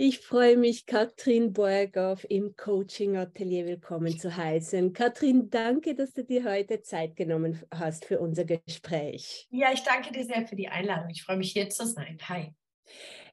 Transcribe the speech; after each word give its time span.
Ich 0.00 0.20
freue 0.20 0.56
mich, 0.56 0.86
Katrin 0.86 1.52
Borgoff 1.52 2.24
im 2.30 2.54
Coaching 2.54 3.16
Atelier 3.16 3.66
willkommen 3.66 4.16
zu 4.16 4.36
heißen. 4.36 4.92
Katrin, 4.92 5.50
danke, 5.50 5.96
dass 5.96 6.12
du 6.12 6.22
dir 6.22 6.44
heute 6.44 6.82
Zeit 6.82 7.16
genommen 7.16 7.60
hast 7.74 8.04
für 8.04 8.20
unser 8.20 8.44
Gespräch. 8.44 9.48
Ja, 9.50 9.72
ich 9.72 9.82
danke 9.82 10.12
dir 10.12 10.24
sehr 10.24 10.46
für 10.46 10.54
die 10.54 10.68
Einladung. 10.68 11.10
Ich 11.10 11.24
freue 11.24 11.36
mich, 11.36 11.50
hier 11.50 11.68
zu 11.68 11.84
sein. 11.84 12.16
Hi. 12.28 12.54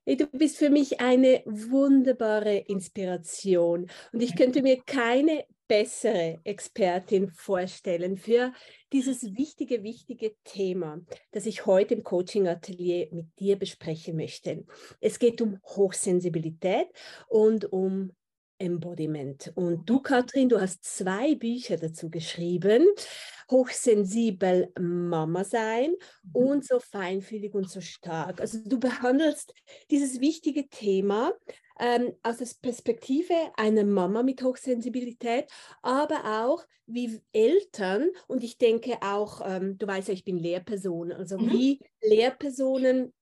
Du 0.06 0.28
bist 0.28 0.58
für 0.58 0.70
mich 0.70 1.00
eine 1.02 1.42
wunderbare 1.46 2.58
Inspiration 2.58 3.90
und 4.14 4.22
ich 4.22 4.36
könnte 4.36 4.62
mir 4.62 4.82
keine 4.86 5.46
bessere 5.68 6.40
Expertin 6.44 7.30
vorstellen 7.32 8.18
für 8.18 8.54
dieses 8.94 9.36
wichtige, 9.36 9.84
wichtige 9.84 10.36
Thema, 10.44 11.02
das 11.32 11.46
ich 11.46 11.66
heute 11.66 11.96
im 11.96 12.04
Coaching-Atelier 12.04 13.08
mit 13.12 13.40
dir 13.40 13.58
besprechen 13.58 14.16
möchte. 14.16 14.66
Es 15.02 15.18
geht 15.18 15.42
um 15.42 15.60
Hochsensibilität 15.64 16.88
und 17.28 17.72
um 17.72 18.12
Embodiment. 18.58 19.52
Und 19.56 19.90
du, 19.90 20.00
Katrin, 20.02 20.50
du 20.50 20.60
hast 20.60 20.84
zwei 20.84 21.36
Bücher 21.36 21.78
dazu 21.78 22.10
geschrieben. 22.10 22.86
Hochsensibel 23.50 24.72
Mama 24.80 25.44
sein 25.44 25.92
mhm. 26.24 26.36
und 26.36 26.66
so 26.66 26.80
feinfühlig 26.80 27.54
und 27.54 27.70
so 27.70 27.82
stark. 27.82 28.42
Also 28.42 28.60
du 28.66 28.80
behandelst 28.80 29.54
dieses 29.92 30.20
wichtige 30.20 30.68
Thema 30.68 31.34
ähm, 31.80 32.14
aus 32.24 32.38
der 32.38 32.48
Perspektive 32.62 33.34
einer 33.56 33.84
Mama 33.84 34.24
mit 34.24 34.42
Hochsensibilität, 34.42 35.50
aber 35.82 36.44
auch 36.44 36.66
wie 36.88 37.20
Eltern 37.34 38.10
und 38.28 38.44
ich 38.44 38.58
denke 38.58 38.98
auch, 39.02 39.42
ähm, 39.44 39.78
du 39.78 39.88
weißt 39.88 40.08
ja, 40.08 40.14
ich 40.14 40.24
bin 40.24 40.38
Lehrperson, 40.38 41.12
also 41.12 41.38
mhm. 41.38 41.52
wie 41.52 41.80
Lehrpersonen 42.02 43.14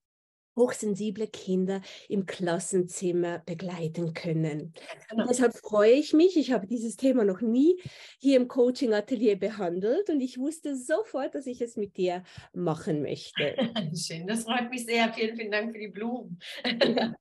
hochsensible 0.56 1.26
Kinder 1.26 1.82
im 2.08 2.26
Klassenzimmer 2.26 3.40
begleiten 3.40 4.14
können. 4.14 4.72
Genau. 5.10 5.26
Deshalb 5.28 5.54
freue 5.54 5.92
ich 5.92 6.12
mich. 6.12 6.36
Ich 6.36 6.52
habe 6.52 6.66
dieses 6.66 6.96
Thema 6.96 7.24
noch 7.24 7.40
nie 7.40 7.80
hier 8.18 8.36
im 8.36 8.48
Coaching-Atelier 8.48 9.36
behandelt 9.36 10.10
und 10.10 10.20
ich 10.20 10.38
wusste 10.38 10.76
sofort, 10.76 11.34
dass 11.34 11.46
ich 11.46 11.60
es 11.60 11.76
mit 11.76 11.96
dir 11.96 12.22
machen 12.52 13.02
möchte. 13.02 13.54
Schön, 13.94 14.26
das 14.26 14.44
freut 14.44 14.70
mich 14.70 14.86
sehr. 14.86 15.12
Vielen, 15.12 15.36
vielen 15.36 15.50
Dank 15.50 15.72
für 15.72 15.78
die 15.78 15.88
Blumen. 15.88 16.38
ja. 16.64 17.14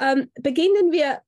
ähm, 0.00 0.30
beginnen 0.40 0.92
wir 0.92 1.22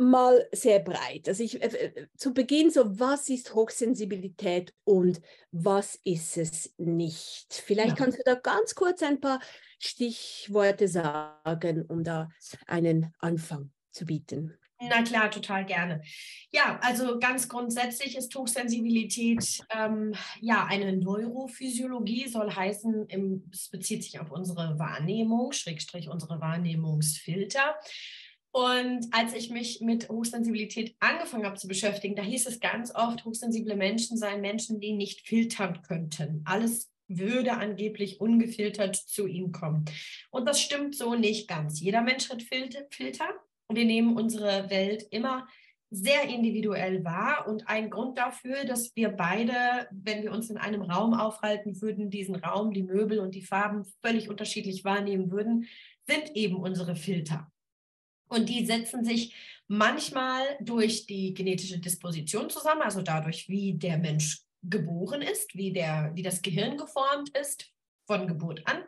mal 0.00 0.48
sehr 0.50 0.80
breit. 0.80 1.28
Also 1.28 1.44
ich, 1.44 1.62
äh, 1.62 1.66
äh, 1.66 2.06
zu 2.16 2.32
Beginn 2.32 2.70
so, 2.70 2.98
was 2.98 3.28
ist 3.28 3.54
Hochsensibilität 3.54 4.72
und 4.84 5.20
was 5.52 6.00
ist 6.04 6.38
es 6.38 6.74
nicht? 6.78 7.52
Vielleicht 7.52 7.98
ja. 7.98 8.04
kannst 8.04 8.18
du 8.18 8.22
da 8.24 8.34
ganz 8.34 8.74
kurz 8.74 9.02
ein 9.02 9.20
paar 9.20 9.40
Stichworte 9.80 10.86
sagen, 10.88 11.82
um 11.88 12.04
da 12.04 12.28
einen 12.66 13.12
Anfang 13.18 13.72
zu 13.90 14.04
bieten. 14.04 14.54
Na 14.82 15.02
klar, 15.02 15.30
total 15.30 15.66
gerne. 15.66 16.00
Ja, 16.52 16.80
also 16.82 17.18
ganz 17.18 17.48
grundsätzlich 17.48 18.16
ist 18.16 18.34
Hochsensibilität 18.34 19.60
ähm, 19.70 20.14
ja 20.40 20.64
eine 20.66 20.96
Neurophysiologie, 20.96 22.28
soll 22.28 22.50
heißen, 22.50 23.06
im, 23.08 23.50
es 23.52 23.68
bezieht 23.68 24.04
sich 24.04 24.20
auf 24.20 24.30
unsere 24.30 24.78
Wahrnehmung, 24.78 25.52
Schrägstrich 25.52 26.08
unsere 26.08 26.40
Wahrnehmungsfilter. 26.40 27.76
Und 28.52 29.06
als 29.12 29.34
ich 29.34 29.50
mich 29.50 29.80
mit 29.80 30.08
Hochsensibilität 30.08 30.96
angefangen 30.98 31.44
habe 31.44 31.56
zu 31.56 31.68
beschäftigen, 31.68 32.16
da 32.16 32.22
hieß 32.22 32.46
es 32.46 32.58
ganz 32.58 32.92
oft, 32.94 33.24
hochsensible 33.24 33.76
Menschen 33.76 34.16
seien 34.16 34.40
Menschen, 34.40 34.80
die 34.80 34.92
nicht 34.92 35.26
filtern 35.26 35.82
könnten. 35.82 36.42
Alles 36.46 36.89
würde 37.18 37.52
angeblich 37.54 38.20
ungefiltert 38.20 38.96
zu 38.96 39.26
ihnen 39.26 39.52
kommen. 39.52 39.84
Und 40.30 40.46
das 40.46 40.60
stimmt 40.60 40.94
so 40.94 41.14
nicht 41.14 41.48
ganz. 41.48 41.80
Jeder 41.80 42.02
Mensch 42.02 42.30
hat 42.30 42.42
Filter. 42.42 43.28
Wir 43.68 43.84
nehmen 43.84 44.16
unsere 44.16 44.70
Welt 44.70 45.06
immer 45.10 45.46
sehr 45.90 46.28
individuell 46.28 47.04
wahr 47.04 47.48
und 47.48 47.68
ein 47.68 47.90
Grund 47.90 48.16
dafür, 48.16 48.64
dass 48.64 48.94
wir 48.94 49.08
beide, 49.08 49.88
wenn 49.90 50.22
wir 50.22 50.30
uns 50.30 50.48
in 50.48 50.56
einem 50.56 50.82
Raum 50.82 51.14
aufhalten 51.14 51.82
würden, 51.82 52.10
diesen 52.10 52.36
Raum, 52.36 52.72
die 52.72 52.84
Möbel 52.84 53.18
und 53.18 53.34
die 53.34 53.42
Farben 53.42 53.84
völlig 54.00 54.28
unterschiedlich 54.28 54.84
wahrnehmen 54.84 55.32
würden, 55.32 55.66
sind 56.06 56.36
eben 56.36 56.56
unsere 56.56 56.94
Filter. 56.94 57.50
Und 58.28 58.48
die 58.48 58.64
setzen 58.64 59.04
sich 59.04 59.34
manchmal 59.66 60.42
durch 60.60 61.06
die 61.06 61.34
genetische 61.34 61.80
Disposition 61.80 62.48
zusammen, 62.50 62.82
also 62.82 63.02
dadurch, 63.02 63.48
wie 63.48 63.74
der 63.74 63.98
Mensch 63.98 64.44
geboren 64.62 65.22
ist, 65.22 65.54
wie, 65.54 65.72
der, 65.72 66.12
wie 66.14 66.22
das 66.22 66.42
Gehirn 66.42 66.76
geformt 66.76 67.30
ist 67.36 67.72
von 68.06 68.26
Geburt 68.26 68.66
an. 68.66 68.82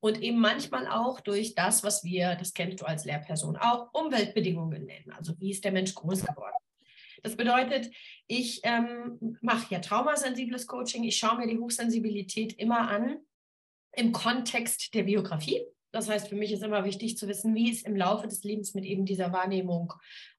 Und 0.00 0.20
eben 0.20 0.40
manchmal 0.40 0.88
auch 0.88 1.20
durch 1.20 1.54
das, 1.54 1.84
was 1.84 2.02
wir, 2.02 2.34
das 2.34 2.54
kennst 2.54 2.80
du 2.80 2.86
als 2.86 3.04
Lehrperson 3.04 3.56
auch, 3.56 3.94
Umweltbedingungen 3.94 4.84
nennen. 4.84 5.12
Also 5.12 5.38
wie 5.38 5.52
ist 5.52 5.64
der 5.64 5.70
Mensch 5.70 5.94
groß 5.94 6.22
geworden? 6.22 6.56
Das 7.22 7.36
bedeutet, 7.36 7.88
ich 8.26 8.60
ähm, 8.64 9.38
mache 9.40 9.72
ja 9.72 9.78
traumasensibles 9.78 10.66
Coaching. 10.66 11.04
Ich 11.04 11.18
schaue 11.18 11.38
mir 11.38 11.46
die 11.46 11.58
Hochsensibilität 11.58 12.54
immer 12.54 12.88
an 12.88 13.18
im 13.92 14.10
Kontext 14.10 14.92
der 14.94 15.04
Biografie. 15.04 15.62
Das 15.92 16.08
heißt, 16.08 16.28
für 16.28 16.34
mich 16.34 16.50
ist 16.50 16.62
immer 16.62 16.84
wichtig 16.84 17.16
zu 17.16 17.28
wissen, 17.28 17.54
wie 17.54 17.70
ist 17.70 17.86
im 17.86 17.94
Laufe 17.94 18.26
des 18.26 18.42
Lebens 18.42 18.74
mit 18.74 18.84
eben 18.84 19.04
dieser 19.04 19.32
Wahrnehmung 19.32 19.92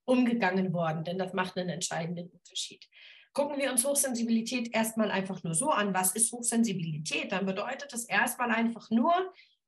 umgegangen 0.03 0.73
worden, 0.73 1.03
denn 1.03 1.17
das 1.17 1.33
macht 1.33 1.57
einen 1.57 1.69
entscheidenden 1.69 2.29
Unterschied. 2.29 2.85
Gucken 3.33 3.57
wir 3.57 3.71
uns 3.71 3.85
Hochsensibilität 3.85 4.73
erstmal 4.73 5.11
einfach 5.11 5.43
nur 5.43 5.55
so 5.55 5.69
an. 5.69 5.93
Was 5.93 6.13
ist 6.15 6.31
Hochsensibilität? 6.31 7.31
Dann 7.31 7.45
bedeutet 7.45 7.91
es 7.93 8.05
erstmal 8.05 8.51
einfach 8.51 8.89
nur, 8.91 9.13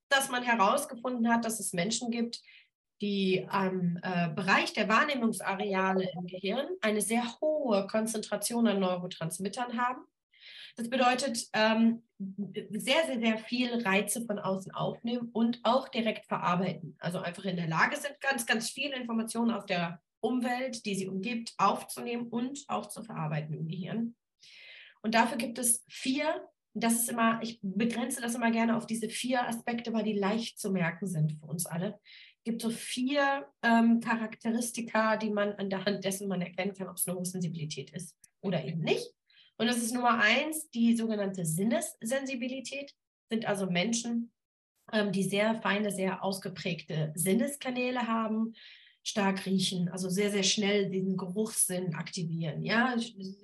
dass 0.09 0.29
man 0.29 0.43
herausgefunden 0.43 1.31
hat, 1.31 1.45
dass 1.45 1.59
es 1.59 1.73
Menschen 1.73 2.11
gibt, 2.11 2.41
die 3.01 3.45
am 3.49 3.99
äh, 4.03 4.29
Bereich 4.29 4.73
der 4.73 4.87
Wahrnehmungsareale 4.87 6.09
im 6.13 6.27
Gehirn 6.27 6.67
eine 6.81 7.01
sehr 7.01 7.23
hohe 7.41 7.87
Konzentration 7.87 8.67
an 8.67 8.79
Neurotransmittern 8.79 9.77
haben 9.77 10.05
das 10.75 10.89
bedeutet, 10.89 11.47
ähm, 11.53 12.03
sehr, 12.17 13.05
sehr, 13.05 13.19
sehr 13.19 13.37
viel 13.37 13.81
Reize 13.83 14.25
von 14.25 14.39
außen 14.39 14.73
aufnehmen 14.73 15.29
und 15.31 15.59
auch 15.63 15.87
direkt 15.87 16.25
verarbeiten. 16.25 16.97
Also 16.99 17.19
einfach 17.19 17.45
in 17.45 17.55
der 17.55 17.67
Lage 17.67 17.95
sind, 17.95 18.19
ganz, 18.19 18.45
ganz 18.45 18.69
viele 18.69 18.95
Informationen 18.95 19.51
aus 19.51 19.65
der 19.65 20.01
Umwelt, 20.25 20.85
die 20.85 20.95
sie 20.95 21.07
umgibt, 21.07 21.53
aufzunehmen 21.57 22.27
und 22.27 22.65
auch 22.67 22.87
zu 22.87 23.03
verarbeiten 23.03 23.53
im 23.53 23.67
Gehirn. 23.67 24.15
Und 25.01 25.15
dafür 25.15 25.37
gibt 25.37 25.59
es 25.59 25.85
vier, 25.87 26.47
das 26.73 26.93
ist 26.93 27.09
immer, 27.09 27.39
ich 27.41 27.59
begrenze 27.61 28.21
das 28.21 28.35
immer 28.35 28.51
gerne 28.51 28.75
auf 28.75 28.85
diese 28.85 29.07
vier 29.07 29.47
Aspekte, 29.47 29.93
weil 29.93 30.03
die 30.03 30.17
leicht 30.17 30.59
zu 30.59 30.71
merken 30.71 31.07
sind 31.07 31.33
für 31.39 31.45
uns 31.45 31.65
alle. 31.65 31.99
Es 32.37 32.43
gibt 32.43 32.61
so 32.61 32.69
vier 32.69 33.47
ähm, 33.63 34.01
Charakteristika, 34.01 35.17
die 35.17 35.29
man 35.29 35.53
an 35.53 35.69
der 35.69 35.85
Hand 35.85 36.03
dessen 36.03 36.27
man 36.27 36.41
erkennen 36.41 36.73
kann, 36.73 36.89
ob 36.89 36.97
es 36.97 37.07
eine 37.07 37.17
Hochsensibilität 37.17 37.91
ist 37.91 38.15
oder 38.41 38.65
eben 38.65 38.81
nicht. 38.81 39.13
Und 39.57 39.67
das 39.67 39.77
ist 39.77 39.93
Nummer 39.93 40.19
eins, 40.19 40.69
die 40.71 40.95
sogenannte 40.97 41.45
Sinnessensibilität, 41.45 42.93
sind 43.29 43.45
also 43.47 43.67
Menschen, 43.67 44.31
ähm, 44.91 45.11
die 45.11 45.23
sehr 45.23 45.55
feine, 45.61 45.91
sehr 45.91 46.23
ausgeprägte 46.23 47.13
Sinneskanäle 47.15 48.07
haben, 48.07 48.53
stark 49.05 49.45
riechen, 49.45 49.87
also 49.89 50.09
sehr, 50.09 50.31
sehr 50.31 50.43
schnell 50.43 50.89
den 50.89 51.15
Geruchssinn 51.15 51.93
aktivieren, 51.93 52.63
ja, 52.63 52.95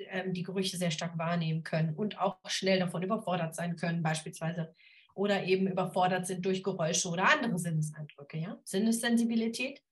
ähm, 0.10 0.34
die 0.34 0.42
Gerüche 0.42 0.76
sehr 0.76 0.90
stark 0.90 1.18
wahrnehmen 1.20 1.64
können 1.64 1.94
und 1.94 2.20
auch 2.20 2.38
schnell 2.48 2.80
davon 2.80 3.04
überfordert 3.04 3.54
sein 3.54 3.76
können, 3.76 4.02
beispielsweise, 4.02 4.74
oder 5.14 5.44
eben 5.44 5.68
überfordert 5.68 6.26
sind 6.26 6.44
durch 6.46 6.64
Geräusche 6.64 7.10
oder 7.10 7.32
andere 7.32 7.60
Sinneseindrücke, 7.60 8.40
ja, 8.40 8.60
Sinnessensibilität. 8.64 9.84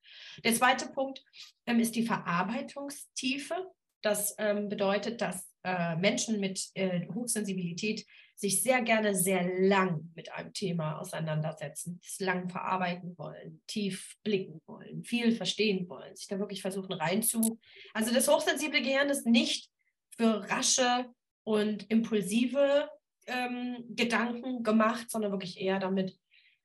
Der 0.43 0.55
zweite 0.55 0.87
Punkt 0.87 1.23
ähm, 1.67 1.79
ist 1.79 1.95
die 1.95 2.03
Verarbeitungstiefe. 2.03 3.71
Das 4.01 4.33
ähm, 4.39 4.69
bedeutet, 4.69 5.21
dass 5.21 5.51
äh, 5.63 5.95
Menschen 5.97 6.39
mit 6.39 6.69
äh, 6.73 7.07
Hochsensibilität 7.13 8.07
sich 8.39 8.63
sehr 8.63 8.81
gerne 8.81 9.15
sehr 9.15 9.43
lang 9.67 10.11
mit 10.15 10.31
einem 10.31 10.53
Thema 10.53 10.97
auseinandersetzen, 10.97 11.99
es 12.01 12.21
lang 12.21 12.47
verarbeiten 12.47 13.17
wollen, 13.17 13.61
tief 13.67 14.15
blicken 14.23 14.61
wollen, 14.65 15.03
viel 15.03 15.33
verstehen 15.33 15.89
wollen, 15.89 16.15
sich 16.15 16.27
da 16.27 16.39
wirklich 16.39 16.61
versuchen 16.61 16.93
reinzu. 16.93 17.59
Also 17.93 18.13
das 18.13 18.29
hochsensible 18.29 18.81
Gehirn 18.81 19.09
ist 19.09 19.25
nicht 19.25 19.69
für 20.15 20.49
rasche 20.49 21.09
und 21.43 21.91
impulsive 21.91 22.89
ähm, 23.27 23.83
Gedanken 23.89 24.63
gemacht, 24.63 25.11
sondern 25.11 25.31
wirklich 25.31 25.59
eher 25.59 25.79
damit, 25.79 26.17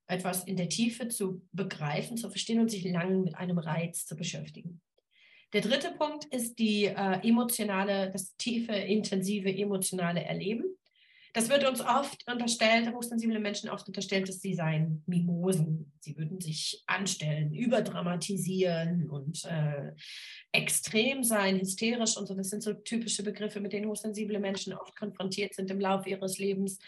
etwas 0.06 0.44
in 0.44 0.56
der 0.56 0.68
Tiefe 0.68 1.08
zu 1.08 1.42
begreifen, 1.50 2.16
zu 2.16 2.28
verstehen 2.28 2.60
und 2.60 2.70
sich 2.70 2.84
lang 2.84 3.24
mit 3.24 3.34
einem 3.34 3.58
Reiz 3.58 4.06
zu 4.06 4.14
beschäftigen. 4.16 4.80
Der 5.54 5.62
dritte 5.62 5.92
Punkt 5.92 6.26
ist 6.26 6.58
die 6.58 6.84
äh, 6.84 7.26
emotionale, 7.26 8.10
das 8.10 8.36
tiefe, 8.36 8.72
intensive 8.72 9.48
emotionale 9.48 10.22
Erleben. 10.22 10.76
Das 11.34 11.48
wird 11.50 11.68
uns 11.68 11.80
oft 11.80 12.24
unterstellt, 12.30 12.90
hochsensible 12.94 13.40
Menschen 13.40 13.68
oft 13.68 13.86
unterstellt, 13.86 14.28
dass 14.28 14.40
sie 14.40 14.54
seien 14.54 15.02
Mimosen. 15.06 15.92
Sie 16.00 16.16
würden 16.16 16.40
sich 16.40 16.82
anstellen, 16.86 17.52
überdramatisieren 17.52 19.10
und 19.10 19.44
äh, 19.44 19.92
extrem 20.52 21.22
sein, 21.24 21.58
hysterisch 21.58 22.16
und 22.16 22.26
so. 22.26 22.34
Das 22.34 22.48
sind 22.48 22.62
so 22.62 22.72
typische 22.72 23.22
Begriffe, 23.22 23.60
mit 23.60 23.72
denen 23.72 23.88
hochsensible 23.88 24.38
Menschen 24.38 24.72
oft 24.72 24.96
konfrontiert 24.96 25.54
sind 25.54 25.70
im 25.70 25.80
Laufe 25.80 26.08
ihres 26.08 26.38
Lebens. 26.38 26.78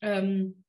Ähm, 0.00 0.64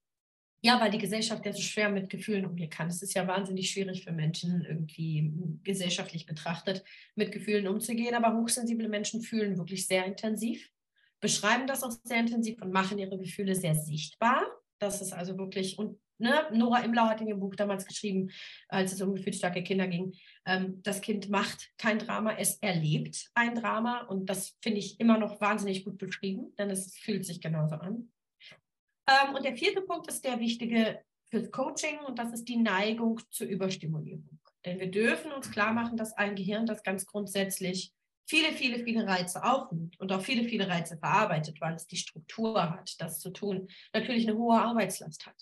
Ja, 0.61 0.81
weil 0.81 0.89
die 0.89 0.97
Gesellschaft 0.97 1.45
ja 1.45 1.53
so 1.53 1.61
schwer 1.61 1.89
mit 1.89 2.09
Gefühlen 2.09 2.45
umgehen 2.45 2.71
kann. 2.71 2.87
Es 2.87 3.03
ist 3.03 3.13
ja 3.13 3.27
wahnsinnig 3.27 3.69
schwierig 3.69 4.03
für 4.03 4.11
Menschen, 4.11 4.65
irgendwie 4.65 5.31
gesellschaftlich 5.63 6.25
betrachtet, 6.25 6.83
mit 7.15 7.31
Gefühlen 7.31 7.67
umzugehen. 7.67 8.15
Aber 8.15 8.35
hochsensible 8.35 8.89
Menschen 8.89 9.21
fühlen 9.21 9.57
wirklich 9.57 9.85
sehr 9.85 10.05
intensiv, 10.05 10.71
beschreiben 11.21 11.67
das 11.67 11.83
auch 11.83 11.91
sehr 12.03 12.19
intensiv 12.19 12.61
und 12.61 12.71
machen 12.71 12.97
ihre 12.97 13.17
Gefühle 13.17 13.55
sehr 13.55 13.75
sichtbar. 13.75 14.45
Das 14.79 15.01
ist 15.01 15.13
also 15.13 15.37
wirklich, 15.37 15.79
und 15.79 15.99
ne, 16.17 16.47
Nora 16.51 16.79
Imlau 16.79 17.05
hat 17.05 17.21
in 17.21 17.27
ihrem 17.27 17.39
Buch 17.39 17.55
damals 17.55 17.85
geschrieben, 17.85 18.29
als 18.67 18.93
es 18.93 19.01
um 19.01 19.15
gefühlsstarke 19.15 19.63
Kinder 19.63 19.87
ging, 19.87 20.13
ähm, 20.45 20.81
das 20.83 21.01
Kind 21.01 21.29
macht 21.29 21.71
kein 21.77 21.99
Drama, 21.99 22.33
es 22.37 22.57
erlebt 22.57 23.29
ein 23.33 23.55
Drama. 23.55 24.01
Und 24.01 24.29
das 24.29 24.57
finde 24.61 24.79
ich 24.79 24.99
immer 24.99 25.17
noch 25.17 25.39
wahnsinnig 25.41 25.85
gut 25.85 25.97
beschrieben, 25.97 26.53
denn 26.57 26.69
es 26.69 26.95
fühlt 26.97 27.25
sich 27.25 27.41
genauso 27.41 27.75
an. 27.75 28.11
Ähm, 29.07 29.35
und 29.35 29.45
der 29.45 29.55
vierte 29.55 29.81
Punkt 29.81 30.07
ist 30.07 30.25
der 30.25 30.39
wichtige 30.39 31.01
fürs 31.29 31.51
Coaching 31.51 31.99
und 32.07 32.19
das 32.19 32.33
ist 32.33 32.47
die 32.47 32.57
Neigung 32.57 33.19
zur 33.29 33.47
Überstimulierung. 33.47 34.39
Denn 34.65 34.79
wir 34.79 34.89
dürfen 34.89 35.31
uns 35.31 35.51
klar 35.51 35.73
machen, 35.73 35.97
dass 35.97 36.13
ein 36.13 36.35
Gehirn, 36.35 36.65
das 36.65 36.83
ganz 36.83 37.05
grundsätzlich 37.05 37.93
viele, 38.25 38.51
viele, 38.53 38.83
viele 38.83 39.05
Reize 39.05 39.43
aufnimmt 39.43 39.99
und 39.99 40.11
auch 40.11 40.21
viele, 40.21 40.43
viele 40.47 40.67
Reize 40.67 40.97
verarbeitet, 40.97 41.61
weil 41.61 41.75
es 41.75 41.87
die 41.87 41.97
Struktur 41.97 42.61
hat, 42.61 42.95
das 42.99 43.19
zu 43.19 43.31
tun, 43.31 43.67
natürlich 43.93 44.27
eine 44.27 44.37
hohe 44.37 44.59
Arbeitslast 44.59 45.25
hat. 45.25 45.35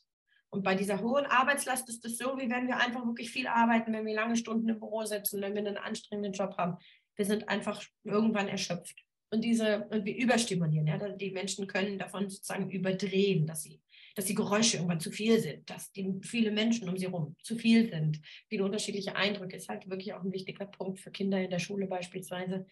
Und 0.49 0.63
bei 0.63 0.75
dieser 0.75 1.01
hohen 1.01 1.25
Arbeitslast 1.25 1.89
ist 1.89 2.05
es 2.05 2.17
so, 2.17 2.37
wie 2.37 2.49
wenn 2.49 2.67
wir 2.67 2.77
einfach 2.77 3.03
wirklich 3.05 3.31
viel 3.31 3.47
arbeiten, 3.47 3.91
wenn 3.91 4.05
wir 4.05 4.13
lange 4.13 4.35
Stunden 4.35 4.69
im 4.69 4.79
Büro 4.79 5.03
sitzen, 5.03 5.41
wenn 5.41 5.55
wir 5.55 5.65
einen 5.65 5.77
anstrengenden 5.77 6.33
Job 6.33 6.55
haben. 6.57 6.77
Wir 7.15 7.25
sind 7.25 7.49
einfach 7.49 7.83
irgendwann 8.03 8.47
erschöpft 8.47 9.03
und 9.31 9.41
diese 9.43 9.87
und 9.89 10.05
wir 10.05 10.15
überstimulieren. 10.15 10.85
Ja? 10.85 10.97
Die 11.09 11.31
Menschen 11.31 11.65
können 11.65 11.97
davon 11.97 12.29
sozusagen 12.29 12.69
überdrehen, 12.69 13.47
dass 13.47 13.63
sie, 13.63 13.81
dass 14.15 14.25
die 14.25 14.35
Geräusche 14.35 14.77
irgendwann 14.77 14.99
zu 14.99 15.11
viel 15.11 15.39
sind, 15.39 15.69
dass 15.69 15.91
die, 15.91 16.19
viele 16.21 16.51
Menschen 16.51 16.89
um 16.89 16.97
sie 16.97 17.05
herum 17.05 17.35
zu 17.41 17.55
viel 17.55 17.89
sind, 17.89 18.21
viele 18.49 18.63
unterschiedliche 18.63 19.15
Eindrücke. 19.15 19.55
Ist 19.55 19.69
halt 19.69 19.89
wirklich 19.89 20.13
auch 20.13 20.23
ein 20.23 20.31
wichtiger 20.31 20.65
Punkt 20.65 20.99
für 20.99 21.11
Kinder 21.11 21.39
in 21.41 21.49
der 21.49 21.59
Schule 21.59 21.87
beispielsweise, 21.87 22.65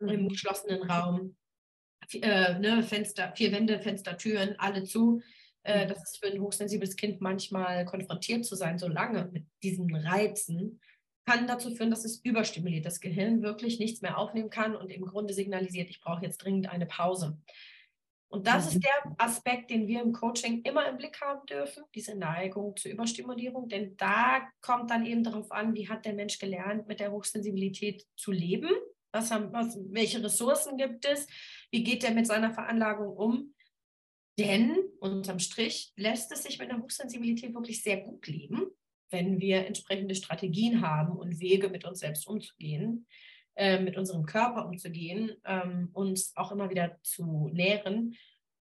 mhm. 0.00 0.08
im 0.08 0.28
geschlossenen 0.28 0.82
Raum. 0.82 1.36
Äh, 2.12 2.58
ne, 2.58 2.82
Fenster, 2.82 3.32
vier 3.34 3.52
Wände, 3.52 3.80
Fenster, 3.80 4.16
Türen, 4.16 4.54
alle 4.58 4.84
zu. 4.84 5.22
Äh, 5.62 5.84
mhm. 5.84 5.88
das 5.88 6.02
ist 6.02 6.18
für 6.18 6.30
ein 6.30 6.40
hochsensibles 6.40 6.96
Kind 6.96 7.20
manchmal 7.20 7.84
konfrontiert 7.84 8.44
zu 8.44 8.54
sein, 8.54 8.78
so 8.78 8.88
lange 8.88 9.30
mit 9.32 9.46
diesen 9.62 9.94
Reizen 9.94 10.80
kann 11.26 11.46
dazu 11.48 11.74
führen, 11.74 11.90
dass 11.90 12.04
es 12.04 12.20
überstimuliert, 12.24 12.86
das 12.86 13.00
Gehirn 13.00 13.42
wirklich 13.42 13.80
nichts 13.80 14.00
mehr 14.00 14.16
aufnehmen 14.16 14.48
kann 14.48 14.76
und 14.76 14.90
im 14.90 15.04
Grunde 15.04 15.34
signalisiert, 15.34 15.90
ich 15.90 16.00
brauche 16.00 16.22
jetzt 16.22 16.38
dringend 16.38 16.68
eine 16.68 16.86
Pause. 16.86 17.36
Und 18.28 18.46
das 18.46 18.66
ist 18.66 18.76
mhm. 18.76 18.80
der 18.80 19.14
Aspekt, 19.18 19.70
den 19.70 19.86
wir 19.86 20.02
im 20.02 20.12
Coaching 20.12 20.62
immer 20.62 20.88
im 20.88 20.96
Blick 20.96 21.20
haben 21.20 21.46
dürfen, 21.46 21.84
diese 21.94 22.16
Neigung 22.16 22.76
zur 22.76 22.90
Überstimulierung. 22.90 23.68
Denn 23.68 23.96
da 23.96 24.48
kommt 24.60 24.90
dann 24.90 25.06
eben 25.06 25.22
darauf 25.22 25.50
an, 25.52 25.74
wie 25.74 25.88
hat 25.88 26.04
der 26.04 26.14
Mensch 26.14 26.38
gelernt, 26.38 26.88
mit 26.88 27.00
der 27.00 27.12
Hochsensibilität 27.12 28.04
zu 28.16 28.32
leben? 28.32 28.70
Was 29.12 29.30
haben, 29.30 29.52
was, 29.52 29.78
welche 29.90 30.22
Ressourcen 30.22 30.76
gibt 30.76 31.06
es? 31.06 31.26
Wie 31.70 31.84
geht 31.84 32.04
er 32.04 32.12
mit 32.12 32.26
seiner 32.26 32.52
Veranlagung 32.52 33.16
um? 33.16 33.54
Denn 34.38 34.76
unterm 35.00 35.38
Strich 35.38 35.92
lässt 35.96 36.30
es 36.32 36.42
sich 36.42 36.58
mit 36.58 36.68
der 36.68 36.78
Hochsensibilität 36.78 37.54
wirklich 37.54 37.82
sehr 37.82 37.98
gut 37.98 38.26
leben 38.26 38.70
wenn 39.10 39.40
wir 39.40 39.66
entsprechende 39.66 40.14
Strategien 40.14 40.80
haben 40.80 41.16
und 41.16 41.40
Wege 41.40 41.68
mit 41.68 41.84
uns 41.84 42.00
selbst 42.00 42.26
umzugehen, 42.26 43.06
äh, 43.56 43.80
mit 43.80 43.96
unserem 43.96 44.26
Körper 44.26 44.66
umzugehen, 44.66 45.32
ähm, 45.44 45.90
uns 45.92 46.36
auch 46.36 46.52
immer 46.52 46.70
wieder 46.70 46.98
zu 47.02 47.50
nähren, 47.52 48.14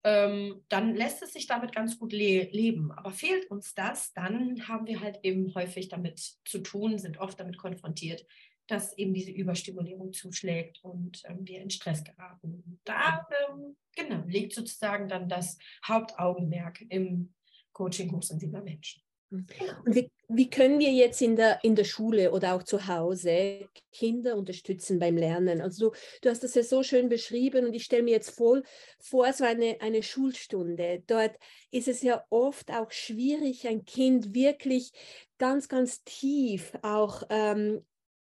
ähm, 0.06 0.64
dann 0.70 0.96
lässt 0.96 1.24
es 1.24 1.34
sich 1.34 1.48
damit 1.48 1.74
ganz 1.74 1.98
gut 1.98 2.14
le 2.14 2.44
leben. 2.52 2.92
Aber 2.92 3.12
fehlt 3.12 3.50
uns 3.50 3.74
das, 3.74 4.14
dann 4.14 4.68
haben 4.68 4.88
wir 4.88 5.02
halt 5.02 5.20
eben 5.24 5.54
häufig 5.56 5.90
damit 5.90 6.20
zu 6.46 6.60
tun, 6.60 7.00
sind 7.00 7.18
oft 7.18 7.40
damit 7.40 7.58
konfrontiert, 7.58 8.26
dass 8.68 8.98
eben 8.98 9.14
diese 9.14 9.32
Überstimulierung 9.32 10.14
zuschlägt 10.14 10.84
und 10.84 11.24
ähm, 11.26 11.48
wir 11.48 11.62
in 11.62 11.70
Stress 11.70 12.04
geraten. 12.04 12.80
Da 12.84 13.28
ähm, 13.50 13.76
genau, 13.96 14.24
liegt 14.28 14.54
sozusagen 14.54 15.08
dann 15.08 15.28
das 15.28 15.58
Hauptaugenmerk 15.88 16.82
im 16.90 17.34
Coaching 17.74 18.12
hochsensibler 18.12 18.62
Menschen. 18.62 19.02
Und 19.30 19.52
wie, 19.86 20.10
wie 20.28 20.50
können 20.50 20.80
wir 20.80 20.92
jetzt 20.92 21.22
in 21.22 21.36
der, 21.36 21.64
in 21.64 21.76
der 21.76 21.84
Schule 21.84 22.32
oder 22.32 22.56
auch 22.56 22.64
zu 22.64 22.88
Hause 22.88 23.68
Kinder 23.92 24.36
unterstützen 24.36 25.00
beim 25.00 25.18
Lernen? 25.18 25.62
Also 25.62 25.90
du, 25.90 25.96
du 26.22 26.30
hast 26.30 26.44
das 26.44 26.56
ja 26.56 26.64
so 26.64 26.84
schön 26.84 27.10
beschrieben 27.10 27.66
und 27.66 27.74
ich 27.74 27.84
stelle 27.84 28.04
mir 28.04 28.12
jetzt 28.12 28.32
voll 28.32 28.64
vor, 29.00 29.32
so 29.34 29.44
eine, 29.44 29.78
eine 29.82 30.04
Schulstunde. 30.04 31.04
Dort 31.08 31.36
ist 31.72 31.88
es 31.88 32.02
ja 32.02 32.24
oft 32.30 32.72
auch 32.72 32.92
schwierig, 32.92 33.68
ein 33.68 33.86
Kind 33.86 34.34
wirklich 34.34 34.92
ganz, 35.38 35.68
ganz 35.68 36.04
tief 36.04 36.74
auch 36.82 37.24
ähm, 37.30 37.86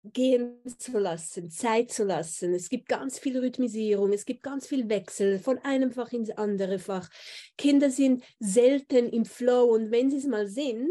gehen 0.05 0.59
zu 0.79 0.99
lassen, 0.99 1.51
Zeit 1.51 1.93
zu 1.93 2.05
lassen. 2.05 2.55
Es 2.55 2.69
gibt 2.69 2.89
ganz 2.89 3.19
viel 3.19 3.39
Rhythmisierung, 3.39 4.13
es 4.13 4.25
gibt 4.25 4.43
ganz 4.43 4.67
viel 4.67 4.89
Wechsel 4.89 5.39
von 5.39 5.59
einem 5.59 5.93
Fach 5.93 6.13
ins 6.13 6.31
andere 6.31 6.79
Fach. 6.79 7.09
Kinder 7.57 7.91
sind 7.91 8.25
selten 8.41 9.09
im 9.11 9.25
Flow 9.25 9.65
und 9.73 9.93
wenn 9.93 10.11
sie 10.11 10.17
es 10.17 10.27
mal 10.27 10.49
sind, 10.49 10.91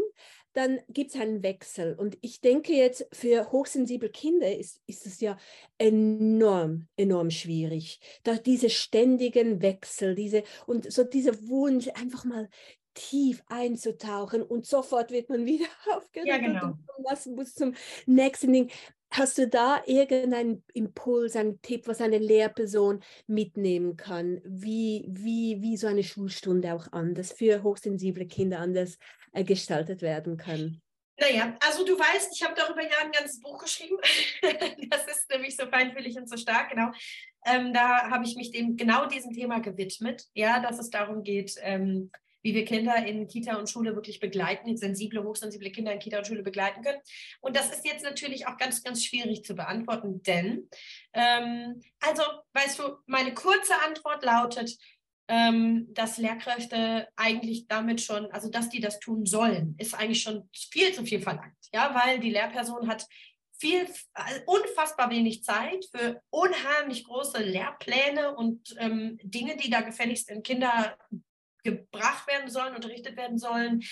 dann 0.52 0.80
gibt 0.88 1.14
es 1.14 1.20
einen 1.20 1.42
Wechsel. 1.42 1.94
Und 1.94 2.18
ich 2.20 2.40
denke 2.40 2.72
jetzt, 2.72 3.06
für 3.12 3.50
hochsensible 3.52 4.10
Kinder 4.10 4.56
ist, 4.56 4.80
ist 4.86 5.06
es 5.06 5.20
ja 5.20 5.38
enorm, 5.78 6.88
enorm 6.96 7.30
schwierig. 7.30 8.00
Da 8.22 8.36
diese 8.36 8.70
ständigen 8.70 9.62
Wechsel, 9.62 10.14
diese 10.14 10.42
und 10.66 10.92
so 10.92 11.04
dieser 11.04 11.48
Wunsch, 11.48 11.88
einfach 11.94 12.24
mal 12.24 12.48
tief 12.94 13.42
einzutauchen 13.46 14.42
und 14.42 14.66
sofort 14.66 15.10
wird 15.10 15.28
man 15.28 15.46
wieder 15.46 15.66
aufgeregt 15.94 16.28
ja, 16.28 16.38
genau. 16.38 16.66
und 16.66 17.04
lassen 17.04 17.34
muss 17.34 17.54
zum 17.54 17.74
nächsten 18.06 18.52
Ding. 18.52 18.70
Hast 19.12 19.36
du 19.36 19.46
da 19.46 19.82
irgendeinen 19.84 20.64
Impuls, 20.72 21.36
einen 21.36 21.60
Tipp, 21.60 21.86
was 21.86 22.00
eine 22.00 22.16
Lehrperson 22.16 23.02
mitnehmen 23.26 23.98
kann, 23.98 24.40
wie, 24.42 25.04
wie, 25.06 25.60
wie 25.60 25.76
so 25.76 25.86
eine 25.86 26.02
Schulstunde 26.02 26.72
auch 26.72 26.90
anders 26.92 27.30
für 27.30 27.62
hochsensible 27.62 28.26
Kinder 28.26 28.58
anders 28.58 28.96
äh, 29.32 29.44
gestaltet 29.44 30.00
werden 30.00 30.38
kann? 30.38 30.80
Naja, 31.20 31.54
also 31.60 31.84
du 31.84 31.98
weißt, 31.98 32.30
ich 32.34 32.42
habe 32.42 32.54
darüber 32.56 32.82
ja 32.82 32.98
ein 33.02 33.12
ganzes 33.12 33.38
Buch 33.38 33.62
geschrieben. 33.62 33.98
das 34.88 35.06
ist 35.06 35.30
nämlich 35.30 35.56
so 35.56 35.66
feinfühlig 35.66 36.16
und 36.16 36.26
so 36.26 36.38
stark, 36.38 36.70
genau. 36.70 36.90
Ähm, 37.44 37.74
da 37.74 38.10
habe 38.10 38.24
ich 38.24 38.34
mich 38.34 38.50
dem 38.50 38.76
genau 38.76 39.04
diesem 39.06 39.34
Thema 39.34 39.60
gewidmet, 39.60 40.24
ja, 40.32 40.60
dass 40.60 40.78
es 40.78 40.88
darum 40.88 41.22
geht, 41.22 41.54
ähm, 41.60 42.10
wie 42.42 42.54
wir 42.54 42.64
Kinder 42.64 42.96
in 43.06 43.26
Kita 43.28 43.56
und 43.56 43.70
Schule 43.70 43.94
wirklich 43.94 44.20
begleiten, 44.20 44.76
sensible, 44.76 45.22
hochsensible 45.22 45.70
Kinder 45.70 45.92
in 45.92 45.98
Kita 45.98 46.18
und 46.18 46.26
Schule 46.26 46.42
begleiten 46.42 46.82
können. 46.82 47.00
Und 47.40 47.56
das 47.56 47.70
ist 47.70 47.86
jetzt 47.86 48.04
natürlich 48.04 48.46
auch 48.46 48.56
ganz, 48.56 48.82
ganz 48.82 49.04
schwierig 49.04 49.44
zu 49.44 49.54
beantworten, 49.54 50.22
denn, 50.22 50.68
ähm, 51.12 51.80
also, 52.00 52.22
weißt 52.52 52.78
du, 52.78 52.82
meine 53.06 53.34
kurze 53.34 53.74
Antwort 53.86 54.24
lautet, 54.24 54.76
ähm, 55.28 55.86
dass 55.94 56.18
Lehrkräfte 56.18 57.08
eigentlich 57.16 57.66
damit 57.68 58.00
schon, 58.00 58.30
also 58.32 58.50
dass 58.50 58.68
die 58.68 58.80
das 58.80 58.98
tun 58.98 59.24
sollen, 59.24 59.76
ist 59.78 59.94
eigentlich 59.94 60.22
schon 60.22 60.48
viel 60.52 60.92
zu 60.92 61.04
viel 61.04 61.22
verlangt, 61.22 61.56
ja, 61.72 61.94
weil 61.94 62.18
die 62.18 62.30
Lehrperson 62.30 62.88
hat 62.88 63.06
viel, 63.62 63.86
also 64.12 64.40
unfassbar 64.46 65.08
wenig 65.10 65.44
Zeit 65.44 65.86
für 65.94 66.20
unheimlich 66.30 67.04
große 67.04 67.40
Lehrpläne 67.42 68.34
und 68.34 68.74
ähm, 68.78 69.18
Dinge, 69.22 69.56
die 69.56 69.70
da 69.70 69.82
gefälligst 69.82 70.28
in 70.28 70.42
Kinder 70.42 70.98
gebracht 71.62 72.26
werden 72.26 72.50
sollen, 72.50 72.74
unterrichtet 72.74 73.16
werden 73.16 73.38
sollen. 73.38 73.82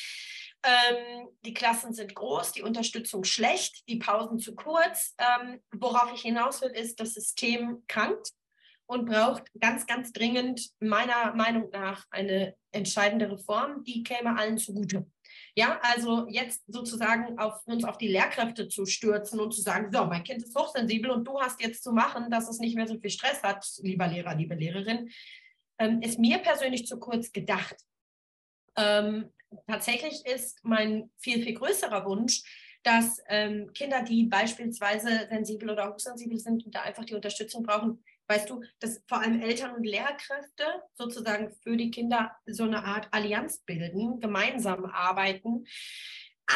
Ähm, 0.62 1.28
die 1.44 1.54
Klassen 1.54 1.92
sind 1.92 2.14
groß, 2.14 2.52
die 2.52 2.62
Unterstützung 2.62 3.24
schlecht, 3.24 3.88
die 3.88 3.96
Pausen 3.96 4.38
zu 4.38 4.54
kurz. 4.54 5.14
Ähm, 5.18 5.60
worauf 5.72 6.12
ich 6.14 6.22
hinaus 6.22 6.60
will, 6.60 6.70
ist, 6.70 7.00
das 7.00 7.14
System 7.14 7.82
krankt 7.88 8.32
und 8.86 9.06
braucht 9.06 9.44
ganz, 9.60 9.86
ganz 9.86 10.12
dringend 10.12 10.68
meiner 10.80 11.32
Meinung 11.34 11.70
nach 11.70 12.04
eine 12.10 12.56
entscheidende 12.72 13.30
Reform, 13.30 13.84
die 13.84 14.02
käme 14.02 14.36
allen 14.36 14.58
zugute. 14.58 15.06
Ja, 15.54 15.78
also 15.82 16.26
jetzt 16.28 16.62
sozusagen 16.66 17.38
auf 17.38 17.64
uns 17.66 17.84
auf 17.84 17.98
die 17.98 18.08
Lehrkräfte 18.08 18.68
zu 18.68 18.86
stürzen 18.86 19.38
und 19.38 19.52
zu 19.52 19.60
sagen, 19.62 19.92
so, 19.92 20.04
mein 20.06 20.24
Kind 20.24 20.42
ist 20.42 20.58
hochsensibel 20.58 21.10
und 21.10 21.24
du 21.24 21.40
hast 21.40 21.62
jetzt 21.62 21.84
zu 21.84 21.92
machen, 21.92 22.30
dass 22.30 22.48
es 22.48 22.58
nicht 22.58 22.74
mehr 22.74 22.88
so 22.88 22.98
viel 22.98 23.10
Stress 23.10 23.42
hat, 23.42 23.64
lieber 23.82 24.08
Lehrer, 24.08 24.34
liebe 24.34 24.56
Lehrerin, 24.56 25.08
ähm, 25.80 26.00
ist 26.02 26.18
mir 26.18 26.38
persönlich 26.38 26.86
zu 26.86 27.00
kurz 27.00 27.32
gedacht. 27.32 27.76
Ähm, 28.76 29.32
tatsächlich 29.66 30.24
ist 30.26 30.60
mein 30.62 31.10
viel, 31.18 31.42
viel 31.42 31.54
größerer 31.54 32.04
Wunsch, 32.04 32.42
dass 32.82 33.20
ähm, 33.28 33.72
Kinder, 33.72 34.02
die 34.02 34.24
beispielsweise 34.24 35.26
sensibel 35.28 35.70
oder 35.70 35.92
hochsensibel 35.92 36.38
sind 36.38 36.64
und 36.64 36.74
da 36.74 36.82
einfach 36.82 37.04
die 37.04 37.14
Unterstützung 37.14 37.62
brauchen, 37.62 38.04
weißt 38.28 38.48
du, 38.48 38.62
dass 38.78 39.02
vor 39.08 39.20
allem 39.20 39.42
Eltern 39.42 39.74
und 39.74 39.84
Lehrkräfte 39.84 40.64
sozusagen 40.94 41.50
für 41.62 41.76
die 41.76 41.90
Kinder 41.90 42.30
so 42.46 42.62
eine 42.62 42.84
Art 42.84 43.08
Allianz 43.10 43.58
bilden, 43.58 44.20
gemeinsam 44.20 44.84
arbeiten 44.84 45.66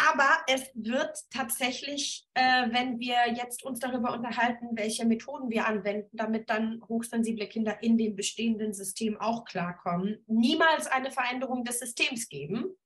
aber 0.09 0.29
es 0.49 0.71
wird 0.75 1.17
tatsächlich, 1.31 2.27
äh, 2.35 2.71
wenn 2.71 2.99
wir 2.99 3.17
jetzt 3.35 3.65
uns 3.65 3.79
darüber 3.79 4.13
unterhalten, 4.13 4.71
welche 4.73 5.05
Methoden 5.05 5.51
wir 5.51 5.67
anwenden, 5.67 6.17
damit 6.17 6.51
dann 6.51 6.83
hochsensible 6.89 7.47
Kinder 7.47 7.83
in 7.83 7.97
dem 7.97 8.17
bestehenden 8.17 8.73
System 8.73 9.21
auch 9.21 9.45
klarkommen, 9.45 10.25
niemals 10.27 10.87
eine 10.87 11.11
Veränderung 11.11 11.65
des 11.65 11.79
Systems 11.79 12.29
geben. 12.29 12.77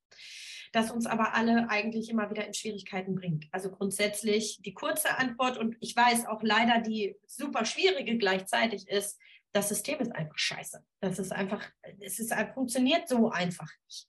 das 0.73 0.91
uns 0.91 1.07
aber 1.07 1.33
alle 1.33 1.71
eigentlich 1.71 2.11
immer 2.11 2.29
wieder 2.29 2.47
in 2.47 2.53
Schwierigkeiten 2.53 3.15
bringt. 3.15 3.47
Also 3.53 3.71
grundsätzlich 3.71 4.61
die 4.61 4.75
kurze 4.75 5.17
Antwort 5.17 5.57
und 5.57 5.79
ich 5.81 5.97
weiß 5.97 6.27
auch 6.27 6.43
leider 6.43 6.83
die 6.83 7.17
super 7.27 7.65
schwierige 7.65 8.19
gleichzeitig 8.19 8.87
ist, 8.87 9.19
das 9.53 9.69
System 9.69 9.99
ist 10.01 10.15
einfach 10.15 10.37
scheiße. 10.37 10.85
Das 11.01 11.19
ist 11.19 11.33
einfach, 11.33 11.65
es 12.01 12.19
ist, 12.19 12.35
funktioniert 12.55 13.09
so 13.09 13.31
einfach 13.31 13.71
nicht. 13.87 14.09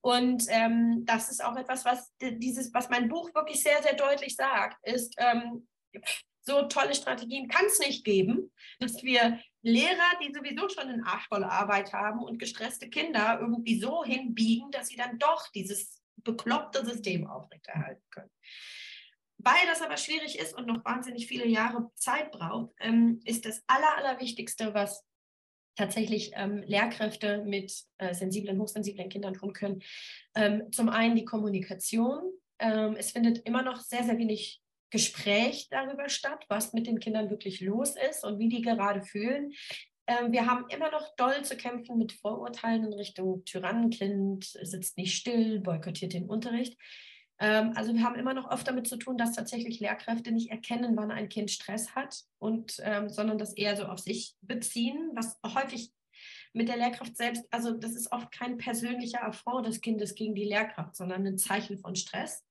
Und 0.00 0.44
ähm, 0.48 1.04
das 1.04 1.30
ist 1.30 1.44
auch 1.44 1.56
etwas, 1.56 1.84
was 1.84 2.12
dieses, 2.20 2.72
was 2.72 2.88
mein 2.88 3.08
Buch 3.08 3.34
wirklich 3.34 3.62
sehr, 3.62 3.82
sehr 3.82 3.94
deutlich 3.94 4.36
sagt, 4.36 4.76
ist, 4.86 5.14
ähm, 5.18 5.66
so 6.42 6.62
tolle 6.62 6.94
Strategien 6.94 7.48
kann 7.48 7.66
es 7.66 7.80
nicht 7.80 8.04
geben, 8.04 8.52
dass 8.78 9.02
wir 9.02 9.40
Lehrer, 9.62 10.18
die 10.22 10.32
sowieso 10.32 10.68
schon 10.68 10.88
eine 10.88 11.04
arschvolle 11.04 11.50
Arbeit 11.50 11.92
haben 11.92 12.20
und 12.22 12.38
gestresste 12.38 12.88
Kinder 12.88 13.38
irgendwie 13.40 13.80
so 13.80 14.04
hinbiegen, 14.04 14.70
dass 14.70 14.88
sie 14.88 14.96
dann 14.96 15.18
doch 15.18 15.48
dieses 15.48 16.00
bekloppte 16.18 16.84
System 16.86 17.26
aufrechterhalten 17.26 18.04
können. 18.10 18.30
Weil 19.38 19.66
das 19.66 19.82
aber 19.82 19.96
schwierig 19.96 20.38
ist 20.38 20.54
und 20.56 20.66
noch 20.66 20.84
wahnsinnig 20.84 21.26
viele 21.26 21.46
Jahre 21.46 21.90
Zeit 21.94 22.32
braucht, 22.32 22.74
ähm, 22.80 23.20
ist 23.24 23.44
das 23.44 23.62
Aller, 23.66 23.96
Allerwichtigste, 23.98 24.72
was 24.74 25.04
tatsächlich 25.76 26.32
ähm, 26.34 26.62
Lehrkräfte 26.66 27.44
mit 27.44 27.72
äh, 27.98 28.14
sensiblen, 28.14 28.58
hochsensiblen 28.58 29.08
Kindern 29.08 29.34
tun 29.34 29.52
können. 29.52 29.82
Ähm, 30.34 30.72
zum 30.72 30.88
einen 30.88 31.16
die 31.16 31.24
Kommunikation. 31.24 32.32
Ähm, 32.58 32.96
es 32.96 33.10
findet 33.10 33.46
immer 33.46 33.62
noch 33.62 33.80
sehr, 33.80 34.02
sehr 34.04 34.18
wenig 34.18 34.62
Gespräch 34.90 35.68
darüber 35.68 36.08
statt, 36.08 36.44
was 36.48 36.72
mit 36.72 36.86
den 36.86 36.98
Kindern 36.98 37.28
wirklich 37.28 37.60
los 37.60 37.94
ist 38.08 38.24
und 38.24 38.38
wie 38.38 38.48
die 38.48 38.62
gerade 38.62 39.02
fühlen. 39.02 39.52
Ähm, 40.06 40.32
wir 40.32 40.46
haben 40.46 40.64
immer 40.68 40.90
noch 40.90 41.14
doll 41.16 41.44
zu 41.44 41.56
kämpfen 41.56 41.98
mit 41.98 42.12
Vorurteilen 42.12 42.84
in 42.84 42.92
Richtung 42.92 43.44
Tyrannenkind, 43.44 44.44
sitzt 44.44 44.96
nicht 44.96 45.14
still, 45.14 45.60
boykottiert 45.60 46.12
den 46.12 46.28
Unterricht. 46.28 46.78
Ähm, 47.38 47.72
also 47.74 47.94
wir 47.94 48.02
haben 48.02 48.16
immer 48.16 48.34
noch 48.34 48.50
oft 48.50 48.66
damit 48.66 48.86
zu 48.86 48.96
tun, 48.96 49.18
dass 49.18 49.32
tatsächlich 49.32 49.80
Lehrkräfte 49.80 50.32
nicht 50.32 50.50
erkennen, 50.50 50.96
wann 50.96 51.10
ein 51.10 51.28
Kind 51.28 51.50
Stress 51.50 51.94
hat, 51.94 52.22
und, 52.38 52.76
ähm, 52.82 53.08
sondern 53.08 53.38
das 53.38 53.52
eher 53.52 53.76
so 53.76 53.84
auf 53.84 53.98
sich 53.98 54.34
beziehen, 54.40 55.10
was 55.14 55.38
häufig 55.44 55.92
mit 56.52 56.68
der 56.68 56.78
Lehrkraft 56.78 57.16
selbst, 57.16 57.44
also 57.50 57.72
das 57.72 57.92
ist 57.92 58.10
oft 58.12 58.32
kein 58.32 58.56
persönlicher 58.56 59.22
Affront 59.22 59.66
des 59.66 59.82
Kindes 59.82 60.14
gegen 60.14 60.34
die 60.34 60.44
Lehrkraft, 60.44 60.96
sondern 60.96 61.26
ein 61.26 61.36
Zeichen 61.36 61.78
von 61.78 61.94
Stress. 61.94 62.44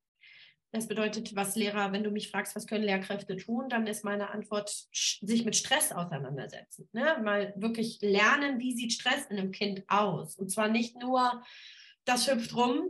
Das 0.71 0.87
bedeutet, 0.87 1.35
was 1.35 1.55
Lehrer, 1.55 1.91
wenn 1.91 2.03
du 2.03 2.11
mich 2.11 2.29
fragst, 2.29 2.55
was 2.55 2.67
können 2.67 2.83
Lehrkräfte 2.83 3.37
tun, 3.37 3.69
dann 3.69 3.87
ist 3.87 4.03
meine 4.03 4.29
Antwort, 4.29 4.69
sich 4.91 5.45
mit 5.45 5.55
Stress 5.55 5.91
auseinandersetzen. 5.91 6.89
Ne? 6.91 7.17
Mal 7.23 7.53
wirklich 7.55 7.99
lernen, 8.01 8.59
wie 8.59 8.73
sieht 8.75 8.93
Stress 8.93 9.25
in 9.27 9.39
einem 9.39 9.51
Kind 9.51 9.83
aus. 9.87 10.35
Und 10.35 10.51
zwar 10.51 10.67
nicht 10.67 10.99
nur, 10.99 11.41
das 12.03 12.29
hüpft 12.29 12.55
rum 12.55 12.89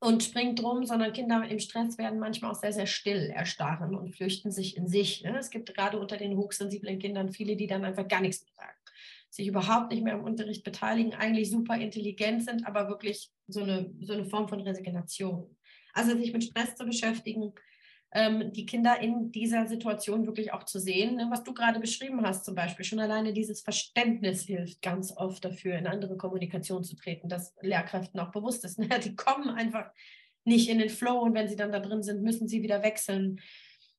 und 0.00 0.22
springt 0.22 0.62
rum, 0.62 0.84
sondern 0.84 1.12
Kinder 1.12 1.46
im 1.48 1.58
Stress 1.58 1.98
werden 1.98 2.18
manchmal 2.18 2.52
auch 2.52 2.60
sehr, 2.60 2.72
sehr 2.72 2.86
still, 2.86 3.32
erstarren 3.34 3.94
und 3.94 4.14
flüchten 4.14 4.50
sich 4.50 4.76
in 4.76 4.86
sich. 4.86 5.22
Ne? 5.24 5.36
Es 5.38 5.50
gibt 5.50 5.74
gerade 5.74 5.98
unter 5.98 6.16
den 6.16 6.36
hochsensiblen 6.36 6.98
Kindern 6.98 7.32
viele, 7.32 7.56
die 7.56 7.66
dann 7.66 7.84
einfach 7.84 8.06
gar 8.06 8.20
nichts 8.20 8.44
mehr 8.44 8.54
sagen 8.56 8.78
sich 9.30 9.46
überhaupt 9.46 9.90
nicht 9.90 10.02
mehr 10.02 10.14
im 10.14 10.24
Unterricht 10.24 10.64
beteiligen, 10.64 11.14
eigentlich 11.14 11.50
super 11.50 11.76
intelligent 11.76 12.44
sind, 12.44 12.66
aber 12.66 12.88
wirklich 12.88 13.30
so 13.46 13.62
eine, 13.62 13.92
so 14.00 14.14
eine 14.14 14.24
Form 14.24 14.48
von 14.48 14.60
Resignation. 14.60 15.56
Also 15.92 16.16
sich 16.16 16.32
mit 16.32 16.44
Stress 16.44 16.76
zu 16.76 16.84
beschäftigen, 16.84 17.52
ähm, 18.12 18.52
die 18.52 18.64
Kinder 18.64 19.00
in 19.00 19.30
dieser 19.32 19.66
Situation 19.66 20.26
wirklich 20.26 20.52
auch 20.52 20.64
zu 20.64 20.78
sehen, 20.78 21.16
ne, 21.16 21.26
was 21.30 21.44
du 21.44 21.52
gerade 21.52 21.78
beschrieben 21.78 22.22
hast 22.22 22.44
zum 22.44 22.54
Beispiel. 22.54 22.84
Schon 22.84 23.00
alleine 23.00 23.32
dieses 23.32 23.60
Verständnis 23.60 24.42
hilft 24.42 24.80
ganz 24.80 25.14
oft 25.16 25.44
dafür, 25.44 25.76
in 25.76 25.86
andere 25.86 26.16
Kommunikation 26.16 26.84
zu 26.84 26.96
treten, 26.96 27.28
dass 27.28 27.54
Lehrkräften 27.60 28.18
auch 28.20 28.32
bewusst 28.32 28.64
ist. 28.64 28.78
Ne? 28.88 28.88
Die 29.00 29.16
kommen 29.16 29.50
einfach 29.50 29.90
nicht 30.44 30.70
in 30.70 30.78
den 30.78 30.88
Flow 30.88 31.18
und 31.20 31.34
wenn 31.34 31.48
sie 31.48 31.56
dann 31.56 31.72
da 31.72 31.80
drin 31.80 32.02
sind, 32.02 32.22
müssen 32.22 32.48
sie 32.48 32.62
wieder 32.62 32.82
wechseln. 32.82 33.40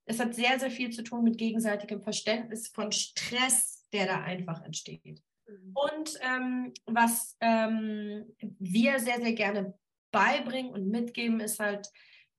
Es 0.06 0.20
hat 0.20 0.34
sehr, 0.34 0.58
sehr 0.58 0.72
viel 0.72 0.90
zu 0.90 1.04
tun 1.04 1.24
mit 1.24 1.38
gegenseitigem 1.38 2.02
Verständnis 2.02 2.70
von 2.70 2.92
Stress, 2.92 3.86
der 3.94 4.08
da 4.08 4.22
einfach 4.22 4.64
entsteht. 4.64 5.22
Mhm. 5.48 5.74
Und 5.76 6.20
ähm, 6.22 6.74
was 6.86 7.38
ähm, 7.42 8.26
wir 8.58 9.00
sehr, 9.00 9.20
sehr 9.22 9.34
gerne 9.34 9.76
beibringen 10.12 10.72
und 10.72 10.88
mitgeben, 10.88 11.40
ist 11.40 11.60
halt 11.60 11.90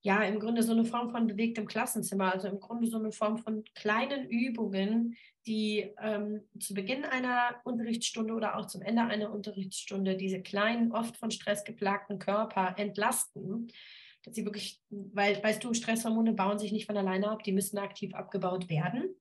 ja 0.02 0.22
im 0.24 0.40
Grunde 0.40 0.62
so 0.62 0.72
eine 0.72 0.84
Form 0.84 1.10
von 1.10 1.26
bewegtem 1.26 1.66
Klassenzimmer, 1.66 2.32
also 2.32 2.48
im 2.48 2.60
Grunde 2.60 2.86
so 2.86 2.98
eine 2.98 3.12
Form 3.12 3.38
von 3.38 3.64
kleinen 3.74 4.28
Übungen, 4.28 5.16
die 5.46 5.90
ähm, 6.00 6.42
zu 6.58 6.74
Beginn 6.74 7.04
einer 7.04 7.60
Unterrichtsstunde 7.64 8.34
oder 8.34 8.56
auch 8.56 8.66
zum 8.66 8.82
Ende 8.82 9.02
einer 9.02 9.32
Unterrichtsstunde 9.32 10.16
diese 10.16 10.42
kleinen, 10.42 10.92
oft 10.92 11.16
von 11.16 11.30
Stress 11.30 11.64
geplagten 11.64 12.18
Körper 12.18 12.74
entlasten. 12.78 13.68
Dass 14.22 14.34
sie 14.34 14.44
wirklich, 14.44 14.82
weil, 14.90 15.42
weißt 15.42 15.64
du, 15.64 15.72
Stresshormone 15.72 16.34
bauen 16.34 16.58
sich 16.58 16.72
nicht 16.72 16.86
von 16.86 16.96
alleine 16.96 17.30
ab, 17.30 17.42
die 17.42 17.52
müssen 17.52 17.78
aktiv 17.78 18.14
abgebaut 18.14 18.68
werden. 18.68 19.14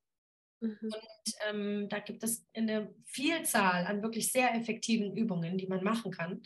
Mhm. 0.59 0.77
Und 0.81 1.33
ähm, 1.49 1.89
da 1.89 1.99
gibt 1.99 2.21
es 2.23 2.45
eine 2.53 2.93
Vielzahl 3.05 3.85
an 3.85 4.01
wirklich 4.01 4.31
sehr 4.31 4.53
effektiven 4.55 5.15
Übungen, 5.15 5.57
die 5.57 5.67
man 5.67 5.83
machen 5.83 6.11
kann 6.11 6.41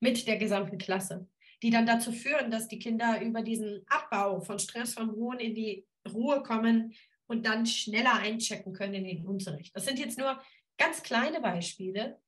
mit 0.00 0.26
der 0.26 0.36
gesamten 0.36 0.76
Klasse 0.76 1.26
die 1.64 1.70
dann 1.70 1.86
dazu 1.86 2.12
führen, 2.12 2.50
dass 2.50 2.68
die 2.68 2.78
Kinder 2.78 3.22
über 3.22 3.40
diesen 3.40 3.86
Abbau 3.86 4.42
von 4.42 4.58
Stresshormonen 4.58 5.40
in 5.40 5.54
die 5.54 5.86
Ruhe 6.12 6.42
kommen 6.42 6.92
und 7.26 7.46
dann 7.46 7.64
schneller 7.64 8.16
einchecken 8.16 8.74
können 8.74 8.92
in 8.92 9.04
den 9.04 9.26
Unterricht. 9.26 9.74
Das 9.74 9.86
sind 9.86 9.98
jetzt 9.98 10.18
nur 10.18 10.38
ganz 10.76 11.02
kleine 11.02 11.40
Beispiele, 11.40 12.18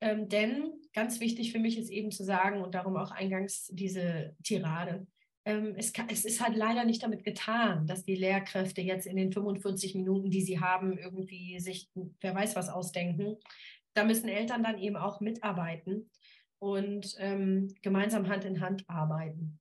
ähm, 0.00 0.30
denn 0.30 0.72
ganz 0.94 1.20
wichtig 1.20 1.52
für 1.52 1.58
mich 1.58 1.76
ist 1.76 1.90
eben 1.90 2.10
zu 2.10 2.24
sagen 2.24 2.62
und 2.62 2.74
darum 2.74 2.96
auch 2.96 3.10
eingangs 3.10 3.68
diese 3.70 4.34
Tirade. 4.42 5.06
Ähm, 5.44 5.74
es, 5.76 5.92
kann, 5.92 6.08
es, 6.08 6.24
ist 6.24 6.42
halt 6.42 6.56
leider 6.56 6.86
nicht 6.86 7.02
damit 7.02 7.22
getan, 7.22 7.86
dass 7.86 8.06
die 8.06 8.16
Lehrkräfte 8.16 8.80
jetzt 8.80 9.06
in 9.06 9.16
den 9.16 9.30
45 9.30 9.94
Minuten, 9.94 10.30
die 10.30 10.40
sie 10.40 10.58
haben, 10.58 10.96
irgendwie 10.96 11.60
sich 11.60 11.90
wer 12.22 12.34
weiß 12.34 12.56
was 12.56 12.70
ausdenken. 12.70 13.36
Da 13.92 14.04
müssen 14.04 14.30
Eltern 14.30 14.62
dann 14.62 14.78
eben 14.78 14.96
auch 14.96 15.20
mitarbeiten 15.20 16.08
und 16.64 17.14
ähm, 17.18 17.74
gemeinsam 17.82 18.28
Hand 18.28 18.46
in 18.46 18.60
Hand 18.60 18.88
arbeiten. 18.88 19.60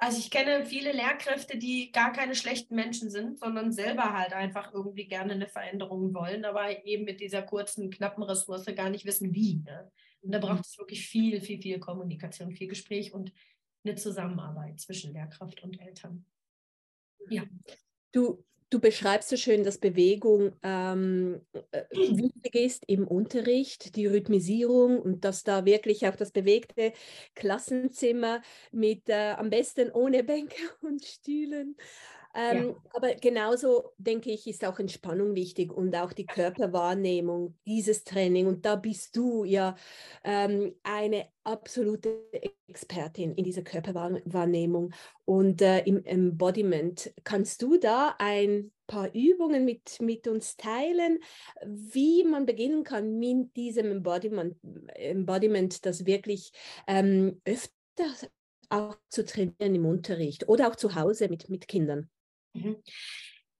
Also 0.00 0.18
ich 0.18 0.30
kenne 0.30 0.64
viele 0.66 0.92
Lehrkräfte, 0.92 1.58
die 1.58 1.92
gar 1.92 2.12
keine 2.12 2.34
schlechten 2.34 2.74
Menschen 2.74 3.10
sind, 3.10 3.38
sondern 3.38 3.72
selber 3.72 4.12
halt 4.16 4.32
einfach 4.32 4.72
irgendwie 4.72 5.06
gerne 5.06 5.32
eine 5.32 5.48
Veränderung 5.48 6.14
wollen, 6.14 6.44
aber 6.44 6.84
eben 6.84 7.04
mit 7.04 7.20
dieser 7.20 7.42
kurzen, 7.42 7.90
knappen 7.90 8.22
Ressource 8.22 8.66
gar 8.76 8.90
nicht 8.90 9.06
wissen, 9.06 9.32
wie. 9.32 9.62
Ne? 9.64 9.90
Und 10.22 10.32
da 10.32 10.38
braucht 10.38 10.64
es 10.64 10.78
wirklich 10.78 11.06
viel, 11.06 11.40
viel, 11.40 11.60
viel 11.60 11.78
Kommunikation, 11.78 12.52
viel 12.52 12.68
Gespräch 12.68 13.12
und 13.12 13.32
eine 13.84 13.94
Zusammenarbeit 13.94 14.80
zwischen 14.80 15.12
Lehrkraft 15.12 15.62
und 15.62 15.80
Eltern. 15.80 16.24
Ja. 17.28 17.44
Du, 18.12 18.44
Du 18.70 18.80
beschreibst 18.80 19.30
so 19.30 19.36
schön, 19.36 19.64
dass 19.64 19.78
Bewegung 19.78 20.52
ähm, 20.62 21.40
äh, 21.72 21.84
wichtig 21.90 22.54
ist 22.54 22.84
im 22.86 23.08
Unterricht, 23.08 23.96
die 23.96 24.06
Rhythmisierung 24.06 25.00
und 25.00 25.24
dass 25.24 25.42
da 25.42 25.64
wirklich 25.64 26.06
auch 26.06 26.16
das 26.16 26.32
bewegte 26.32 26.92
Klassenzimmer 27.34 28.42
mit 28.70 29.08
äh, 29.08 29.30
am 29.38 29.48
besten 29.48 29.90
ohne 29.90 30.22
Bänke 30.22 30.56
und 30.82 31.02
Stühlen 31.02 31.76
ähm, 32.40 32.68
ja. 32.68 32.76
Aber 32.94 33.14
genauso 33.16 33.90
denke 33.98 34.30
ich, 34.30 34.46
ist 34.46 34.64
auch 34.64 34.78
Entspannung 34.78 35.34
wichtig 35.34 35.72
und 35.72 35.96
auch 35.96 36.12
die 36.12 36.26
Körperwahrnehmung, 36.26 37.58
dieses 37.66 38.04
Training. 38.04 38.46
Und 38.46 38.64
da 38.64 38.76
bist 38.76 39.16
du 39.16 39.42
ja 39.42 39.74
ähm, 40.22 40.76
eine 40.84 41.26
absolute 41.42 42.30
Expertin 42.68 43.34
in 43.34 43.42
dieser 43.42 43.62
Körperwahrnehmung 43.62 44.94
und 45.24 45.62
äh, 45.62 45.80
im 45.80 46.04
Embodiment. 46.04 47.12
Kannst 47.24 47.60
du 47.62 47.76
da 47.76 48.14
ein 48.18 48.70
paar 48.86 49.12
Übungen 49.12 49.64
mit, 49.64 50.00
mit 50.00 50.28
uns 50.28 50.56
teilen, 50.56 51.18
wie 51.66 52.22
man 52.22 52.46
beginnen 52.46 52.84
kann 52.84 53.18
mit 53.18 53.56
diesem 53.56 53.90
Embodiment, 53.90 54.56
Embodiment 54.94 55.84
das 55.84 56.06
wirklich 56.06 56.52
ähm, 56.86 57.40
öfter 57.44 58.28
auch 58.68 58.96
zu 59.08 59.24
trainieren 59.24 59.74
im 59.74 59.86
Unterricht 59.86 60.48
oder 60.48 60.68
auch 60.68 60.76
zu 60.76 60.94
Hause 60.94 61.28
mit, 61.28 61.48
mit 61.48 61.66
Kindern? 61.66 62.08
Mhm. 62.54 62.82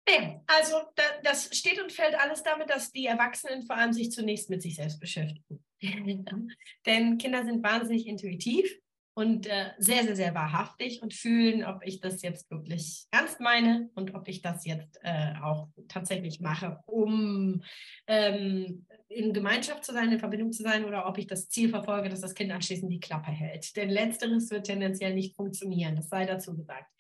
Nee, 0.09 0.41
also 0.47 0.77
da, 0.95 1.03
das 1.23 1.55
steht 1.57 1.81
und 1.83 1.93
fällt 1.93 2.15
alles 2.15 2.43
damit, 2.43 2.71
dass 2.71 2.91
die 2.91 3.07
Erwachsenen 3.07 3.65
vor 3.65 3.77
allem 3.77 3.93
sich 3.93 4.11
zunächst 4.11 4.49
mit 4.49 4.63
sich 4.63 4.77
selbst 4.77 5.01
beschäftigen. 5.01 5.63
Denn 6.87 7.19
Kinder 7.19 7.45
sind 7.45 7.63
wahnsinnig 7.63 8.07
intuitiv 8.07 8.71
und 9.19 9.47
äh, 9.49 9.73
sehr, 9.79 10.05
sehr, 10.05 10.15
sehr 10.15 10.35
wahrhaftig 10.35 11.03
und 11.03 11.13
fühlen, 11.13 11.65
ob 11.65 11.85
ich 11.85 12.01
das 12.01 12.23
jetzt 12.23 12.51
wirklich 12.51 13.07
ernst 13.11 13.41
meine 13.41 13.91
und 13.97 14.15
ob 14.15 14.29
ich 14.29 14.43
das 14.43 14.65
jetzt 14.65 14.99
äh, 15.03 15.35
auch 15.43 15.69
tatsächlich 15.89 16.41
mache, 16.41 16.79
um 16.87 17.63
ähm, 18.07 18.87
in 19.09 19.33
Gemeinschaft 19.33 19.85
zu 19.85 19.93
sein, 19.93 20.13
in 20.13 20.21
Verbindung 20.21 20.53
zu 20.53 20.63
sein 20.63 20.85
oder 20.85 21.07
ob 21.07 21.19
ich 21.19 21.27
das 21.27 21.49
Ziel 21.49 21.69
verfolge, 21.69 22.09
dass 22.09 22.21
das 22.21 22.35
Kind 22.35 22.53
anschließend 22.53 22.93
die 22.93 23.01
Klappe 23.01 23.33
hält. 23.33 23.77
Denn 23.77 23.91
letzteres 23.91 24.51
wird 24.51 24.67
tendenziell 24.67 25.15
nicht 25.15 25.35
funktionieren, 25.35 25.97
das 25.97 26.09
sei 26.09 26.25
dazu 26.25 26.57
gesagt. 26.57 26.91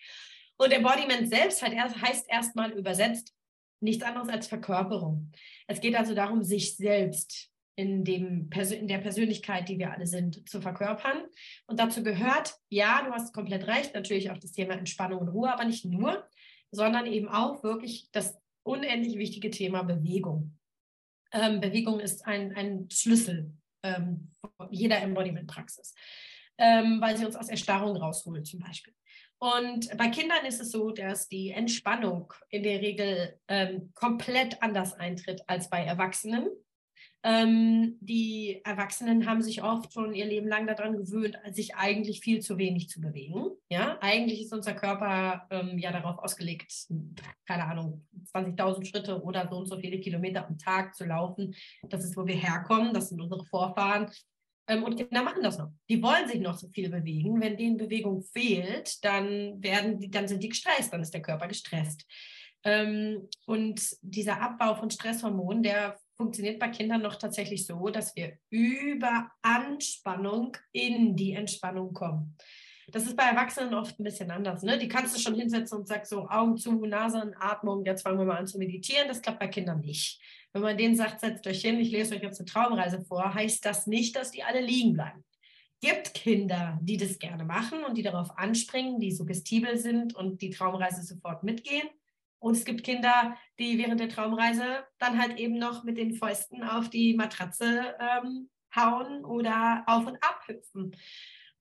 Und 0.58 0.72
Embodiment 0.72 1.28
selbst 1.28 1.62
heißt 1.62 2.28
erstmal 2.28 2.72
übersetzt 2.72 3.34
nichts 3.80 4.02
anderes 4.02 4.28
als 4.28 4.48
Verkörperung. 4.48 5.30
Es 5.66 5.80
geht 5.80 5.94
also 5.94 6.14
darum, 6.14 6.42
sich 6.42 6.76
selbst 6.76 7.50
in, 7.76 8.04
dem, 8.04 8.50
in 8.52 8.88
der 8.88 8.98
Persönlichkeit, 8.98 9.68
die 9.68 9.78
wir 9.78 9.92
alle 9.92 10.06
sind, 10.06 10.48
zu 10.48 10.60
verkörpern. 10.60 11.26
Und 11.66 11.78
dazu 11.78 12.02
gehört, 12.02 12.56
ja, 12.70 13.04
du 13.06 13.12
hast 13.12 13.32
komplett 13.32 13.68
recht, 13.68 13.94
natürlich 13.94 14.32
auch 14.32 14.38
das 14.38 14.50
Thema 14.50 14.74
Entspannung 14.74 15.20
und 15.20 15.28
Ruhe, 15.28 15.52
aber 15.52 15.64
nicht 15.64 15.84
nur, 15.84 16.28
sondern 16.72 17.06
eben 17.06 17.28
auch 17.28 17.62
wirklich 17.62 18.10
das 18.10 18.36
unendlich 18.64 19.16
wichtige 19.16 19.50
Thema 19.50 19.84
Bewegung. 19.84 20.58
Ähm, 21.32 21.60
Bewegung 21.60 22.00
ist 22.00 22.26
ein, 22.26 22.54
ein 22.56 22.88
Schlüssel 22.90 23.52
ähm, 23.84 24.32
jeder 24.70 25.00
Embodiment-Praxis, 25.00 25.94
ähm, 26.58 27.00
weil 27.00 27.16
sie 27.16 27.26
uns 27.26 27.36
aus 27.36 27.48
Erstarrung 27.48 27.96
rausholt 27.96 28.46
zum 28.46 28.60
Beispiel. 28.60 28.94
Und 29.38 29.96
bei 29.96 30.08
Kindern 30.08 30.44
ist 30.46 30.60
es 30.60 30.72
so, 30.72 30.90
dass 30.90 31.28
die 31.28 31.50
Entspannung 31.50 32.32
in 32.50 32.64
der 32.64 32.80
Regel 32.80 33.38
ähm, 33.46 33.92
komplett 33.94 34.60
anders 34.62 34.94
eintritt 34.94 35.42
als 35.46 35.70
bei 35.70 35.84
Erwachsenen. 35.84 36.48
Ähm, 37.24 37.96
die 38.00 38.60
Erwachsenen 38.64 39.26
haben 39.26 39.42
sich 39.42 39.62
oft 39.62 39.92
schon 39.92 40.14
ihr 40.14 40.24
Leben 40.24 40.46
lang 40.48 40.66
daran 40.66 40.96
gewöhnt, 40.96 41.36
sich 41.50 41.74
eigentlich 41.74 42.20
viel 42.20 42.40
zu 42.40 42.58
wenig 42.58 42.88
zu 42.88 43.00
bewegen. 43.00 43.50
Ja, 43.70 43.98
eigentlich 44.00 44.42
ist 44.42 44.52
unser 44.52 44.74
Körper 44.74 45.46
ähm, 45.50 45.78
ja 45.78 45.90
darauf 45.90 46.18
ausgelegt, 46.18 46.72
keine 47.46 47.64
Ahnung, 47.66 48.06
20.000 48.32 48.86
Schritte 48.86 49.22
oder 49.22 49.48
so 49.48 49.58
und 49.58 49.66
so 49.66 49.78
viele 49.78 49.98
Kilometer 49.98 50.46
am 50.46 50.58
Tag 50.58 50.94
zu 50.94 51.04
laufen. 51.04 51.54
Das 51.82 52.04
ist, 52.04 52.16
wo 52.16 52.24
wir 52.24 52.36
herkommen. 52.36 52.94
Das 52.94 53.08
sind 53.08 53.20
unsere 53.20 53.44
Vorfahren. 53.44 54.10
Ähm, 54.68 54.84
und 54.84 54.96
Kinder 54.96 55.22
machen 55.22 55.42
das 55.42 55.58
noch. 55.58 55.70
Die 55.88 56.02
wollen 56.02 56.28
sich 56.28 56.40
noch 56.40 56.56
so 56.56 56.68
viel 56.68 56.90
bewegen. 56.90 57.40
Wenn 57.40 57.56
denen 57.56 57.78
Bewegung 57.78 58.22
fehlt, 58.22 59.02
dann 59.04 59.62
werden 59.62 59.98
die, 59.98 60.10
dann 60.10 60.28
sind 60.28 60.42
die 60.42 60.50
gestresst, 60.50 60.92
dann 60.92 61.02
ist 61.02 61.14
der 61.14 61.22
Körper 61.22 61.48
gestresst. 61.48 62.06
Ähm, 62.64 63.28
und 63.46 63.96
dieser 64.02 64.40
Abbau 64.40 64.74
von 64.74 64.90
Stresshormonen, 64.90 65.62
der 65.62 65.98
funktioniert 66.16 66.58
bei 66.58 66.68
Kindern 66.68 67.02
noch 67.02 67.16
tatsächlich 67.16 67.64
so, 67.64 67.88
dass 67.88 68.14
wir 68.14 68.36
über 68.50 69.30
Anspannung 69.42 70.56
in 70.72 71.16
die 71.16 71.32
Entspannung 71.32 71.92
kommen. 71.92 72.36
Das 72.90 73.04
ist 73.04 73.16
bei 73.16 73.24
Erwachsenen 73.24 73.74
oft 73.74 73.98
ein 74.00 74.04
bisschen 74.04 74.30
anders. 74.30 74.62
Ne? 74.62 74.78
Die 74.78 74.88
kannst 74.88 75.14
du 75.14 75.20
schon 75.20 75.34
hinsetzen 75.34 75.78
und 75.78 75.86
sagst 75.86 76.10
so 76.10 76.26
Augen 76.28 76.56
zu, 76.56 76.72
Nase 76.86 77.20
und 77.20 77.34
Atmung, 77.38 77.84
jetzt 77.84 78.02
fangen 78.02 78.18
wir 78.18 78.24
mal 78.24 78.38
an 78.38 78.46
zu 78.46 78.58
meditieren. 78.58 79.08
Das 79.08 79.20
klappt 79.20 79.40
bei 79.40 79.48
Kindern 79.48 79.80
nicht. 79.80 80.20
Wenn 80.52 80.62
man 80.62 80.78
denen 80.78 80.96
sagt, 80.96 81.20
setzt 81.20 81.46
euch 81.46 81.60
hin, 81.60 81.78
ich 81.78 81.90
lese 81.90 82.14
euch 82.14 82.22
jetzt 82.22 82.40
eine 82.40 82.46
Traumreise 82.46 83.02
vor, 83.02 83.34
heißt 83.34 83.64
das 83.64 83.86
nicht, 83.86 84.16
dass 84.16 84.30
die 84.30 84.42
alle 84.42 84.60
liegen 84.60 84.94
bleiben. 84.94 85.24
Gibt 85.80 86.14
Kinder, 86.14 86.78
die 86.82 86.96
das 86.96 87.18
gerne 87.18 87.44
machen 87.44 87.84
und 87.84 87.96
die 87.96 88.02
darauf 88.02 88.36
anspringen, 88.36 88.98
die 88.98 89.12
suggestibel 89.12 89.76
sind 89.76 90.14
und 90.14 90.40
die 90.42 90.50
Traumreise 90.50 91.02
sofort 91.02 91.44
mitgehen. 91.44 91.88
Und 92.40 92.56
es 92.56 92.64
gibt 92.64 92.82
Kinder, 92.82 93.36
die 93.58 93.78
während 93.78 94.00
der 94.00 94.08
Traumreise 94.08 94.84
dann 94.98 95.20
halt 95.20 95.38
eben 95.38 95.58
noch 95.58 95.84
mit 95.84 95.98
den 95.98 96.14
Fäusten 96.14 96.62
auf 96.62 96.88
die 96.88 97.14
Matratze 97.14 97.96
ähm, 98.00 98.48
hauen 98.74 99.24
oder 99.24 99.84
auf 99.86 100.06
und 100.06 100.16
ab 100.22 100.42
hüpfen. 100.46 100.96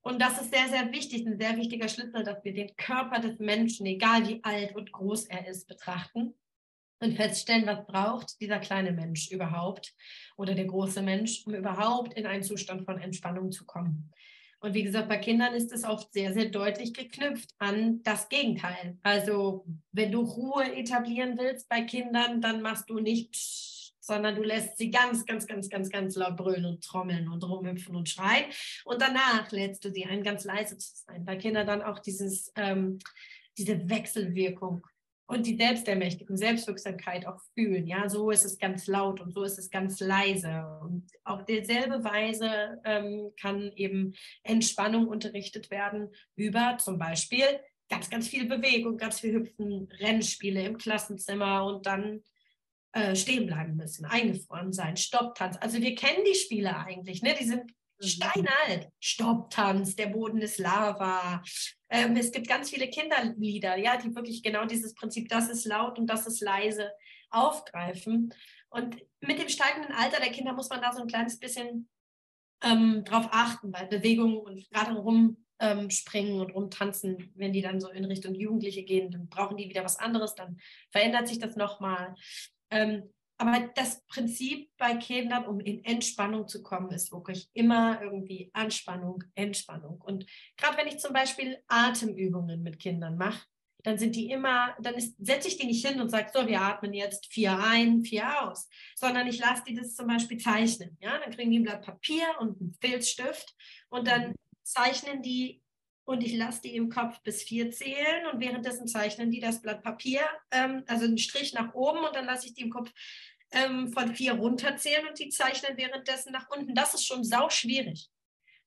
Und 0.01 0.22
das 0.22 0.41
ist 0.41 0.53
sehr, 0.53 0.67
sehr 0.70 0.91
wichtig, 0.91 1.25
ein 1.25 1.38
sehr 1.38 1.58
wichtiger 1.58 1.89
Schlüssel, 1.89 2.24
dass 2.24 2.44
wir 2.44 2.53
den 2.53 2.75
Körper 2.77 3.20
des 3.20 3.39
Menschen, 3.39 3.86
egal 3.86 4.27
wie 4.27 4.44
alt 4.44 4.75
und 4.75 4.91
groß 4.91 5.25
er 5.25 5.48
ist, 5.48 5.67
betrachten 5.67 6.34
und 7.00 7.16
feststellen, 7.16 7.68
was 7.68 7.86
braucht 7.86 8.39
dieser 8.42 8.60
kleine 8.60 8.92
Mensch 8.92 9.32
überhaupt 9.32 9.94
oder 10.36 10.56
der 10.56 10.66
große 10.66 11.01
Mensch, 11.01 11.44
um 11.46 11.54
überhaupt 11.54 12.13
in 12.13 12.25
einen 12.25 12.44
Zustand 12.44 12.86
von 12.86 13.00
Entspannung 13.00 13.51
zu 13.51 13.66
kommen. 13.66 14.12
Und 14.60 14.74
wie 14.74 14.84
gesagt, 14.84 15.08
bei 15.08 15.18
Kindern 15.18 15.54
ist 15.54 15.72
es 15.72 15.84
oft 15.84 16.12
sehr, 16.12 16.34
sehr 16.34 16.46
deutlich 16.46 16.94
geknüpft 16.94 17.54
an 17.60 18.01
das 18.01 18.27
Gegenteil. 18.27 18.98
Also 19.04 19.66
wenn 19.92 20.12
du 20.12 20.22
Ruhe 20.22 20.75
etablieren 20.75 21.38
willst 21.38 21.70
bei 21.70 21.82
Kindern, 21.82 22.42
dann 22.42 22.62
machst 22.63 22.89
du 22.89 23.00
nicht, 23.00 23.36
sondern 24.00 24.36
du 24.36 24.42
lässt 24.42 24.77
sie 24.77 24.89
ganz, 24.89 25.25
ganz, 25.25 25.46
ganz, 25.46 25.70
ganz, 25.70 25.89
ganz 25.89 26.16
laut 26.16 26.38
brüllen 26.38 26.66
und 26.66 26.84
trommeln 26.84 27.27
und 27.27 27.44
rumhüpfen 27.44 27.96
und 27.96 28.10
schreien. 28.10 28.46
Und 28.84 29.00
danach 29.00 29.51
lädst 29.51 29.86
du 29.86 29.92
sie 29.92 30.06
ein, 30.06 30.24
ganz 30.24 30.44
leise 30.44 30.77
zu 30.77 30.92
sein. 31.06 31.24
Bei 31.24 31.36
Kindern 31.36 31.68
dann 31.68 31.84
auch 31.84 32.00
dieses, 32.00 32.51
ähm, 32.56 32.98
diese 33.58 33.88
Wechselwirkung 33.89 34.88
und 35.27 35.46
die 35.46 35.57
Selbstermächtigung, 35.57 36.38
Selbstwirksamkeit 36.38 37.27
auch 37.27 37.39
fühlen. 37.53 37.86
Ja, 37.86 38.10
so 38.10 38.31
ist 38.31 38.45
es 38.45 38.58
ganz 38.58 38.88
laut 38.88 39.19
und 39.19 39.34
so 39.34 39.43
ist 39.43 39.60
es 39.60 39.69
ganz 39.69 39.99
leise. 39.99 40.65
Und 40.82 41.12
auf 41.25 41.45
dieselbe 41.45 42.04
Weise 42.04 42.82
ähm, 42.86 43.32
kann 43.39 43.71
eben 43.75 44.13
Entspannung 44.43 45.08
unterrichtet 45.08 45.69
werden 45.69 46.10
über 46.36 46.78
zum 46.80 46.97
Beispiel 46.97 47.43
ganz, 47.89 48.10
ganz 48.10 48.28
viel 48.28 48.45
Bewegung, 48.45 48.97
ganz 48.97 49.19
viel 49.19 49.34
Hüpfen, 49.34 49.89
Rennspiele 49.99 50.63
im 50.63 50.78
Klassenzimmer 50.78 51.65
und 51.65 51.86
dann 51.86 52.23
äh, 52.93 53.15
stehen 53.15 53.47
bleiben 53.47 53.75
müssen, 53.75 54.06
eingefroren 54.06 54.71
sein, 54.71 54.95
Stopptanz. 54.95 55.58
Also 55.60 55.80
wir 55.82 55.93
kennen 55.95 56.23
die 56.25 56.36
Spiele 56.36 56.75
eigentlich, 56.78 57.21
ne? 57.21 57.36
Die 57.39 57.45
sind. 57.45 57.71
Steinalt. 57.99 58.89
Stopptanz, 58.99 59.95
der 59.95 60.07
Boden 60.07 60.41
ist 60.41 60.60
Lava, 60.60 61.41
ähm, 61.89 62.15
es 62.17 62.31
gibt 62.31 62.47
ganz 62.47 62.69
viele 62.69 62.89
Kinderlieder, 62.89 63.77
ja, 63.77 63.97
die 63.97 64.13
wirklich 64.13 64.43
genau 64.43 64.65
dieses 64.65 64.93
Prinzip, 64.93 65.29
das 65.29 65.49
ist 65.49 65.65
laut 65.65 65.97
und 65.97 66.07
das 66.07 66.27
ist 66.27 66.41
leise, 66.41 66.91
aufgreifen. 67.29 68.33
Und 68.69 68.97
mit 69.21 69.39
dem 69.39 69.49
steigenden 69.49 69.93
Alter 69.93 70.19
der 70.19 70.31
Kinder 70.31 70.53
muss 70.53 70.69
man 70.69 70.81
da 70.81 70.91
so 70.91 71.01
ein 71.01 71.07
kleines 71.07 71.39
bisschen 71.39 71.89
ähm, 72.63 73.03
drauf 73.05 73.29
achten, 73.31 73.71
weil 73.71 73.88
Bewegungen 73.88 74.38
und 74.38 74.69
gerade 74.69 74.95
rumspringen 74.95 76.33
ähm, 76.33 76.41
und 76.41 76.51
rumtanzen, 76.51 77.31
wenn 77.36 77.53
die 77.53 77.62
dann 77.62 77.79
so 77.79 77.89
in 77.89 78.05
Richtung 78.05 78.36
Jugendliche 78.36 78.83
gehen, 78.83 79.12
dann 79.12 79.29
brauchen 79.29 79.57
die 79.57 79.69
wieder 79.69 79.86
was 79.86 79.97
anderes, 79.97 80.36
dann 80.36 80.60
verändert 80.91 81.27
sich 81.27 81.39
das 81.39 81.55
nochmal. 81.55 82.15
Ähm, 82.69 83.13
aber 83.38 83.69
das 83.76 84.04
Prinzip 84.08 84.69
bei 84.78 84.95
Kindern, 84.95 85.45
um 85.45 85.60
in 85.60 85.84
Entspannung 85.86 86.47
zu 86.47 86.63
kommen, 86.63 86.91
ist 86.91 87.12
wirklich 87.12 87.50
immer 87.54 88.02
irgendwie 88.02 88.50
Anspannung, 88.54 89.23
Entspannung. 89.36 90.02
Und 90.02 90.26
gerade 90.58 90.78
wenn 90.78 90.88
ich 90.88 91.00
zum 91.00 91.13
Beispiel 91.13 91.58
Atemübungen 91.67 92.63
mit 92.63 92.80
Kindern 92.80 93.17
mache, 93.17 93.45
dann 93.84 93.97
sind 93.97 94.15
die 94.15 94.30
immer, 94.30 94.76
dann 94.82 94.95
setze 95.19 95.47
ich 95.47 95.58
die 95.58 95.67
nicht 95.67 95.86
hin 95.86 96.02
und 96.02 96.10
sage, 96.10 96.32
so, 96.34 96.47
wir 96.47 96.62
atmen 96.62 96.93
jetzt 96.93 97.32
vier 97.32 97.58
ein, 97.58 98.04
vier 98.04 98.43
aus, 98.43 98.67
sondern 98.95 99.28
ich 99.28 99.39
lasse 99.39 99.63
die 99.67 99.76
das 99.76 99.95
zum 99.95 100.08
Beispiel 100.08 100.38
zeichnen. 100.39 100.97
Ja, 101.00 101.19
dann 101.19 101.32
kriegen 101.32 101.52
die 101.52 101.60
ein 101.60 101.63
Blatt 101.63 101.86
Papier 101.86 102.26
und 102.39 102.60
einen 102.60 102.73
Filzstift 102.82 103.56
und 103.89 104.08
dann 104.08 104.36
zeichnen 104.63 105.21
die 105.21 105.62
und 106.08 106.23
ich 106.23 106.36
lasse 106.36 106.62
die 106.62 106.76
im 106.76 106.89
Kopf 106.89 107.21
bis 107.21 107.43
vier 107.43 107.69
zählen 107.71 108.28
und 108.32 108.39
währenddessen 108.39 108.88
zeichnen 108.88 109.30
die 109.30 109.41
das 109.41 109.62
Blatt 109.62 109.84
Papier, 109.84 110.21
ähm, 110.52 110.84
also 110.88 111.04
einen 111.04 111.17
Strich 111.17 111.54
nach 111.54 111.73
oben 111.73 112.00
und 112.00 112.15
dann 112.15 112.26
lasse 112.26 112.47
ich 112.47 112.54
die 112.54 112.62
im 112.62 112.69
Kopf 112.69 112.91
ähm, 113.51 113.91
von 113.93 114.15
vier 114.15 114.33
runterzählen 114.33 115.07
und 115.07 115.19
die 115.19 115.29
zeichnen 115.29 115.77
währenddessen 115.77 116.31
nach 116.31 116.49
unten. 116.49 116.75
Das 116.75 116.93
ist 116.93 117.05
schon 117.05 117.23
sau 117.23 117.49
schwierig. 117.49 118.10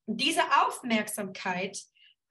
Und 0.07 0.21
diese 0.21 0.43
Aufmerksamkeit 0.67 1.79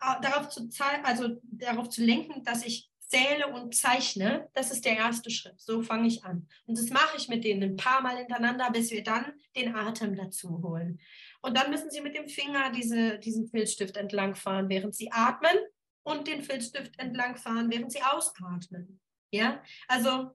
äh, 0.01 0.21
darauf 0.21 0.49
zu 0.49 0.67
also 1.03 1.39
darauf 1.43 1.89
zu 1.89 2.03
lenken, 2.03 2.43
dass 2.43 2.65
ich 2.65 2.89
zähle 3.09 3.47
und 3.47 3.75
zeichne, 3.75 4.49
das 4.53 4.71
ist 4.71 4.85
der 4.85 4.97
erste 4.97 5.31
Schritt. 5.31 5.59
So 5.59 5.81
fange 5.81 6.07
ich 6.07 6.23
an. 6.23 6.47
Und 6.67 6.77
das 6.77 6.89
mache 6.89 7.17
ich 7.17 7.27
mit 7.27 7.43
denen 7.43 7.63
ein 7.63 7.75
paar 7.75 8.01
Mal 8.01 8.17
hintereinander, 8.17 8.69
bis 8.71 8.91
wir 8.91 9.03
dann 9.03 9.33
den 9.55 9.75
Atem 9.75 10.15
dazu 10.15 10.61
holen. 10.63 10.99
Und 11.41 11.57
dann 11.57 11.71
müssen 11.71 11.89
sie 11.89 12.01
mit 12.01 12.15
dem 12.15 12.27
Finger 12.27 12.71
diese, 12.71 13.17
diesen 13.17 13.47
Filzstift 13.47 13.97
entlangfahren, 13.97 14.69
während 14.69 14.93
sie 14.93 15.11
atmen 15.11 15.57
und 16.03 16.27
den 16.27 16.43
Filzstift 16.43 16.99
entlangfahren, 16.99 17.71
während 17.71 17.91
sie 17.91 18.03
ausatmen. 18.03 18.99
Ja, 19.31 19.63
also 19.87 20.31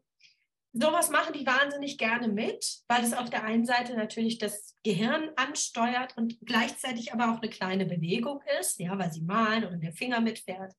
sowas 0.75 1.09
machen 1.09 1.33
die 1.33 1.47
wahnsinnig 1.47 1.99
gerne 1.99 2.29
mit, 2.29 2.83
weil 2.89 3.05
es 3.05 3.15
auf 3.15 3.31
der 3.31 3.45
einen 3.45 3.65
Seite 3.65 3.95
natürlich 3.95 4.39
das 4.39 4.77
Gehirn 4.83 5.31
ansteuert 5.37 6.17
und 6.17 6.37
gleichzeitig 6.45 7.13
aber 7.13 7.33
auch 7.33 7.41
eine 7.41 7.49
kleine 7.49 7.87
Bewegung 7.87 8.41
ist, 8.61 8.81
ja, 8.81 8.99
weil 8.99 9.13
sie 9.13 9.23
malen 9.23 9.65
oder 9.65 9.77
der 9.77 9.93
Finger 9.93 10.21
mitfährt 10.21 10.75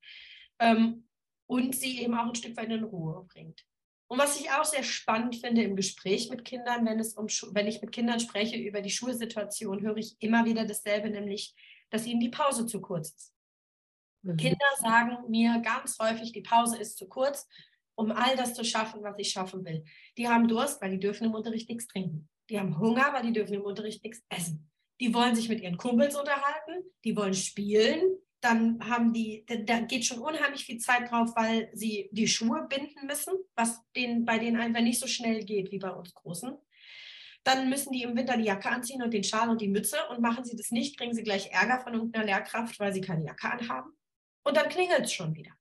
ähm, 0.60 1.08
und 1.48 1.76
sie 1.76 2.02
eben 2.02 2.14
auch 2.14 2.28
ein 2.28 2.36
Stück 2.36 2.58
weit 2.58 2.72
in 2.72 2.84
Ruhe 2.84 3.26
bringt. 3.34 3.66
Und 4.08 4.20
was 4.20 4.40
ich 4.40 4.52
auch 4.52 4.66
sehr 4.66 4.84
spannend 4.84 5.38
finde 5.38 5.64
im 5.64 5.76
Gespräch 5.76 6.30
mit 6.30 6.46
Kindern, 6.46 6.86
wenn, 6.86 7.00
es 7.00 7.16
um, 7.16 7.28
wenn 7.54 7.66
ich 7.66 7.82
mit 7.82 7.92
Kindern 7.92 8.20
spreche 8.20 8.58
über 8.58 8.82
die 8.82 8.92
Schulsituation, 8.92 9.82
höre 9.82 9.98
ich 9.98 10.18
immer 10.20 10.46
wieder 10.46 10.66
dasselbe, 10.66 11.10
nämlich, 11.10 11.56
dass 11.90 12.06
ihnen 12.06 12.20
die 12.20 12.30
Pause 12.30 12.68
zu 12.68 12.82
kurz 12.82 13.10
ist. 13.16 13.34
Mhm. 14.24 14.38
Kinder 14.38 14.68
sagen 14.78 15.30
mir 15.30 15.60
ganz 15.64 15.98
häufig, 16.00 16.34
die 16.34 16.42
Pause 16.42 16.78
ist 16.78 16.98
zu 16.98 17.08
kurz 17.08 17.48
um 17.96 18.12
all 18.12 18.36
das 18.36 18.54
zu 18.54 18.64
schaffen, 18.64 19.04
was 19.04 19.16
ich 19.18 19.30
schaffen 19.30 19.66
will. 19.66 19.84
Die 20.18 20.28
haben 20.28 20.48
Durst, 20.48 20.82
weil 20.82 20.92
die 20.92 21.00
dürfen 21.00 21.26
im 21.26 21.34
Unterricht 21.34 21.70
nichts 21.70 21.88
trinken. 21.88 22.30
Die 22.50 22.60
haben 22.60 22.78
Hunger, 22.78 23.12
weil 23.14 23.24
die 23.24 23.34
dürfen 23.34 23.56
im 23.56 23.64
Unterricht 23.64 24.04
nichts 24.04 24.24
essen. 24.30 24.70
Die 25.00 25.14
wollen 25.14 25.36
sich 25.36 25.50
mit 25.50 25.62
ihren 25.62 25.78
Kumpels 25.78 26.16
unterhalten, 26.16 26.84
die 27.04 27.16
wollen 27.16 27.34
spielen. 27.34 28.02
Dann 28.42 28.80
haben 28.88 29.12
die, 29.12 29.46
da 29.66 29.80
geht 29.80 30.06
schon 30.06 30.20
unheimlich 30.20 30.66
viel 30.66 30.78
Zeit 30.78 31.10
drauf, 31.10 31.32
weil 31.36 31.70
sie 31.74 32.10
die 32.12 32.28
Schuhe 32.28 32.68
binden 32.70 33.08
müssen, 33.08 33.34
was 33.56 33.82
denen, 33.96 34.24
bei 34.24 34.38
denen 34.38 34.58
einfach 34.58 34.82
nicht 34.82 35.00
so 35.00 35.08
schnell 35.08 35.44
geht 35.44 35.72
wie 35.72 35.80
bei 35.80 35.90
uns 35.90 36.14
Großen. 36.14 36.56
Dann 37.44 37.70
müssen 37.70 37.92
die 37.92 38.04
im 38.04 38.16
Winter 38.16 38.38
die 38.38 38.46
Jacke 38.46 38.70
anziehen 38.70 39.04
und 39.04 39.14
den 39.14 39.24
Schal 39.24 39.50
und 39.50 39.62
die 39.62 39.68
Mütze 39.68 39.98
und 40.10 40.22
machen 40.22 40.46
sie 40.46 40.56
das 40.56 40.72
nicht, 40.72 40.98
kriegen 40.98 41.14
sie 41.14 41.24
gleich 41.24 41.52
Ärger 41.52 41.80
von 41.80 41.94
irgendeiner 41.94 42.26
Lehrkraft, 42.26 42.80
weil 42.80 42.94
sie 42.94 43.02
keine 43.02 43.26
Jacke 43.26 43.50
anhaben. 43.52 43.92
Und 44.44 44.58
dann 44.58 44.70
klingelt 44.70 45.06
es 45.06 45.14
schon 45.14 45.36
wieder. 45.36 45.52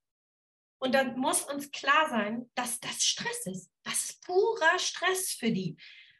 Und 0.85 0.93
dann 0.95 1.19
muss 1.19 1.43
uns 1.45 1.71
klar 1.71 2.11
sein, 2.11 2.51
dass 2.55 2.79
das 2.79 3.03
Stress 3.03 3.47
ist. 3.47 3.71
Das 3.85 4.05
ist 4.05 4.23
purer 4.25 4.79
Stress 4.79 5.31
für 5.31 5.51
die. 5.51 5.77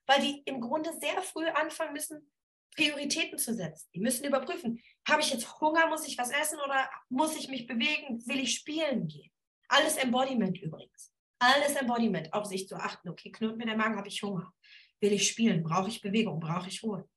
weil 0.07 0.21
die 0.21 0.43
im 0.45 0.61
Grunde 0.61 0.91
sehr 1.01 1.23
früh 1.23 1.47
anfangen 1.49 1.93
müssen, 1.93 2.31
Prioritäten 2.77 3.39
zu 3.39 3.55
setzen. 3.55 3.89
Die 3.95 4.01
müssen 4.01 4.25
überprüfen, 4.25 4.83
habe 5.09 5.23
ich 5.23 5.31
jetzt 5.31 5.61
Hunger, 5.61 5.87
muss 5.89 6.07
ich 6.07 6.19
was 6.19 6.31
essen 6.31 6.59
oder 6.61 6.91
muss 7.09 7.37
ich 7.37 7.49
mich 7.49 7.67
bewegen, 7.67 8.27
will 8.27 8.41
ich 8.41 8.55
spielen 8.55 9.07
gehen? 9.07 9.31
Alles 9.69 9.97
Embodiment 9.97 10.61
übrigens. 10.61 11.13
Alles 11.39 11.77
Embodiment, 11.77 12.33
auf 12.33 12.47
sich 12.47 12.67
zu 12.69 12.77
achten. 12.77 13.09
Okay, 13.09 13.31
knurrt 13.31 13.57
mir 13.57 13.67
der 13.67 13.77
Magen, 13.77 13.97
habe 13.97 14.09
ich 14.09 14.23
Hunger. 14.23 14.53
Will 15.01 15.13
ich 15.13 15.29
spielen? 15.29 15.63
Brauche 15.63 15.89
ich 15.89 16.01
Bewegung? 16.01 16.41
Brauche 16.41 16.69
ich 16.69 16.83
Ruhe? 16.83 17.09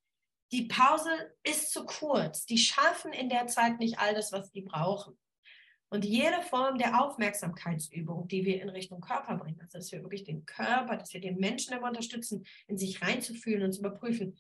Die 0.52 0.64
Pause 0.64 1.36
ist 1.44 1.72
zu 1.72 1.86
kurz. 1.86 2.46
Die 2.46 2.58
schaffen 2.58 3.14
in 3.14 3.30
der 3.30 3.48
Zeit 3.48 3.80
nicht 3.80 4.00
all 4.00 4.14
das, 4.14 4.32
was 4.32 4.52
die 4.52 4.62
brauchen. 4.62 5.18
Und 5.90 6.04
jede 6.04 6.42
Form 6.42 6.78
der 6.78 7.02
Aufmerksamkeitsübung, 7.02 8.28
die 8.28 8.44
wir 8.46 8.62
in 8.62 8.70
Richtung 8.70 9.00
Körper 9.00 9.38
bringen, 9.38 9.60
also 9.62 9.78
dass 9.78 9.92
wir 9.92 10.04
wirklich 10.04 10.26
den 10.26 10.46
Körper, 10.46 10.98
dass 10.98 11.14
wir 11.14 11.22
den 11.22 11.38
Menschen 11.38 11.72
dabei 11.72 11.88
unterstützen, 11.88 12.46
in 12.68 12.78
sich 12.78 13.02
reinzufühlen 13.02 13.64
und 13.64 13.72
zu 13.72 13.80
überprüfen, 13.80 14.38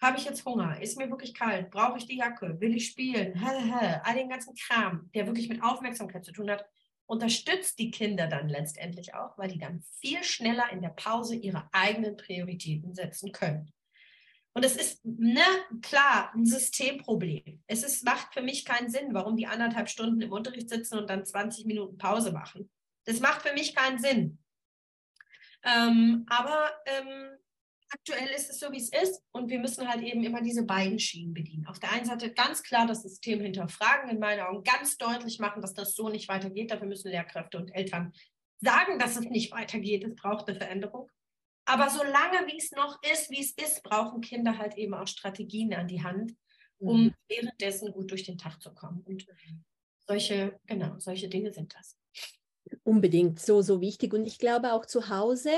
habe 0.00 0.18
ich 0.18 0.24
jetzt 0.24 0.44
Hunger? 0.44 0.82
Ist 0.82 0.98
mir 0.98 1.08
wirklich 1.08 1.32
kalt? 1.32 1.70
Brauche 1.70 1.96
ich 1.96 2.06
die 2.06 2.16
Jacke? 2.16 2.60
Will 2.60 2.74
ich 2.76 2.88
spielen? 2.88 3.40
All 4.02 4.14
den 4.14 4.28
ganzen 4.28 4.54
Kram, 4.54 5.08
der 5.14 5.26
wirklich 5.26 5.48
mit 5.48 5.62
Aufmerksamkeit 5.62 6.24
zu 6.24 6.32
tun 6.32 6.50
hat, 6.50 6.66
unterstützt 7.06 7.78
die 7.78 7.90
Kinder 7.90 8.26
dann 8.26 8.48
letztendlich 8.48 9.14
auch, 9.14 9.38
weil 9.38 9.48
die 9.48 9.58
dann 9.58 9.82
viel 10.00 10.22
schneller 10.24 10.70
in 10.72 10.82
der 10.82 10.90
Pause 10.90 11.36
ihre 11.36 11.68
eigenen 11.72 12.16
Prioritäten 12.16 12.94
setzen 12.94 13.32
können. 13.32 13.72
Und 14.54 14.64
es 14.64 14.76
ist, 14.76 15.04
ne, 15.04 15.44
klar, 15.80 16.32
ein 16.34 16.44
Systemproblem. 16.44 17.62
Es 17.66 17.82
ist, 17.82 18.04
macht 18.04 18.34
für 18.34 18.42
mich 18.42 18.64
keinen 18.64 18.90
Sinn, 18.90 19.14
warum 19.14 19.36
die 19.36 19.46
anderthalb 19.46 19.88
Stunden 19.88 20.20
im 20.20 20.32
Unterricht 20.32 20.68
sitzen 20.68 20.98
und 20.98 21.08
dann 21.08 21.24
20 21.24 21.64
Minuten 21.64 21.96
Pause 21.96 22.32
machen. 22.32 22.70
Das 23.04 23.20
macht 23.20 23.42
für 23.42 23.54
mich 23.54 23.74
keinen 23.74 23.98
Sinn. 23.98 24.38
Ähm, 25.64 26.26
aber 26.28 26.70
ähm, 26.86 27.38
aktuell 27.88 28.28
ist 28.34 28.50
es 28.50 28.58
so, 28.58 28.70
wie 28.72 28.78
es 28.78 28.90
ist 28.90 29.22
und 29.32 29.48
wir 29.48 29.58
müssen 29.58 29.88
halt 29.88 30.02
eben 30.02 30.22
immer 30.24 30.42
diese 30.42 30.64
beiden 30.64 30.98
Schienen 30.98 31.32
bedienen. 31.32 31.66
Auf 31.66 31.78
der 31.78 31.92
einen 31.92 32.04
Seite 32.04 32.32
ganz 32.32 32.62
klar 32.62 32.86
das 32.86 33.02
System 33.02 33.40
hinterfragen, 33.40 34.10
in 34.10 34.18
meinen 34.18 34.40
Augen 34.40 34.64
ganz 34.64 34.98
deutlich 34.98 35.38
machen, 35.38 35.62
dass 35.62 35.74
das 35.74 35.94
so 35.94 36.08
nicht 36.08 36.28
weitergeht. 36.28 36.70
Dafür 36.70 36.88
müssen 36.88 37.10
Lehrkräfte 37.10 37.58
und 37.58 37.74
Eltern 37.74 38.12
sagen, 38.60 38.98
dass 38.98 39.16
es 39.16 39.24
nicht 39.24 39.52
weitergeht. 39.52 40.04
Es 40.04 40.14
braucht 40.14 40.48
eine 40.48 40.58
Veränderung. 40.58 41.10
Aber 41.64 41.88
solange 41.88 42.46
wie 42.46 42.58
es 42.58 42.72
noch 42.72 43.00
ist, 43.12 43.30
wie 43.30 43.40
es 43.40 43.52
ist, 43.52 43.82
brauchen 43.82 44.20
Kinder 44.20 44.58
halt 44.58 44.76
eben 44.76 44.94
auch 44.94 45.06
Strategien 45.06 45.72
an 45.74 45.86
die 45.86 46.02
Hand, 46.02 46.34
um 46.78 47.04
mhm. 47.04 47.14
währenddessen 47.28 47.92
gut 47.92 48.10
durch 48.10 48.24
den 48.24 48.38
Tag 48.38 48.60
zu 48.60 48.74
kommen. 48.74 49.02
Und 49.06 49.26
solche, 50.06 50.58
genau, 50.66 50.98
solche 50.98 51.28
Dinge 51.28 51.52
sind 51.52 51.74
das. 51.74 51.96
Unbedingt, 52.82 53.40
so, 53.40 53.62
so 53.62 53.80
wichtig. 53.80 54.12
Und 54.12 54.26
ich 54.26 54.38
glaube 54.38 54.72
auch 54.72 54.86
zu 54.86 55.08
Hause 55.08 55.50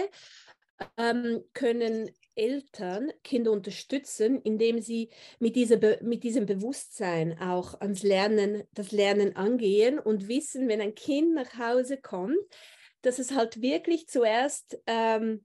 ähm, 0.97 1.43
können 1.53 2.11
Eltern 2.35 3.13
Kinder 3.23 3.53
unterstützen, 3.53 4.41
indem 4.43 4.81
sie 4.81 5.11
mit, 5.39 5.57
dieser 5.57 5.79
mit 6.03 6.25
diesem 6.25 6.47
Bewusstsein 6.47 7.39
auch 7.39 7.81
ans 7.81 8.03
Lernen, 8.03 8.65
das 8.73 8.93
Lernen 8.93 9.37
angehen 9.37 9.99
und 9.99 10.29
wissen, 10.29 10.69
wenn 10.69 10.81
ein 10.81 10.95
Kind 10.95 11.35
nach 11.35 11.59
Hause 11.59 11.97
kommt, 11.97 12.37
dass 13.03 13.19
es 13.19 13.33
halt 13.33 13.63
wirklich 13.63 14.09
zuerst 14.09 14.79
ähm, 14.87 15.45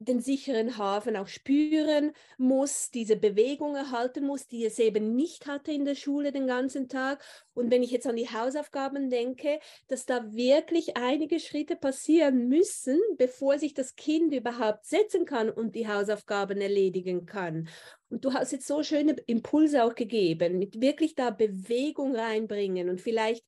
den 0.00 0.20
sicheren 0.20 0.78
Hafen 0.78 1.16
auch 1.16 1.28
spüren 1.28 2.12
muss, 2.38 2.90
diese 2.90 3.16
Bewegung 3.16 3.76
erhalten 3.76 4.24
muss, 4.24 4.48
die 4.48 4.64
es 4.64 4.78
eben 4.78 5.14
nicht 5.14 5.46
hatte 5.46 5.72
in 5.72 5.84
der 5.84 5.94
Schule 5.94 6.32
den 6.32 6.46
ganzen 6.46 6.88
Tag. 6.88 7.22
Und 7.52 7.70
wenn 7.70 7.82
ich 7.82 7.90
jetzt 7.90 8.06
an 8.06 8.16
die 8.16 8.30
Hausaufgaben 8.30 9.10
denke, 9.10 9.60
dass 9.88 10.06
da 10.06 10.32
wirklich 10.32 10.96
einige 10.96 11.38
Schritte 11.38 11.76
passieren 11.76 12.48
müssen, 12.48 12.98
bevor 13.18 13.58
sich 13.58 13.74
das 13.74 13.94
Kind 13.94 14.32
überhaupt 14.32 14.86
setzen 14.86 15.26
kann 15.26 15.50
und 15.50 15.74
die 15.74 15.86
Hausaufgaben 15.86 16.60
erledigen 16.62 17.26
kann. 17.26 17.68
Und 18.10 18.24
du 18.24 18.34
hast 18.34 18.50
jetzt 18.50 18.66
so 18.66 18.82
schöne 18.82 19.14
Impulse 19.26 19.84
auch 19.84 19.94
gegeben, 19.94 20.58
mit 20.58 20.80
wirklich 20.80 21.14
da 21.14 21.30
Bewegung 21.30 22.16
reinbringen 22.16 22.90
und 22.90 23.00
vielleicht 23.00 23.46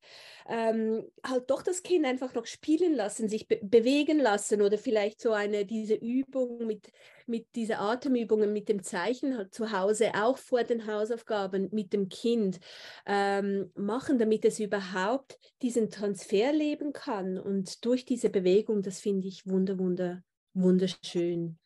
ähm, 0.49 1.05
halt 1.27 1.51
doch 1.51 1.63
das 1.63 1.83
Kind 1.83 2.07
einfach 2.07 2.33
noch 2.35 2.47
spielen 2.47 2.95
lassen, 2.95 3.29
sich 3.29 3.49
be 3.49 3.59
bewegen 3.63 4.19
lassen 4.21 4.63
oder 4.63 4.79
vielleicht 4.79 5.21
so 5.21 5.33
eine, 5.33 5.65
diese 5.65 5.95
Übung 5.95 6.67
mit, 6.67 6.93
mit 7.27 7.55
dieser 7.57 7.81
Atemübungen 7.81 8.53
mit 8.53 8.69
dem 8.69 8.83
Zeichen 8.83 9.37
halt 9.37 9.53
zu 9.53 9.73
Hause 9.73 10.13
auch 10.15 10.39
vor 10.39 10.63
den 10.63 10.87
Hausaufgaben 10.87 11.69
mit 11.73 11.93
dem 11.93 12.09
Kind 12.09 12.61
ähm, 13.07 13.71
machen, 13.75 14.19
damit 14.19 14.45
es 14.45 14.61
überhaupt 14.61 15.39
diesen 15.61 15.91
Transfer 15.91 16.53
leben 16.53 16.93
kann. 16.93 17.39
Und 17.39 17.85
durch 17.85 18.05
diese 18.05 18.31
Bewegung, 18.31 18.83
das 18.83 19.01
finde 19.01 19.27
ich 19.27 19.47
wunder, 19.47 19.79
wunder, 19.79 20.23
wunderschön. 20.55 21.59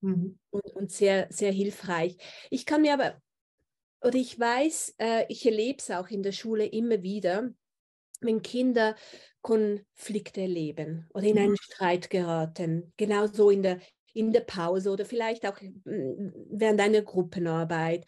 Mhm. 0.00 0.38
Und, 0.50 0.66
und, 0.76 0.90
sehr, 0.90 1.26
sehr 1.30 1.52
hilfreich. 1.52 2.16
Ich 2.50 2.66
kann 2.66 2.82
mir 2.82 2.94
aber, 2.94 3.20
oder 4.00 4.16
ich 4.16 4.38
weiß, 4.38 4.94
äh, 4.98 5.26
ich 5.28 5.44
erlebe 5.44 5.78
es 5.78 5.90
auch 5.90 6.08
in 6.08 6.22
der 6.22 6.32
Schule 6.32 6.66
immer 6.66 7.02
wieder, 7.02 7.50
wenn 8.20 8.42
Kinder 8.42 8.96
Konflikte 9.42 10.42
erleben 10.42 11.08
oder 11.14 11.24
in 11.24 11.38
einen 11.38 11.50
mhm. 11.52 11.56
Streit 11.56 12.10
geraten, 12.10 12.92
genauso 12.96 13.50
in 13.50 13.62
der, 13.62 13.80
in 14.12 14.32
der 14.32 14.40
Pause 14.40 14.90
oder 14.90 15.04
vielleicht 15.04 15.46
auch 15.46 15.58
hm, 15.60 16.32
während 16.50 16.80
einer 16.80 17.02
Gruppenarbeit 17.02 18.04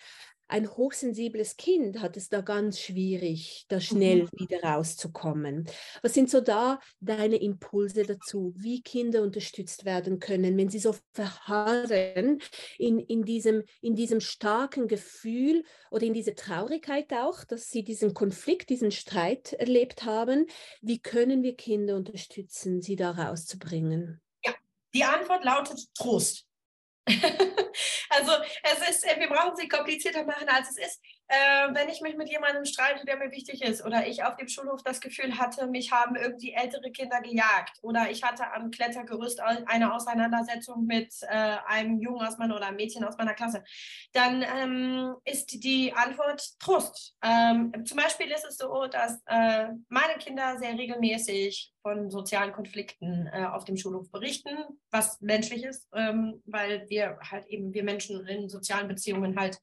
ein 0.52 0.70
hochsensibles 0.70 1.56
Kind 1.56 2.00
hat 2.00 2.18
es 2.18 2.28
da 2.28 2.42
ganz 2.42 2.78
schwierig, 2.78 3.64
da 3.68 3.80
schnell 3.80 4.24
mhm. 4.24 4.28
wieder 4.32 4.62
rauszukommen. 4.62 5.66
Was 6.02 6.12
sind 6.12 6.28
so 6.28 6.42
da 6.42 6.78
deine 7.00 7.36
Impulse 7.36 8.02
dazu, 8.02 8.52
wie 8.56 8.82
Kinder 8.82 9.22
unterstützt 9.22 9.86
werden 9.86 10.20
können, 10.20 10.58
wenn 10.58 10.68
sie 10.68 10.78
so 10.78 10.94
verharren 11.12 12.38
in, 12.76 12.98
in, 12.98 13.24
diesem, 13.24 13.62
in 13.80 13.94
diesem 13.94 14.20
starken 14.20 14.88
Gefühl 14.88 15.64
oder 15.90 16.04
in 16.04 16.12
dieser 16.12 16.34
Traurigkeit 16.34 17.10
auch, 17.14 17.44
dass 17.44 17.70
sie 17.70 17.82
diesen 17.82 18.12
Konflikt, 18.12 18.68
diesen 18.68 18.90
Streit 18.90 19.54
erlebt 19.54 20.04
haben? 20.04 20.46
Wie 20.82 21.00
können 21.00 21.42
wir 21.42 21.56
Kinder 21.56 21.96
unterstützen, 21.96 22.82
sie 22.82 22.96
da 22.96 23.12
rauszubringen? 23.12 24.20
Ja, 24.44 24.52
die 24.92 25.04
Antwort 25.04 25.44
lautet 25.46 25.94
Trost. 25.94 26.46
also 28.10 28.32
es 28.62 28.88
ist, 28.88 29.04
wir 29.04 29.28
brauchen 29.28 29.56
sie 29.56 29.68
komplizierter 29.68 30.24
machen, 30.24 30.48
als 30.48 30.70
es 30.70 30.78
ist. 30.78 31.00
Äh, 31.28 31.74
wenn 31.74 31.88
ich 31.88 32.00
mich 32.00 32.16
mit 32.16 32.28
jemandem 32.28 32.64
streite, 32.64 33.06
der 33.06 33.16
mir 33.16 33.30
wichtig 33.30 33.62
ist, 33.62 33.85
oder 33.85 34.06
ich 34.06 34.24
auf 34.24 34.37
dem 34.37 34.48
Schulhof 34.48 34.82
das 34.82 35.00
Gefühl 35.00 35.38
hatte, 35.38 35.66
mich 35.66 35.90
haben 35.90 36.16
irgendwie 36.16 36.52
ältere 36.52 36.90
Kinder 36.90 37.20
gejagt, 37.20 37.78
oder 37.82 38.11
ich 38.11 38.22
hatte 38.22 38.52
am 38.52 38.70
Klettergerüst 38.70 39.40
eine 39.40 39.94
Auseinandersetzung 39.94 40.85
mit 40.85 41.12
äh, 41.22 41.56
einem 41.66 42.00
Jungen 42.00 42.26
aus 42.26 42.38
meiner 42.38 42.56
oder 42.56 42.66
einem 42.66 42.76
Mädchen 42.76 43.04
aus 43.04 43.16
meiner 43.16 43.35
Klasse, 43.35 43.64
dann 44.12 44.42
ähm, 44.42 45.14
ist 45.24 45.62
die 45.64 45.92
Antwort 45.94 46.58
Trost. 46.58 47.14
Ähm, 47.22 47.72
zum 47.87 47.96
Beispiel 47.96 48.30
ist 48.30 48.44
es 48.44 48.56
so, 48.58 48.87
dass 48.87 49.20
äh, 49.26 49.68
meine 49.88 50.18
Kinder 50.18 50.58
sehr 50.58 50.76
regelmäßig 50.76 51.72
von 51.82 52.11
sozialen 52.11 52.52
Konflikten 52.52 53.28
äh, 53.32 53.46
auf 53.46 53.64
dem 53.64 53.76
Schulhof 53.76 54.11
berichten, 54.11 54.56
was 54.90 55.20
menschlich 55.20 55.64
ist, 55.64 55.88
ähm, 55.94 56.42
weil 56.46 56.88
wir 56.88 57.18
halt 57.30 57.46
eben, 57.46 57.72
wir 57.72 57.85
Menschen 57.85 58.26
in 58.26 58.48
sozialen 58.48 58.88
Beziehungen 58.88 59.38
halt 59.38 59.58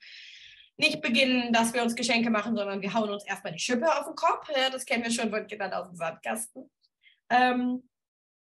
nicht 0.80 1.02
beginnen, 1.02 1.52
dass 1.52 1.74
wir 1.74 1.84
uns 1.84 1.96
Geschenke 1.96 2.30
machen, 2.30 2.56
sondern 2.56 2.82
wir 2.82 2.94
hauen 2.94 3.10
uns 3.10 3.26
erstmal 3.26 3.54
die 3.54 3.60
Schippe 3.60 3.86
auf 4.00 4.06
den 4.06 4.16
Kopf. 4.16 4.48
Ja, 4.50 4.70
das 4.70 4.86
kennen 4.86 5.04
wir 5.04 5.12
schon 5.12 5.30
von 5.30 5.46
Kindern 5.46 5.74
aus 5.74 5.88
dem 5.90 5.98
Sandkasten. 5.98 6.70
Ähm, 7.30 7.84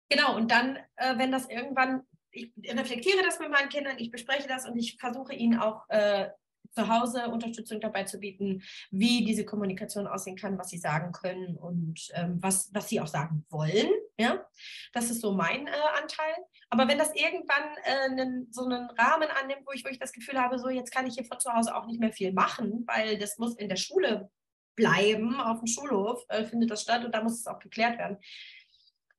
genau, 0.09 0.35
und 0.35 0.51
dann, 0.51 0.77
äh, 0.95 1.17
wenn 1.17 1.31
das 1.31 1.49
irgendwann, 1.49 2.03
ich 2.31 2.51
reflektiere 2.67 3.23
das 3.25 3.39
mit 3.39 3.49
meinen 3.49 3.69
Kindern, 3.69 3.97
ich 3.97 4.11
bespreche 4.11 4.47
das 4.47 4.67
und 4.67 4.77
ich 4.77 4.97
versuche 4.97 5.33
ihnen 5.33 5.59
auch 5.59 5.89
äh, 5.89 6.29
zu 6.71 6.87
Hause 6.87 7.29
Unterstützung 7.29 7.81
dabei 7.81 8.03
zu 8.03 8.19
bieten, 8.19 8.61
wie 8.91 9.25
diese 9.25 9.43
Kommunikation 9.43 10.05
aussehen 10.05 10.37
kann, 10.37 10.59
was 10.59 10.69
sie 10.69 10.77
sagen 10.77 11.11
können 11.11 11.57
und 11.57 12.09
ähm, 12.13 12.37
was, 12.41 12.69
was 12.73 12.89
sie 12.89 13.01
auch 13.01 13.07
sagen 13.07 13.43
wollen. 13.49 13.89
Ja? 14.19 14.45
Das 14.91 15.09
ist 15.09 15.21
so 15.21 15.31
mein 15.31 15.67
äh, 15.67 15.71
Anteil. 16.01 16.35
Aber 16.69 16.87
wenn 16.89 16.97
das 16.97 17.15
irgendwann 17.15 17.77
äh, 17.85 18.09
einen, 18.11 18.51
so 18.51 18.65
einen 18.65 18.89
Rahmen 18.91 19.29
annimmt, 19.29 19.65
wo 19.65 19.71
ich 19.71 19.83
wirklich 19.85 19.99
das 19.99 20.11
Gefühl 20.11 20.39
habe, 20.39 20.59
so 20.59 20.67
jetzt 20.69 20.91
kann 20.91 21.07
ich 21.07 21.13
hier 21.13 21.23
von 21.23 21.39
zu 21.39 21.51
Hause 21.53 21.73
auch 21.73 21.87
nicht 21.87 22.01
mehr 22.01 22.11
viel 22.11 22.33
machen, 22.33 22.83
weil 22.85 23.17
das 23.17 23.37
muss 23.37 23.55
in 23.55 23.69
der 23.69 23.77
Schule 23.77 24.29
bleiben, 24.75 25.39
auf 25.39 25.59
dem 25.59 25.67
Schulhof 25.67 26.23
äh, 26.27 26.43
findet 26.43 26.69
das 26.69 26.81
statt 26.81 27.05
und 27.05 27.15
da 27.15 27.23
muss 27.23 27.39
es 27.39 27.47
auch 27.47 27.59
geklärt 27.59 27.97
werden. 27.97 28.17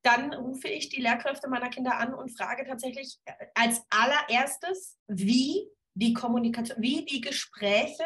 Dann 0.03 0.35
rufe 0.35 0.69
ich 0.69 0.91
die 0.91 1.01
Lehrkräfte 1.01 1.49
meiner 1.49 1.71
Kinder 1.71 1.97
an 1.99 2.13
und 2.13 2.37
frage 2.37 2.67
tatsächlich 2.67 3.19
äh, 3.25 3.33
als 3.55 3.83
allererstes, 3.89 4.99
wie 5.07 5.67
die 5.95 6.13
Kommunikation, 6.13 6.81
wie 6.81 7.07
die 7.07 7.23
Gespräche 7.23 8.05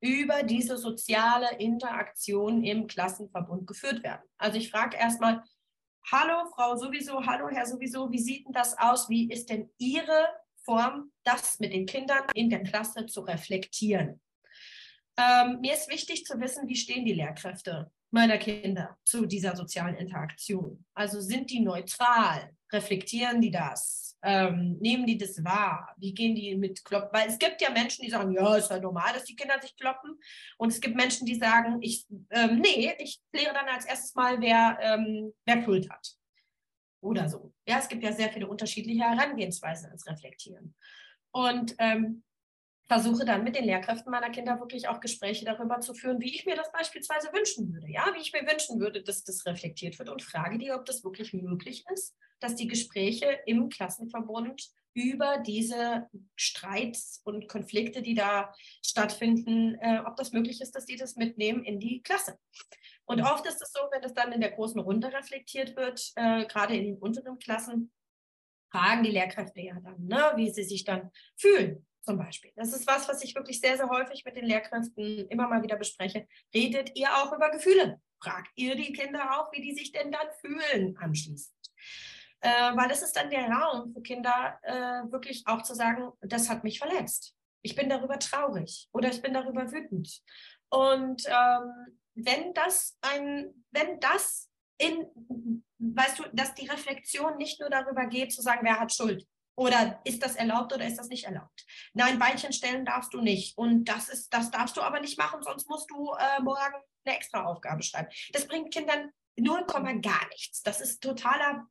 über 0.00 0.42
diese 0.42 0.76
soziale 0.76 1.56
Interaktion 1.58 2.64
im 2.64 2.88
Klassenverbund 2.88 3.68
geführt 3.68 4.02
werden. 4.02 4.22
Also 4.36 4.58
ich 4.58 4.70
frage 4.70 4.96
erstmal, 4.96 5.42
hallo 6.10 6.50
Frau 6.54 6.76
sowieso, 6.76 7.24
hallo 7.24 7.48
Herr 7.48 7.66
sowieso, 7.66 8.10
wie 8.10 8.18
sieht 8.18 8.46
denn 8.46 8.52
das 8.52 8.76
aus? 8.78 9.08
Wie 9.08 9.30
ist 9.30 9.50
denn 9.50 9.70
Ihre 9.78 10.28
Form, 10.64 11.12
das 11.24 11.58
mit 11.60 11.72
den 11.72 11.86
Kindern 11.86 12.22
in 12.34 12.50
der 12.50 12.62
Klasse 12.62 13.06
zu 13.06 13.20
reflektieren? 13.20 14.20
Ähm, 15.16 15.60
mir 15.60 15.74
ist 15.74 15.90
wichtig 15.90 16.24
zu 16.24 16.40
wissen, 16.40 16.68
wie 16.68 16.76
stehen 16.76 17.04
die 17.04 17.14
Lehrkräfte 17.14 17.90
meiner 18.10 18.38
Kinder 18.38 18.98
zu 19.04 19.26
dieser 19.26 19.56
sozialen 19.56 19.96
Interaktion? 19.96 20.84
Also 20.94 21.20
sind 21.20 21.50
die 21.50 21.60
neutral? 21.60 22.56
Reflektieren 22.72 23.40
die 23.40 23.50
das? 23.50 24.11
Ähm, 24.24 24.78
nehmen 24.80 25.06
die 25.06 25.18
das 25.18 25.42
wahr? 25.44 25.94
Wie 25.98 26.14
gehen 26.14 26.34
die 26.34 26.54
mit 26.56 26.84
Kloppen? 26.84 27.10
Weil 27.12 27.28
es 27.28 27.38
gibt 27.38 27.60
ja 27.60 27.70
Menschen, 27.70 28.04
die 28.04 28.10
sagen, 28.10 28.32
ja, 28.32 28.56
ist 28.56 28.70
ja 28.70 28.78
normal, 28.78 29.12
dass 29.14 29.24
die 29.24 29.34
Kinder 29.34 29.60
sich 29.60 29.76
kloppen. 29.76 30.18
Und 30.58 30.68
es 30.68 30.80
gibt 30.80 30.96
Menschen, 30.96 31.26
die 31.26 31.34
sagen, 31.34 31.78
ich, 31.80 32.06
ähm, 32.30 32.60
nee, 32.60 32.94
ich 32.98 33.20
kläre 33.32 33.52
dann 33.52 33.68
als 33.68 33.84
erstes 33.84 34.14
mal, 34.14 34.40
wer, 34.40 34.78
ähm, 34.80 35.32
wer 35.44 35.62
Schuld 35.64 35.90
hat. 35.90 36.06
Oder 37.00 37.28
so. 37.28 37.52
Ja, 37.66 37.78
es 37.78 37.88
gibt 37.88 38.04
ja 38.04 38.12
sehr 38.12 38.30
viele 38.30 38.46
unterschiedliche 38.46 39.02
Herangehensweisen 39.02 39.88
ans 39.88 40.06
Reflektieren. 40.06 40.74
Und 41.32 41.74
ähm, 41.78 42.22
versuche 42.88 43.24
dann 43.24 43.44
mit 43.44 43.56
den 43.56 43.64
Lehrkräften 43.64 44.10
meiner 44.10 44.30
Kinder 44.30 44.58
wirklich 44.60 44.88
auch 44.88 45.00
Gespräche 45.00 45.44
darüber 45.44 45.80
zu 45.80 45.94
führen, 45.94 46.20
wie 46.20 46.34
ich 46.34 46.44
mir 46.44 46.56
das 46.56 46.70
beispielsweise 46.72 47.32
wünschen 47.32 47.72
würde. 47.72 47.88
Ja, 47.90 48.12
wie 48.14 48.20
ich 48.20 48.32
mir 48.32 48.42
wünschen 48.42 48.80
würde, 48.80 49.02
dass 49.02 49.24
das 49.24 49.46
reflektiert 49.46 49.98
wird 49.98 50.08
und 50.08 50.22
frage 50.22 50.58
die, 50.58 50.72
ob 50.72 50.84
das 50.84 51.04
wirklich 51.04 51.32
möglich 51.32 51.84
ist, 51.92 52.14
dass 52.40 52.54
die 52.54 52.66
Gespräche 52.66 53.38
im 53.46 53.68
Klassenverbund 53.68 54.70
über 54.94 55.38
diese 55.38 56.08
Streits 56.36 57.22
und 57.24 57.48
Konflikte, 57.48 58.02
die 58.02 58.14
da 58.14 58.52
stattfinden, 58.84 59.76
äh, 59.80 60.02
ob 60.06 60.16
das 60.16 60.32
möglich 60.32 60.60
ist, 60.60 60.72
dass 60.72 60.84
die 60.84 60.96
das 60.96 61.16
mitnehmen 61.16 61.64
in 61.64 61.80
die 61.80 62.02
Klasse. 62.02 62.38
Und 63.06 63.20
mhm. 63.20 63.24
oft 63.24 63.46
ist 63.46 63.62
es 63.62 63.72
so, 63.72 63.80
wenn 63.90 64.04
es 64.04 64.12
dann 64.12 64.32
in 64.32 64.42
der 64.42 64.50
großen 64.50 64.80
Runde 64.80 65.12
reflektiert 65.12 65.76
wird, 65.76 66.12
äh, 66.16 66.44
gerade 66.44 66.76
in 66.76 66.84
den 66.84 66.98
unteren 66.98 67.38
Klassen, 67.38 67.90
fragen 68.70 69.02
die 69.02 69.10
Lehrkräfte 69.10 69.60
ja 69.60 69.80
dann, 69.80 70.04
ne, 70.06 70.32
wie 70.36 70.50
sie 70.50 70.64
sich 70.64 70.84
dann 70.84 71.10
fühlen 71.36 71.86
zum 72.02 72.18
Beispiel. 72.18 72.52
Das 72.56 72.72
ist 72.72 72.86
was, 72.86 73.08
was 73.08 73.22
ich 73.22 73.34
wirklich 73.34 73.60
sehr, 73.60 73.76
sehr 73.76 73.88
häufig 73.88 74.24
mit 74.24 74.36
den 74.36 74.44
Lehrkräften 74.44 75.28
immer 75.28 75.48
mal 75.48 75.62
wieder 75.62 75.76
bespreche. 75.76 76.26
Redet 76.54 76.96
ihr 76.96 77.08
auch 77.16 77.32
über 77.32 77.50
Gefühle? 77.50 78.00
Fragt 78.20 78.50
ihr 78.56 78.74
die 78.76 78.92
Kinder 78.92 79.38
auch, 79.38 79.52
wie 79.52 79.60
die 79.60 79.74
sich 79.74 79.92
denn 79.92 80.12
dann 80.12 80.28
fühlen 80.40 80.96
anschließend? 80.98 81.54
Äh, 82.40 82.76
weil 82.76 82.90
es 82.90 83.02
ist 83.02 83.16
dann 83.16 83.30
der 83.30 83.48
Raum 83.48 83.92
für 83.92 84.02
Kinder, 84.02 84.58
äh, 84.62 85.10
wirklich 85.12 85.44
auch 85.46 85.62
zu 85.62 85.74
sagen, 85.74 86.10
das 86.20 86.48
hat 86.48 86.64
mich 86.64 86.78
verletzt. 86.78 87.36
Ich 87.62 87.76
bin 87.76 87.88
darüber 87.88 88.18
traurig 88.18 88.88
oder 88.92 89.08
ich 89.10 89.22
bin 89.22 89.32
darüber 89.32 89.70
wütend. 89.70 90.20
Und 90.68 91.24
ähm, 91.26 91.98
wenn 92.14 92.52
das 92.54 92.98
ein, 93.00 93.64
wenn 93.70 94.00
das 94.00 94.50
in, 94.78 95.06
weißt 95.78 96.18
du, 96.18 96.24
dass 96.32 96.54
die 96.54 96.66
Reflexion 96.66 97.36
nicht 97.36 97.60
nur 97.60 97.70
darüber 97.70 98.06
geht, 98.06 98.32
zu 98.32 98.42
sagen, 98.42 98.60
wer 98.62 98.80
hat 98.80 98.92
Schuld, 98.92 99.24
oder 99.54 100.00
ist 100.04 100.22
das 100.22 100.36
erlaubt 100.36 100.72
oder 100.72 100.86
ist 100.86 100.98
das 100.98 101.08
nicht 101.08 101.24
erlaubt? 101.24 101.66
Nein, 101.92 102.18
Beinchen 102.18 102.52
stellen 102.52 102.84
darfst 102.84 103.12
du 103.12 103.20
nicht. 103.20 103.56
Und 103.58 103.84
das 103.84 104.08
ist, 104.08 104.32
das 104.32 104.50
darfst 104.50 104.76
du 104.76 104.80
aber 104.80 105.00
nicht 105.00 105.18
machen, 105.18 105.42
sonst 105.42 105.68
musst 105.68 105.90
du 105.90 106.12
äh, 106.12 106.42
morgen 106.42 106.74
eine 107.04 107.16
extra 107.16 107.44
Aufgabe 107.44 107.82
schreiben. 107.82 108.08
Das 108.32 108.46
bringt 108.46 108.72
Kindern 108.72 109.10
0, 109.36 109.64
gar 110.00 110.28
nichts. 110.28 110.62
Das 110.62 110.80
ist 110.80 111.02
totaler 111.02 111.66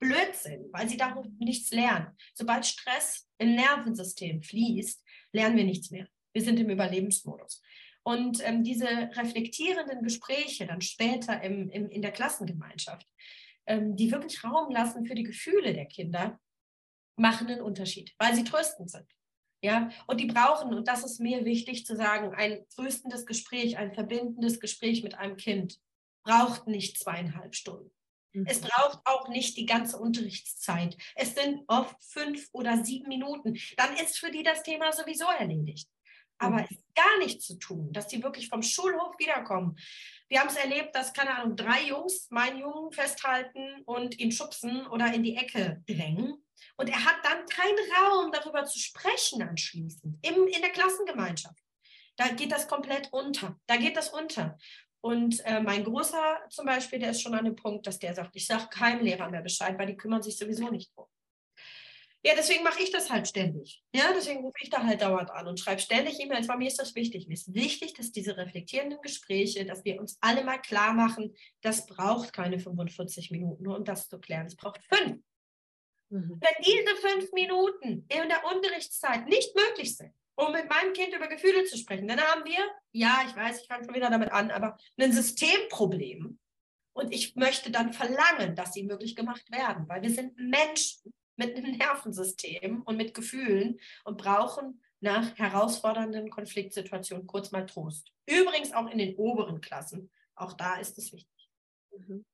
Blödsinn, 0.00 0.68
weil 0.72 0.88
sie 0.88 0.96
darüber 0.96 1.28
nichts 1.38 1.70
lernen. 1.70 2.16
Sobald 2.34 2.66
Stress 2.66 3.28
im 3.38 3.54
Nervensystem 3.54 4.42
fließt, 4.42 5.02
lernen 5.32 5.56
wir 5.56 5.64
nichts 5.64 5.90
mehr. 5.90 6.06
Wir 6.32 6.42
sind 6.42 6.60
im 6.60 6.70
Überlebensmodus. 6.70 7.62
Und 8.02 8.46
ähm, 8.46 8.64
diese 8.64 8.86
reflektierenden 8.86 10.02
Gespräche 10.02 10.66
dann 10.66 10.82
später 10.82 11.42
im, 11.42 11.70
im, 11.70 11.88
in 11.88 12.02
der 12.02 12.12
Klassengemeinschaft, 12.12 13.06
ähm, 13.66 13.96
die 13.96 14.12
wirklich 14.12 14.44
Raum 14.44 14.70
lassen 14.70 15.06
für 15.06 15.14
die 15.14 15.22
Gefühle 15.22 15.72
der 15.72 15.86
Kinder, 15.86 16.38
machen 17.16 17.48
einen 17.48 17.60
Unterschied, 17.60 18.14
weil 18.18 18.34
sie 18.34 18.44
tröstend 18.44 18.90
sind. 18.90 19.06
Ja, 19.62 19.90
und 20.06 20.20
die 20.20 20.26
brauchen, 20.26 20.74
und 20.74 20.88
das 20.88 21.04
ist 21.04 21.20
mir 21.20 21.46
wichtig 21.46 21.86
zu 21.86 21.96
sagen, 21.96 22.34
ein 22.34 22.66
tröstendes 22.74 23.24
Gespräch, 23.24 23.78
ein 23.78 23.94
verbindendes 23.94 24.60
Gespräch 24.60 25.02
mit 25.02 25.14
einem 25.14 25.36
Kind 25.36 25.80
braucht 26.22 26.66
nicht 26.66 26.98
zweieinhalb 26.98 27.54
Stunden. 27.54 27.90
Mhm. 28.34 28.46
Es 28.46 28.60
braucht 28.60 29.00
auch 29.06 29.28
nicht 29.28 29.56
die 29.56 29.64
ganze 29.64 29.98
Unterrichtszeit. 29.98 30.96
Es 31.14 31.34
sind 31.34 31.62
oft 31.68 31.96
fünf 32.02 32.48
oder 32.52 32.84
sieben 32.84 33.08
Minuten. 33.08 33.58
Dann 33.76 33.96
ist 33.96 34.18
für 34.18 34.30
die 34.30 34.42
das 34.42 34.62
Thema 34.62 34.92
sowieso 34.92 35.26
erledigt. 35.26 35.88
Aber 36.38 36.56
mhm. 36.56 36.64
es 36.64 36.70
ist 36.72 36.94
gar 36.94 37.18
nichts 37.18 37.46
zu 37.46 37.58
tun, 37.58 37.92
dass 37.92 38.08
die 38.08 38.22
wirklich 38.22 38.48
vom 38.48 38.62
Schulhof 38.62 39.18
wiederkommen. 39.18 39.76
Wir 40.28 40.40
haben 40.40 40.48
es 40.48 40.56
erlebt, 40.56 40.94
dass, 40.94 41.12
keine 41.12 41.36
Ahnung, 41.36 41.56
drei 41.56 41.82
Jungs 41.82 42.28
meinen 42.30 42.58
Jungen 42.58 42.92
festhalten 42.92 43.82
und 43.84 44.18
ihn 44.18 44.32
schubsen 44.32 44.86
oder 44.86 45.12
in 45.12 45.22
die 45.22 45.36
Ecke 45.36 45.82
drängen. 45.86 46.44
Und 46.76 46.88
er 46.88 47.04
hat 47.04 47.16
dann 47.22 47.46
keinen 47.46 47.78
Raum, 47.96 48.32
darüber 48.32 48.64
zu 48.64 48.78
sprechen 48.78 49.42
anschließend, 49.42 50.18
im, 50.26 50.46
in 50.46 50.60
der 50.60 50.70
Klassengemeinschaft. 50.70 51.58
Da 52.16 52.28
geht 52.28 52.52
das 52.52 52.68
komplett 52.68 53.08
unter. 53.12 53.58
Da 53.66 53.76
geht 53.76 53.96
das 53.96 54.08
unter. 54.08 54.56
Und 55.00 55.44
äh, 55.44 55.60
mein 55.60 55.84
Großer 55.84 56.40
zum 56.48 56.64
Beispiel, 56.64 56.98
der 56.98 57.10
ist 57.10 57.20
schon 57.20 57.34
an 57.34 57.44
dem 57.44 57.56
Punkt, 57.56 57.86
dass 57.86 57.98
der 57.98 58.14
sagt, 58.14 58.34
ich 58.34 58.46
sage 58.46 58.68
keinem 58.70 59.04
Lehrer 59.04 59.30
mehr 59.30 59.42
Bescheid, 59.42 59.78
weil 59.78 59.86
die 59.86 59.96
kümmern 59.96 60.22
sich 60.22 60.38
sowieso 60.38 60.70
nicht 60.70 60.96
drum. 60.96 61.06
Ja, 62.26 62.32
deswegen 62.34 62.64
mache 62.64 62.82
ich 62.82 62.90
das 62.90 63.10
halt 63.10 63.28
ständig. 63.28 63.82
Ja, 63.94 64.12
deswegen 64.14 64.40
rufe 64.40 64.56
ich 64.62 64.70
da 64.70 64.82
halt 64.82 65.02
dauernd 65.02 65.30
an 65.30 65.46
und 65.46 65.60
schreibe 65.60 65.82
ständig 65.82 66.18
E-Mails, 66.18 66.48
weil 66.48 66.56
mir 66.56 66.68
ist 66.68 66.80
das 66.80 66.94
wichtig. 66.94 67.28
Mir 67.28 67.34
ist 67.34 67.52
wichtig, 67.52 67.92
dass 67.92 68.12
diese 68.12 68.38
reflektierenden 68.38 68.98
Gespräche, 69.02 69.66
dass 69.66 69.84
wir 69.84 70.00
uns 70.00 70.16
alle 70.22 70.42
mal 70.42 70.58
klar 70.58 70.94
machen, 70.94 71.34
das 71.60 71.84
braucht 71.86 72.32
keine 72.32 72.58
45 72.58 73.30
Minuten, 73.30 73.62
nur 73.62 73.76
um 73.76 73.84
das 73.84 74.08
zu 74.08 74.18
klären. 74.18 74.46
Es 74.46 74.56
braucht 74.56 74.80
fünf. 74.84 75.22
Mhm. 76.08 76.40
Wenn 76.40 76.64
diese 76.64 76.96
fünf 76.96 77.30
Minuten 77.32 78.06
in 78.08 78.28
der 78.28 78.42
Unterrichtszeit 78.50 79.26
nicht 79.26 79.54
möglich 79.54 79.94
sind, 79.94 80.14
um 80.36 80.50
mit 80.50 80.68
meinem 80.70 80.94
Kind 80.94 81.14
über 81.14 81.28
Gefühle 81.28 81.64
zu 81.64 81.76
sprechen, 81.76 82.08
dann 82.08 82.20
haben 82.20 82.44
wir, 82.46 82.66
ja, 82.92 83.22
ich 83.28 83.36
weiß, 83.36 83.60
ich 83.60 83.68
fange 83.68 83.84
schon 83.84 83.94
wieder 83.94 84.08
damit 84.08 84.32
an, 84.32 84.50
aber 84.50 84.78
ein 84.98 85.12
Systemproblem. 85.12 86.38
Und 86.96 87.12
ich 87.12 87.36
möchte 87.36 87.70
dann 87.70 87.92
verlangen, 87.92 88.54
dass 88.56 88.72
sie 88.72 88.84
möglich 88.84 89.14
gemacht 89.14 89.50
werden, 89.50 89.86
weil 89.88 90.00
wir 90.00 90.10
sind 90.10 90.38
Menschen 90.38 91.12
mit 91.36 91.56
einem 91.56 91.76
Nervensystem 91.76 92.82
und 92.82 92.96
mit 92.96 93.14
Gefühlen 93.14 93.80
und 94.04 94.18
brauchen 94.18 94.80
nach 95.00 95.36
herausfordernden 95.36 96.30
Konfliktsituationen 96.30 97.26
kurz 97.26 97.50
mal 97.52 97.66
Trost. 97.66 98.12
Übrigens 98.26 98.72
auch 98.72 98.90
in 98.90 98.98
den 98.98 99.16
oberen 99.16 99.60
Klassen. 99.60 100.10
Auch 100.34 100.54
da 100.54 100.76
ist 100.76 100.98
es 100.98 101.12
wichtig. 101.12 101.50
Mhm. 101.96 102.24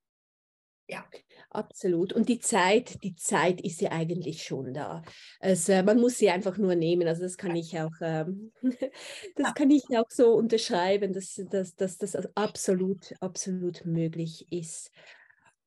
Ja. 0.87 1.05
Absolut. 1.49 2.11
Und 2.11 2.27
die 2.27 2.39
Zeit, 2.39 3.01
die 3.03 3.15
Zeit 3.15 3.61
ist 3.61 3.79
ja 3.79 3.91
eigentlich 3.91 4.43
schon 4.43 4.73
da. 4.73 5.03
Also, 5.39 5.71
man 5.83 5.99
muss 5.99 6.17
sie 6.17 6.29
einfach 6.29 6.57
nur 6.57 6.75
nehmen. 6.75 7.07
Also 7.07 7.21
das 7.23 7.37
kann 7.37 7.55
ich 7.55 7.79
auch, 7.79 7.93
ähm, 8.01 8.51
das 8.61 9.47
ja. 9.47 9.51
kann 9.53 9.71
ich 9.71 9.83
auch 9.97 10.09
so 10.09 10.33
unterschreiben, 10.33 11.13
dass, 11.13 11.41
dass, 11.49 11.75
dass 11.75 11.97
das 11.97 12.15
absolut, 12.35 13.13
absolut 13.21 13.85
möglich 13.85 14.47
ist. 14.51 14.91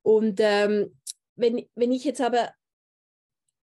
Und 0.03 0.40
ähm, 0.42 0.94
wenn, 1.37 1.66
wenn 1.75 1.92
ich 1.92 2.05
jetzt 2.05 2.20
aber 2.20 2.53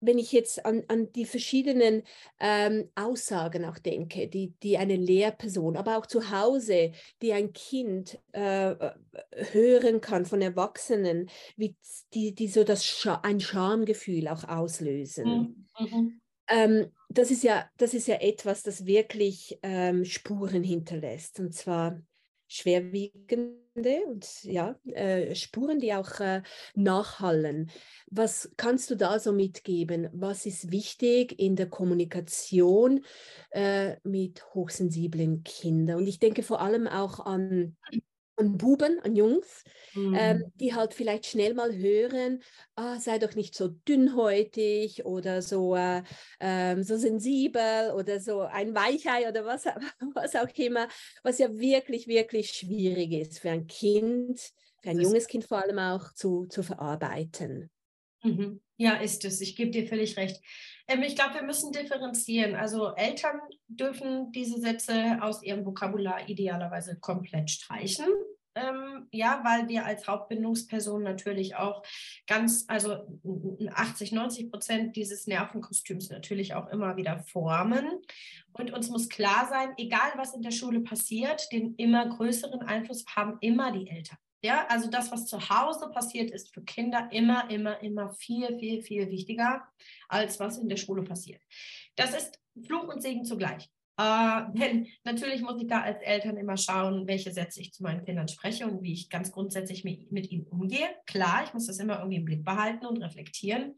wenn 0.01 0.17
ich 0.17 0.31
jetzt 0.31 0.65
an, 0.65 0.83
an 0.88 1.12
die 1.12 1.25
verschiedenen 1.25 2.03
ähm, 2.39 2.89
Aussagen 2.95 3.65
auch 3.65 3.77
denke, 3.77 4.27
die, 4.27 4.53
die 4.63 4.77
eine 4.77 4.95
Lehrperson, 4.95 5.77
aber 5.77 5.97
auch 5.97 6.05
zu 6.05 6.31
Hause, 6.31 6.91
die 7.21 7.33
ein 7.33 7.53
Kind 7.53 8.19
äh, 8.33 8.71
äh 8.71 8.91
hören 9.51 10.01
kann 10.01 10.25
von 10.25 10.41
Erwachsenen, 10.41 11.29
wie 11.55 11.75
die, 12.13 12.33
die 12.33 12.47
so 12.47 12.63
das 12.63 12.85
Scha 12.85 13.21
ein 13.23 13.39
Schamgefühl 13.39 14.27
auch 14.27 14.43
auslösen. 14.45 15.65
Mhm. 15.79 15.85
mhm. 15.85 16.21
Ähm, 16.51 16.91
das, 17.09 17.29
ist 17.29 17.43
ja, 17.43 17.69
das 17.77 17.93
ist 17.93 18.07
ja 18.07 18.15
etwas, 18.15 18.63
das 18.63 18.85
wirklich 18.85 19.59
ähm, 19.62 20.03
Spuren 20.03 20.63
hinterlässt. 20.63 21.39
Und 21.39 21.53
zwar 21.53 22.01
schwerwiegende 22.49 24.01
und 24.07 24.43
ja, 24.43 24.75
äh, 24.85 25.33
Spuren, 25.35 25.79
die 25.79 25.93
auch 25.93 26.19
äh, 26.19 26.41
nachhallen. 26.75 27.69
Was 28.07 28.51
kannst 28.57 28.89
du 28.89 28.95
da 28.95 29.19
so 29.19 29.31
mitgeben? 29.31 30.09
Was 30.12 30.45
ist 30.45 30.71
wichtig 30.71 31.39
in 31.39 31.55
der 31.55 31.69
Kommunikation 31.69 33.05
äh, 33.51 33.95
mit 34.03 34.43
hochsensiblen 34.53 35.43
Kindern? 35.43 35.97
Und 35.97 36.07
ich 36.07 36.19
denke 36.19 36.43
vor 36.43 36.59
allem 36.59 36.88
auch 36.88 37.25
an 37.25 37.77
an 38.39 38.58
Buben, 38.58 38.99
an 39.02 39.15
Jungs, 39.15 39.63
ähm, 39.95 40.10
mhm. 40.10 40.15
ähm, 40.15 40.43
die 40.56 40.73
halt 40.73 40.93
vielleicht 40.93 41.25
schnell 41.25 41.54
mal 41.54 41.75
hören, 41.75 42.41
ah, 42.75 42.99
sei 42.99 43.19
doch 43.19 43.36
nicht 43.36 43.56
so 43.56 43.67
dünnhäutig 43.67 45.06
oder 45.06 45.41
so, 45.41 45.75
äh, 45.75 46.04
äh, 46.39 46.82
so 46.82 46.97
sensibel 46.97 47.91
oder 47.95 48.19
so 48.19 48.41
ein 48.41 48.73
Weichei 48.73 49.28
oder 49.28 49.45
was, 49.45 49.65
was 50.15 50.36
auch 50.36 50.49
immer, 50.56 50.88
was 51.23 51.39
ja 51.39 51.54
wirklich, 51.58 52.08
wirklich 52.08 52.52
schwierig 52.52 53.12
ist 53.12 53.39
für 53.39 53.52
ein 53.52 53.67
Kind, 53.67 54.39
für 54.82 54.89
ein 54.89 54.97
das 54.97 55.04
junges 55.04 55.28
Kind 55.28 55.45
vor 55.45 55.60
allem 55.60 55.80
auch 55.80 56.13
zu, 56.13 56.45
zu 56.47 56.63
verarbeiten. 56.63 57.69
Mhm. 58.23 58.62
Ja, 58.79 58.93
ist 58.93 59.25
es. 59.25 59.41
Ich 59.41 59.57
gebe 59.57 59.71
dir 59.71 59.85
völlig 59.85 60.15
recht. 60.15 60.41
Ähm, 60.87 61.03
ich 61.03 61.17
glaube, 61.17 61.33
wir 61.33 61.43
müssen 61.43 61.73
differenzieren. 61.73 62.55
Also 62.55 62.95
Eltern 62.95 63.41
dürfen 63.67 64.31
diese 64.31 64.57
Sätze 64.57 65.17
aus 65.21 65.43
ihrem 65.43 65.65
Vokabular 65.65 66.29
idealerweise 66.29 66.97
komplett 66.97 67.51
streichen. 67.51 68.07
ähm, 68.55 69.07
ja, 69.11 69.41
weil 69.43 69.67
wir 69.67 69.85
als 69.85 70.07
Hauptbindungsperson 70.07 71.03
natürlich 71.03 71.57
auch 71.57 71.83
ganz, 72.25 72.63
also 72.69 73.19
80, 73.73 74.13
90 74.13 74.49
Prozent 74.49 74.95
dieses 74.95 75.27
Nervenkostüms 75.27 76.09
natürlich 76.09 76.53
auch 76.53 76.69
immer 76.69 76.95
wieder 76.95 77.19
formen. 77.19 78.01
Und 78.53 78.71
uns 78.71 78.89
muss 78.89 79.09
klar 79.09 79.47
sein, 79.49 79.73
egal 79.77 80.13
was 80.15 80.33
in 80.33 80.41
der 80.41 80.51
Schule 80.51 80.79
passiert, 80.79 81.51
den 81.51 81.75
immer 81.75 82.07
größeren 82.07 82.61
Einfluss 82.61 83.05
haben 83.13 83.37
immer 83.41 83.73
die 83.73 83.89
Eltern. 83.89 84.17
Ja, 84.41 84.65
also 84.67 84.89
das, 84.89 85.12
was 85.12 85.25
zu 85.25 85.49
Hause 85.49 85.89
passiert, 85.91 86.32
ist 86.32 86.54
für 86.54 86.63
Kinder 86.63 87.10
immer, 87.12 87.49
immer, 87.49 87.82
immer 87.84 88.12
viel, 88.12 88.58
viel, 88.58 88.82
viel 88.82 89.10
wichtiger, 89.10 89.63
als 90.08 90.39
was 90.39 90.58
in 90.58 90.69
der 90.69 90.78
Schule 90.78 91.04
passiert. 91.04 91.41
Das 91.95 92.15
ist 92.15 92.39
Fluch 92.65 92.88
und 92.88 93.02
Segen 93.02 93.25
zugleich. 93.25 93.69
Äh, 93.97 94.41
denn 94.54 94.88
natürlich 95.04 95.41
muss 95.41 95.62
ich 95.62 95.67
da 95.67 95.82
als 95.82 96.02
Eltern 96.02 96.38
immer 96.38 96.56
schauen, 96.56 97.06
welche 97.08 97.32
Sätze 97.32 97.60
ich 97.60 97.73
zu 97.73 97.84
meinen 97.84 98.06
Kindern 98.06 98.30
spreche 98.30 98.65
und 98.65 98.82
wie 98.82 98.93
ich 98.93 99.10
ganz 99.10 99.32
grundsätzlich 99.32 99.84
mit, 99.84 100.12
mit 100.12 100.32
ihnen 100.32 100.47
umgehe. 100.47 100.88
Klar, 101.06 101.43
ich 101.43 101.54
muss 101.54 101.67
das 101.67 101.80
immer 101.80 101.97
irgendwie 101.97 102.17
im 102.17 102.25
Blick 102.25 102.45
behalten 102.45 102.86
und 102.86 103.04
reflektieren. 103.04 103.75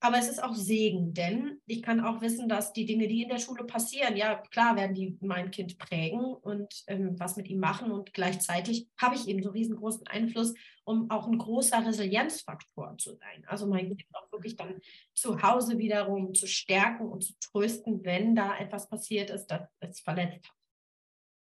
Aber 0.00 0.18
es 0.18 0.28
ist 0.28 0.42
auch 0.42 0.54
Segen, 0.54 1.14
denn 1.14 1.60
ich 1.66 1.82
kann 1.82 2.00
auch 2.00 2.20
wissen, 2.20 2.48
dass 2.48 2.72
die 2.74 2.84
Dinge, 2.84 3.08
die 3.08 3.22
in 3.22 3.30
der 3.30 3.38
Schule 3.38 3.64
passieren, 3.64 4.16
ja, 4.16 4.36
klar 4.36 4.76
werden 4.76 4.94
die 4.94 5.16
mein 5.20 5.50
Kind 5.50 5.78
prägen 5.78 6.20
und 6.20 6.84
ähm, 6.86 7.18
was 7.18 7.36
mit 7.36 7.48
ihm 7.48 7.60
machen. 7.60 7.90
Und 7.90 8.12
gleichzeitig 8.12 8.88
habe 8.98 9.14
ich 9.14 9.26
eben 9.26 9.42
so 9.42 9.50
riesengroßen 9.50 10.06
Einfluss, 10.06 10.54
um 10.84 11.10
auch 11.10 11.26
ein 11.26 11.38
großer 11.38 11.84
Resilienzfaktor 11.84 12.96
zu 12.98 13.14
sein. 13.14 13.44
Also 13.46 13.66
mein 13.66 13.88
Kind 13.88 14.06
auch 14.12 14.30
wirklich 14.30 14.56
dann 14.56 14.80
zu 15.14 15.40
Hause 15.42 15.78
wiederum 15.78 16.34
zu 16.34 16.46
stärken 16.46 17.08
und 17.08 17.24
zu 17.24 17.32
trösten, 17.40 18.04
wenn 18.04 18.34
da 18.34 18.56
etwas 18.58 18.88
passiert 18.88 19.30
ist, 19.30 19.46
das 19.46 19.62
es 19.80 20.00
verletzt 20.00 20.46
hat. 20.46 20.65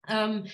Ähm, 0.07 0.45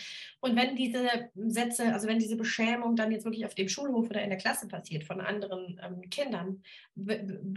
und 0.42 0.56
wenn 0.56 0.76
diese 0.76 1.08
Sätze, 1.36 1.94
also 1.94 2.08
wenn 2.08 2.20
diese 2.20 2.36
Beschämung 2.36 2.96
dann 2.96 3.12
jetzt 3.12 3.26
wirklich 3.26 3.46
auf 3.46 3.56
dem 3.56 3.70
Schulhof 3.70 4.10
oder 4.10 4.22
in 4.22 4.30
der 4.30 4.38
Klasse 4.38 4.68
passiert 4.68 5.04
von 5.04 5.22
anderen 5.22 5.80
ähm, 5.84 6.10
Kindern, 6.10 6.64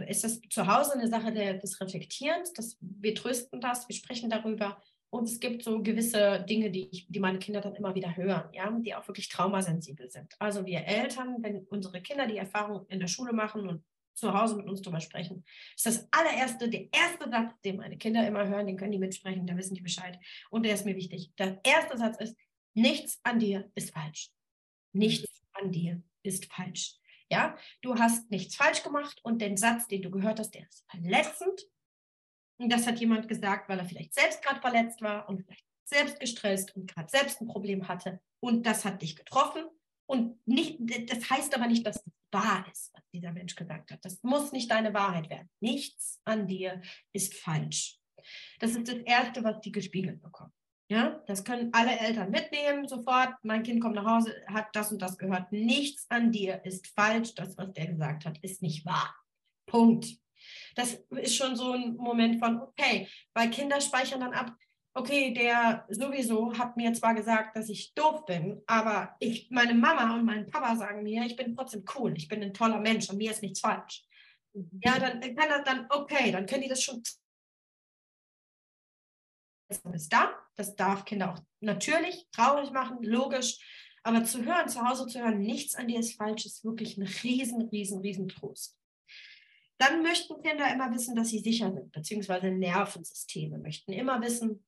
ist 0.07 0.23
das 0.23 0.41
zu 0.49 0.67
Hause 0.67 0.93
eine 0.93 1.07
Sache 1.07 1.31
der, 1.31 1.55
des 1.55 1.79
Reflektierens, 1.79 2.53
dass 2.53 2.77
wir 2.81 3.13
trösten 3.13 3.61
das, 3.61 3.87
wir 3.87 3.95
sprechen 3.95 4.29
darüber 4.29 4.81
und 5.13 5.25
es 5.25 5.39
gibt 5.39 5.63
so 5.63 5.83
gewisse 5.83 6.43
Dinge, 6.49 6.71
die, 6.71 6.89
ich, 6.91 7.05
die 7.07 7.19
meine 7.19 7.37
Kinder 7.37 7.61
dann 7.61 7.75
immer 7.75 7.93
wieder 7.93 8.17
hören, 8.17 8.49
ja, 8.51 8.71
die 8.71 8.95
auch 8.95 9.07
wirklich 9.07 9.29
traumasensibel 9.29 10.09
sind. 10.09 10.33
Also 10.39 10.65
wir 10.65 10.85
Eltern, 10.87 11.37
wenn 11.41 11.67
unsere 11.69 12.01
Kinder 12.01 12.25
die 12.25 12.37
Erfahrung 12.37 12.87
in 12.87 12.99
der 12.99 13.07
Schule 13.07 13.31
machen 13.31 13.69
und 13.69 13.83
zu 14.13 14.33
Hause 14.33 14.55
mit 14.55 14.67
uns 14.67 14.81
drüber 14.81 14.99
sprechen. 15.01 15.43
Das 15.75 15.85
ist 15.85 16.01
das 16.01 16.07
allererste, 16.11 16.69
der 16.69 16.87
erste 16.93 17.29
Satz, 17.29 17.53
den 17.61 17.77
meine 17.77 17.97
Kinder 17.97 18.25
immer 18.27 18.47
hören, 18.47 18.67
den 18.67 18.77
können 18.77 18.91
die 18.91 18.99
mitsprechen, 18.99 19.47
da 19.47 19.57
wissen 19.57 19.75
die 19.75 19.81
Bescheid. 19.81 20.19
Und 20.49 20.63
der 20.63 20.73
ist 20.73 20.85
mir 20.85 20.95
wichtig. 20.95 21.31
Der 21.37 21.59
erste 21.63 21.97
Satz 21.97 22.17
ist, 22.19 22.35
nichts 22.73 23.19
an 23.23 23.39
dir 23.39 23.71
ist 23.75 23.91
falsch. 23.91 24.29
Nichts 24.93 25.43
an 25.53 25.71
dir 25.71 26.01
ist 26.23 26.45
falsch. 26.51 26.99
Ja, 27.29 27.57
du 27.81 27.95
hast 27.95 28.29
nichts 28.29 28.55
falsch 28.55 28.83
gemacht 28.83 29.19
und 29.23 29.41
den 29.41 29.57
Satz, 29.57 29.87
den 29.87 30.01
du 30.01 30.11
gehört 30.11 30.39
hast, 30.39 30.51
der 30.51 30.67
ist 30.67 30.85
verletzend. 30.89 31.61
Und 32.57 32.71
das 32.71 32.85
hat 32.85 32.99
jemand 32.99 33.27
gesagt, 33.27 33.69
weil 33.69 33.79
er 33.79 33.85
vielleicht 33.85 34.13
selbst 34.13 34.43
gerade 34.43 34.61
verletzt 34.61 35.01
war 35.01 35.27
und 35.27 35.43
vielleicht 35.43 35.65
selbst 35.83 36.19
gestresst 36.19 36.75
und 36.75 36.93
gerade 36.93 37.09
selbst 37.09 37.41
ein 37.41 37.47
Problem 37.47 37.87
hatte. 37.87 38.21
Und 38.39 38.65
das 38.65 38.85
hat 38.85 39.01
dich 39.01 39.15
getroffen. 39.15 39.63
Und 40.13 40.37
nicht, 40.47 40.77
das 41.09 41.27
heißt 41.27 41.55
aber 41.55 41.65
nicht, 41.65 41.87
dass 41.87 41.95
es 41.95 42.13
wahr 42.31 42.67
ist, 42.71 42.93
was 42.93 43.01
dieser 43.11 43.31
Mensch 43.31 43.55
gesagt 43.55 43.89
hat. 43.91 44.05
Das 44.05 44.21
muss 44.21 44.51
nicht 44.51 44.69
deine 44.69 44.93
Wahrheit 44.93 45.27
werden. 45.27 45.49
Nichts 45.59 46.21
an 46.23 46.45
dir 46.45 46.83
ist 47.13 47.33
falsch. 47.33 47.99
Das 48.59 48.75
ist 48.75 48.87
das 48.87 48.97
Erste, 48.97 49.43
was 49.43 49.59
die 49.61 49.71
gespiegelt 49.71 50.21
bekommen. 50.21 50.53
Ja, 50.87 51.23
das 51.25 51.43
können 51.43 51.73
alle 51.73 51.97
Eltern 51.97 52.29
mitnehmen 52.29 52.87
sofort. 52.87 53.33
Mein 53.41 53.63
Kind 53.63 53.81
kommt 53.81 53.95
nach 53.95 54.05
Hause, 54.05 54.35
hat 54.45 54.67
das 54.73 54.91
und 54.91 55.01
das 55.01 55.17
gehört. 55.17 55.51
Nichts 55.51 56.05
an 56.09 56.31
dir 56.31 56.63
ist 56.63 56.85
falsch. 56.85 57.33
Das, 57.33 57.57
was 57.57 57.73
der 57.73 57.87
gesagt 57.87 58.25
hat, 58.25 58.37
ist 58.43 58.61
nicht 58.61 58.85
wahr. 58.85 59.15
Punkt. 59.65 60.05
Das 60.75 60.93
ist 61.09 61.35
schon 61.35 61.55
so 61.55 61.71
ein 61.71 61.95
Moment 61.95 62.37
von, 62.37 62.61
okay, 62.61 63.07
weil 63.33 63.49
Kinder 63.49 63.81
speichern 63.81 64.19
dann 64.19 64.33
ab, 64.33 64.55
okay, 64.93 65.33
der 65.33 65.85
sowieso 65.89 66.57
hat 66.57 66.77
mir 66.77 66.93
zwar 66.93 67.15
gesagt, 67.15 67.55
dass 67.55 67.69
ich 67.69 67.93
doof 67.93 68.25
bin, 68.25 68.61
aber 68.67 69.15
ich, 69.19 69.49
meine 69.49 69.73
Mama 69.73 70.15
und 70.15 70.25
mein 70.25 70.47
Papa 70.47 70.75
sagen 70.75 71.03
mir, 71.03 71.25
ich 71.25 71.35
bin 71.35 71.55
trotzdem 71.55 71.83
cool, 71.95 72.13
ich 72.15 72.27
bin 72.27 72.43
ein 72.43 72.53
toller 72.53 72.79
Mensch 72.79 73.09
und 73.09 73.17
mir 73.17 73.31
ist 73.31 73.41
nichts 73.41 73.59
falsch. 73.59 74.05
Ja, 74.53 74.99
dann 74.99 75.19
kann 75.19 75.49
das 75.49 75.63
dann, 75.63 75.87
okay, 75.89 76.31
dann 76.31 76.45
können 76.45 76.61
die 76.61 76.69
das 76.69 76.83
schon 76.83 77.01
ist 79.93 80.13
da. 80.13 80.31
Das 80.55 80.75
darf 80.75 81.03
Kinder 81.05 81.33
auch 81.33 81.39
natürlich 81.59 82.27
traurig 82.31 82.71
machen, 82.71 83.01
logisch. 83.01 83.57
Aber 84.03 84.23
zu 84.23 84.43
hören, 84.43 84.67
zu 84.67 84.87
Hause 84.87 85.07
zu 85.07 85.19
hören, 85.19 85.39
nichts 85.39 85.75
an 85.75 85.87
dir 85.87 85.99
ist 85.99 86.15
falsch, 86.15 86.45
ist 86.45 86.63
wirklich 86.63 86.97
ein 86.97 87.07
riesen, 87.23 87.61
riesen, 87.69 88.01
riesen 88.01 88.27
Trost. 88.27 88.77
Dann 89.79 90.03
möchten 90.03 90.41
Kinder 90.43 90.71
immer 90.71 90.93
wissen, 90.93 91.15
dass 91.15 91.29
sie 91.29 91.39
sicher 91.39 91.71
sind, 91.73 91.91
beziehungsweise 91.91 92.51
Nervensysteme 92.51 93.57
möchten 93.57 93.93
immer 93.93 94.21
wissen, 94.21 94.63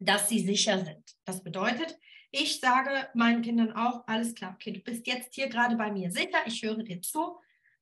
dass 0.00 0.28
sie 0.28 0.40
sicher 0.40 0.84
sind. 0.84 1.04
Das 1.24 1.44
bedeutet, 1.44 1.96
ich 2.32 2.58
sage 2.58 3.08
meinen 3.14 3.42
Kindern 3.42 3.72
auch, 3.72 4.06
alles 4.06 4.34
klar, 4.34 4.54
okay, 4.54 4.72
du 4.72 4.80
bist 4.80 5.06
jetzt 5.06 5.34
hier 5.34 5.48
gerade 5.48 5.76
bei 5.76 5.92
mir 5.92 6.10
sicher, 6.10 6.38
ich 6.46 6.62
höre 6.62 6.82
dir 6.82 7.00
zu. 7.02 7.38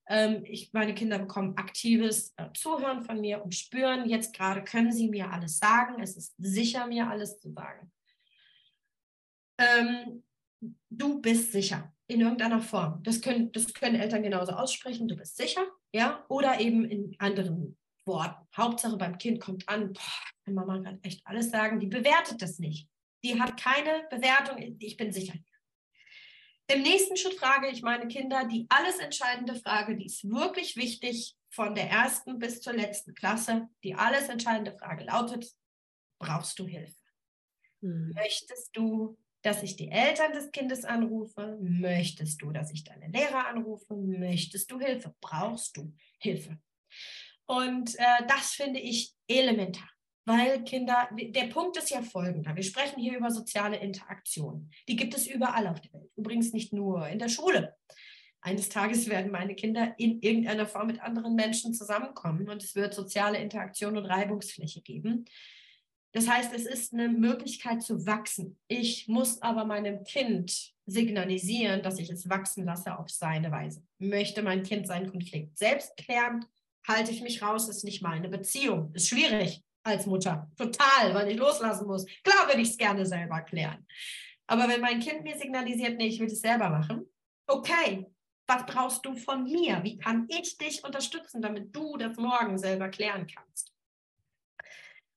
Ähm, 0.09 0.43
ich, 0.45 0.73
meine 0.73 0.95
Kinder 0.95 1.19
bekommen 1.19 1.57
aktives 1.57 2.35
äh, 2.37 2.47
Zuhören 2.55 3.03
von 3.03 3.21
mir 3.21 3.43
und 3.43 3.55
spüren, 3.55 4.09
jetzt 4.09 4.35
gerade 4.35 4.65
können 4.65 4.93
sie 4.93 5.09
mir 5.09 5.31
alles 5.31 5.59
sagen, 5.59 6.03
es 6.03 6.17
ist 6.17 6.35
sicher, 6.39 6.87
mir 6.87 7.09
alles 7.09 7.39
zu 7.39 7.53
sagen. 7.53 7.93
Ähm, 9.59 10.25
du 10.89 11.21
bist 11.21 11.53
sicher 11.53 11.93
in 12.07 12.23
irgendeiner 12.23 12.61
Form. 12.61 13.03
Das 13.03 13.21
können, 13.21 13.53
das 13.53 13.73
können 13.75 13.97
Eltern 13.97 14.23
genauso 14.23 14.53
aussprechen, 14.53 15.09
du 15.09 15.17
bist 15.17 15.37
sicher, 15.37 15.65
ja, 15.93 16.25
oder 16.29 16.59
eben 16.59 16.85
in 16.85 17.15
anderen 17.19 17.78
Worten. 18.09 18.45
Hauptsache 18.57 18.97
beim 18.97 19.19
Kind 19.19 19.41
kommt 19.41 19.69
an, 19.69 19.93
boah, 19.93 20.03
kann 20.45 20.55
Mama 20.55 20.83
kann 20.83 20.99
echt 21.03 21.25
alles 21.25 21.51
sagen, 21.51 21.79
die 21.79 21.87
bewertet 21.87 22.43
das 22.43 22.59
nicht. 22.59 22.89
Die 23.23 23.41
hat 23.41 23.61
keine 23.61 24.09
Bewertung, 24.11 24.59
ich 24.81 24.97
bin 24.97 25.13
sicher. 25.13 25.35
Im 26.71 26.83
nächsten 26.83 27.17
Schritt 27.17 27.35
frage 27.35 27.69
ich 27.69 27.83
meine 27.83 28.09
Kinder 28.09 28.47
die 28.47 28.67
alles 28.69 28.99
entscheidende 28.99 29.55
Frage, 29.55 29.97
die 29.97 30.07
ist 30.07 30.29
wirklich 30.29 30.77
wichtig 30.77 31.37
von 31.51 31.75
der 31.75 31.89
ersten 31.89 32.39
bis 32.39 32.61
zur 32.61 32.75
letzten 32.75 33.15
Klasse. 33.15 33.69
Die 33.85 33.95
alles 33.95 34.29
entscheidende 34.29 34.73
Frage 34.73 35.05
lautet, 35.05 35.47
brauchst 36.19 36.59
du 36.59 36.67
Hilfe? 36.67 36.95
Hm. 37.81 38.11
Möchtest 38.15 38.77
du, 38.77 39.17
dass 39.43 39.63
ich 39.63 39.77
die 39.77 39.91
Eltern 39.91 40.33
des 40.33 40.51
Kindes 40.51 40.85
anrufe? 40.85 41.59
Möchtest 41.61 42.43
du, 42.43 42.51
dass 42.51 42.73
ich 42.73 42.85
deine 42.85 43.09
Lehrer 43.09 43.47
anrufe? 43.47 43.95
Möchtest 43.95 44.71
du 44.71 44.79
Hilfe? 44.79 45.15
Brauchst 45.21 45.77
du 45.77 45.95
Hilfe? 46.19 46.59
Und 47.49 47.99
äh, 47.99 48.27
das 48.29 48.53
finde 48.53 48.79
ich 48.79 49.15
elementar, 49.27 49.89
weil 50.27 50.63
Kinder, 50.65 51.09
der 51.19 51.47
Punkt 51.47 51.79
ist 51.79 51.91
ja 51.91 52.03
folgender. 52.03 52.55
Wir 52.55 52.63
sprechen 52.63 53.01
hier 53.01 53.17
über 53.17 53.31
soziale 53.31 53.79
Interaktion. 53.79 54.71
Die 54.87 54.97
gibt 54.97 55.17
es 55.17 55.27
überall 55.27 55.67
auf 55.67 55.81
der 55.81 55.95
Welt. 55.95 56.11
Übrigens 56.15 56.53
nicht 56.53 56.75
nur 56.75 57.09
in 57.09 57.19
der 57.19 57.31
Schule. 57.31 57.75
Eines 58.43 58.69
Tages 58.69 59.09
werden 59.09 59.33
meine 59.33 59.55
Kinder 59.55 59.95
in 59.97 60.21
irgendeiner 60.21 60.67
Form 60.67 60.89
mit 60.89 61.01
anderen 61.01 61.35
Menschen 61.35 61.73
zusammenkommen 61.73 62.49
und 62.51 62.63
es 62.63 62.75
wird 62.75 62.93
soziale 62.93 63.39
Interaktion 63.39 63.97
und 63.97 64.05
Reibungsfläche 64.05 64.83
geben. 64.83 65.25
Das 66.13 66.29
heißt, 66.29 66.53
es 66.55 66.67
ist 66.67 66.93
eine 66.93 67.09
Möglichkeit 67.09 67.83
zu 67.83 68.07
wachsen. 68.07 68.59
Ich 68.69 69.09
muss 69.09 69.41
aber 69.41 69.65
meinem 69.65 70.05
Kind 70.05 70.75
signalisieren, 70.87 71.83
dass 71.83 71.99
ich 71.99 72.11
es 72.11 72.29
wachsen 72.29 72.65
lasse 72.65 72.99
auf 72.99 73.09
seine 73.11 73.51
Weise. 73.51 73.83
Möchte 73.99 74.43
mein 74.43 74.63
Kind 74.63 74.87
seinen 74.87 75.11
Konflikt 75.11 75.57
selbst 75.59 75.97
klären, 75.97 76.45
halte 76.89 77.13
ich 77.13 77.23
mich 77.23 77.43
raus, 77.43 77.69
ist 77.69 77.85
nicht 77.85 78.03
meine 78.03 78.29
Beziehung. 78.29 78.93
Ist 78.95 79.09
schwierig 79.09 79.63
als 79.83 80.07
Mutter. 80.07 80.51
Total, 80.57 81.15
weil 81.15 81.31
ich 81.31 81.39
loslassen 81.39 81.87
muss. 81.87 82.07
Klar 82.25 82.49
würde 82.49 82.63
ich 82.63 82.71
es 82.71 82.79
gerne 82.79 83.07
selber 83.07 83.41
klären. 83.43 83.87
Aber 84.47 84.69
wenn 84.69 84.81
mein 84.81 85.01
Kind 85.01 85.23
mir 85.23 85.37
signalisiert, 85.37 85.99
nee, 85.99 86.09
ich 86.09 86.21
will 86.21 86.27
es 86.27 86.41
selber 86.41 86.71
machen, 86.71 87.05
okay, 87.47 88.07
was 88.47 88.65
brauchst 88.65 89.05
du 89.05 89.15
von 89.15 89.45
mir? 89.45 89.83
Wie 89.85 89.99
kann 89.99 90.27
ich 90.29 90.57
dich 90.57 90.83
unterstützen, 90.83 91.43
damit 91.43 91.75
du 91.77 91.97
das 91.99 92.17
morgen 92.17 92.59
selber 92.59 92.89
klären 92.89 93.27
kannst? 93.27 93.75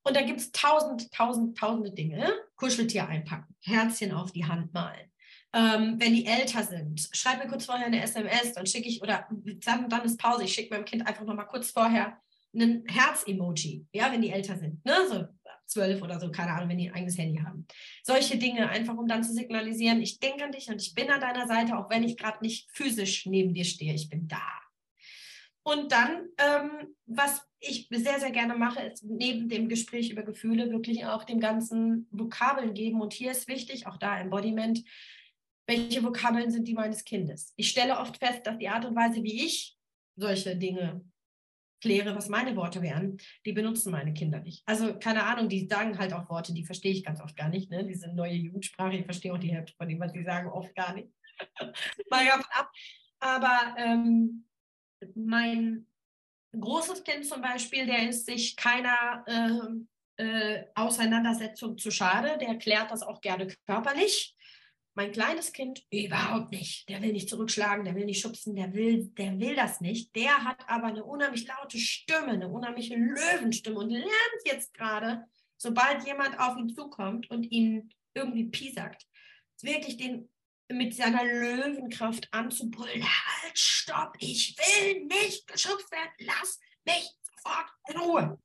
Und 0.03 0.15
da 0.15 0.21
gibt 0.21 0.39
es 0.39 0.51
tausend, 0.51 1.11
tausend, 1.13 1.57
tausende 1.57 1.91
Dinge. 1.91 2.33
Kuscheltier 2.55 3.07
einpacken, 3.07 3.55
Herzchen 3.61 4.11
auf 4.11 4.31
die 4.31 4.45
Hand 4.45 4.73
malen, 4.73 5.10
ähm, 5.53 5.99
wenn 5.99 6.13
die 6.13 6.25
älter 6.25 6.63
sind, 6.63 7.09
schreib 7.11 7.43
mir 7.43 7.49
kurz 7.49 7.65
vorher 7.65 7.87
eine 7.87 8.01
SMS, 8.01 8.53
dann 8.53 8.65
schicke 8.65 8.87
ich, 8.87 9.01
oder 9.01 9.27
dann, 9.65 9.89
dann 9.89 10.03
ist 10.03 10.19
Pause, 10.19 10.43
ich 10.43 10.53
schicke 10.53 10.73
meinem 10.73 10.85
Kind 10.85 11.05
einfach 11.05 11.25
nochmal 11.25 11.47
kurz 11.47 11.71
vorher 11.71 12.17
ein 12.53 12.83
Herz-Emoji, 12.87 13.85
ja, 13.93 14.11
wenn 14.11 14.21
die 14.21 14.31
älter 14.31 14.57
sind, 14.57 14.83
ne, 14.85 14.95
so 15.09 15.25
zwölf 15.65 16.01
oder 16.01 16.19
so, 16.19 16.29
keine 16.31 16.51
Ahnung, 16.51 16.69
wenn 16.69 16.77
die 16.77 16.89
ein 16.89 16.95
eigenes 16.95 17.17
Handy 17.17 17.39
haben. 17.39 17.65
Solche 18.03 18.37
Dinge, 18.37 18.69
einfach 18.69 18.97
um 18.97 19.07
dann 19.07 19.23
zu 19.23 19.33
signalisieren, 19.33 20.01
ich 20.01 20.19
denke 20.19 20.43
an 20.43 20.51
dich 20.51 20.67
und 20.69 20.81
ich 20.81 20.93
bin 20.93 21.09
an 21.09 21.21
deiner 21.21 21.47
Seite, 21.47 21.77
auch 21.77 21.89
wenn 21.89 22.03
ich 22.03 22.17
gerade 22.17 22.39
nicht 22.41 22.69
physisch 22.71 23.25
neben 23.25 23.53
dir 23.53 23.63
stehe, 23.63 23.93
ich 23.93 24.09
bin 24.09 24.27
da. 24.27 24.41
Und 25.63 25.91
dann, 25.91 26.27
ähm, 26.37 26.95
was 27.05 27.41
ich 27.59 27.87
sehr, 27.91 28.19
sehr 28.19 28.31
gerne 28.31 28.55
mache, 28.55 28.81
ist 28.81 29.03
neben 29.03 29.47
dem 29.47 29.69
Gespräch 29.69 30.09
über 30.09 30.23
Gefühle 30.23 30.71
wirklich 30.71 31.05
auch 31.05 31.23
dem 31.23 31.39
ganzen 31.39 32.07
Vokabeln 32.09 32.73
geben. 32.73 32.99
Und 32.99 33.13
hier 33.13 33.31
ist 33.31 33.47
wichtig, 33.47 33.85
auch 33.85 33.97
da 33.97 34.19
Embodiment, 34.19 34.83
welche 35.67 36.03
Vokabeln 36.03 36.51
sind 36.51 36.67
die 36.67 36.73
meines 36.73 37.03
Kindes. 37.03 37.53
Ich 37.55 37.69
stelle 37.69 37.97
oft 37.97 38.17
fest, 38.17 38.45
dass 38.45 38.57
die 38.57 38.69
Art 38.69 38.85
und 38.85 38.95
Weise, 38.95 39.23
wie 39.23 39.45
ich 39.45 39.77
solche 40.15 40.55
Dinge 40.55 41.03
kläre, 41.81 42.15
was 42.15 42.29
meine 42.29 42.55
Worte 42.55 42.81
wären, 42.81 43.17
die 43.45 43.53
benutzen 43.53 43.91
meine 43.91 44.13
Kinder 44.13 44.39
nicht. 44.39 44.63
Also 44.65 44.97
keine 44.99 45.23
Ahnung, 45.23 45.49
die 45.49 45.67
sagen 45.67 45.97
halt 45.97 46.13
auch 46.13 46.29
Worte, 46.29 46.53
die 46.53 46.65
verstehe 46.65 46.91
ich 46.91 47.03
ganz 47.03 47.21
oft 47.21 47.35
gar 47.35 47.49
nicht. 47.49 47.71
Ne? 47.71 47.85
Diese 47.85 48.13
neue 48.13 48.33
Jugendsprache, 48.33 48.97
ich 48.97 49.05
verstehe 49.05 49.33
auch 49.33 49.39
die 49.39 49.53
Hälfte 49.53 49.73
von 49.75 49.87
dem, 49.87 49.99
was 49.99 50.13
sie 50.13 50.23
sagen, 50.23 50.49
oft 50.49 50.73
gar 50.75 50.93
nicht. 50.93 51.09
Mal 52.09 52.29
ab. 52.29 52.71
Aber 53.19 53.75
ähm, 53.77 54.45
mein 55.15 55.87
großes 56.57 57.03
Kind 57.03 57.25
zum 57.25 57.41
Beispiel, 57.41 57.85
der 57.85 58.09
ist 58.09 58.25
sich 58.25 58.55
keiner 58.55 59.23
äh, 59.27 60.23
äh, 60.23 60.65
Auseinandersetzung 60.75 61.77
zu 61.77 61.91
schade, 61.91 62.37
der 62.39 62.57
klärt 62.57 62.91
das 62.91 63.01
auch 63.01 63.21
gerne 63.21 63.47
körperlich. 63.65 64.35
Mein 64.93 65.13
kleines 65.13 65.53
Kind 65.53 65.85
überhaupt 65.89 66.51
nicht. 66.51 66.89
Der 66.89 67.01
will 67.01 67.13
nicht 67.13 67.29
zurückschlagen, 67.29 67.85
der 67.85 67.95
will 67.95 68.05
nicht 68.05 68.21
schubsen, 68.21 68.55
der 68.55 68.73
will, 68.73 69.05
der 69.17 69.39
will 69.39 69.55
das 69.55 69.79
nicht. 69.79 70.13
Der 70.15 70.43
hat 70.43 70.67
aber 70.67 70.87
eine 70.87 71.05
unheimlich 71.05 71.47
laute 71.47 71.77
Stimme, 71.77 72.27
eine 72.27 72.49
unheimliche 72.49 72.95
Löwenstimme 72.95 73.79
und 73.79 73.89
lernt 73.89 74.41
jetzt 74.43 74.73
gerade, 74.73 75.23
sobald 75.57 76.05
jemand 76.05 76.37
auf 76.39 76.57
ihn 76.57 76.69
zukommt 76.69 77.29
und 77.29 77.45
ihn 77.51 77.89
irgendwie 78.13 78.45
piesackt, 78.49 79.07
wirklich 79.61 79.95
den 79.95 80.29
mit 80.69 80.93
seiner 80.93 81.23
Löwenkraft 81.23 82.27
anzubrüllen. 82.31 83.03
Halt, 83.03 83.57
stopp, 83.57 84.15
ich 84.19 84.57
will 84.57 85.05
nicht 85.05 85.47
geschubst 85.47 85.91
werden, 85.91 86.11
lass 86.19 86.59
mich 86.85 87.09
sofort 87.21 87.67
in 87.89 87.97
Ruhe. 87.97 88.39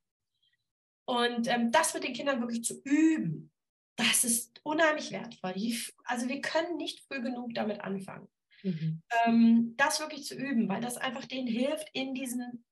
Und 1.05 1.47
ähm, 1.47 1.71
das 1.71 1.93
mit 1.93 2.03
den 2.03 2.13
Kindern 2.13 2.39
wirklich 2.41 2.63
zu 2.63 2.81
üben, 2.83 3.51
das 3.97 4.23
ist 4.23 4.61
unheimlich 4.63 5.11
wertvoll. 5.11 5.55
Also 6.05 6.29
wir 6.29 6.41
können 6.41 6.77
nicht 6.77 7.01
früh 7.01 7.21
genug 7.21 7.53
damit 7.53 7.81
anfangen. 7.81 8.27
Mhm. 8.63 9.01
Ähm, 9.25 9.73
das 9.75 9.99
wirklich 9.99 10.25
zu 10.25 10.35
üben, 10.35 10.69
weil 10.69 10.81
das 10.81 10.97
einfach 10.97 11.25
denen 11.25 11.47
hilft, 11.47 11.89
in 11.93 12.13
diesen 12.13 12.63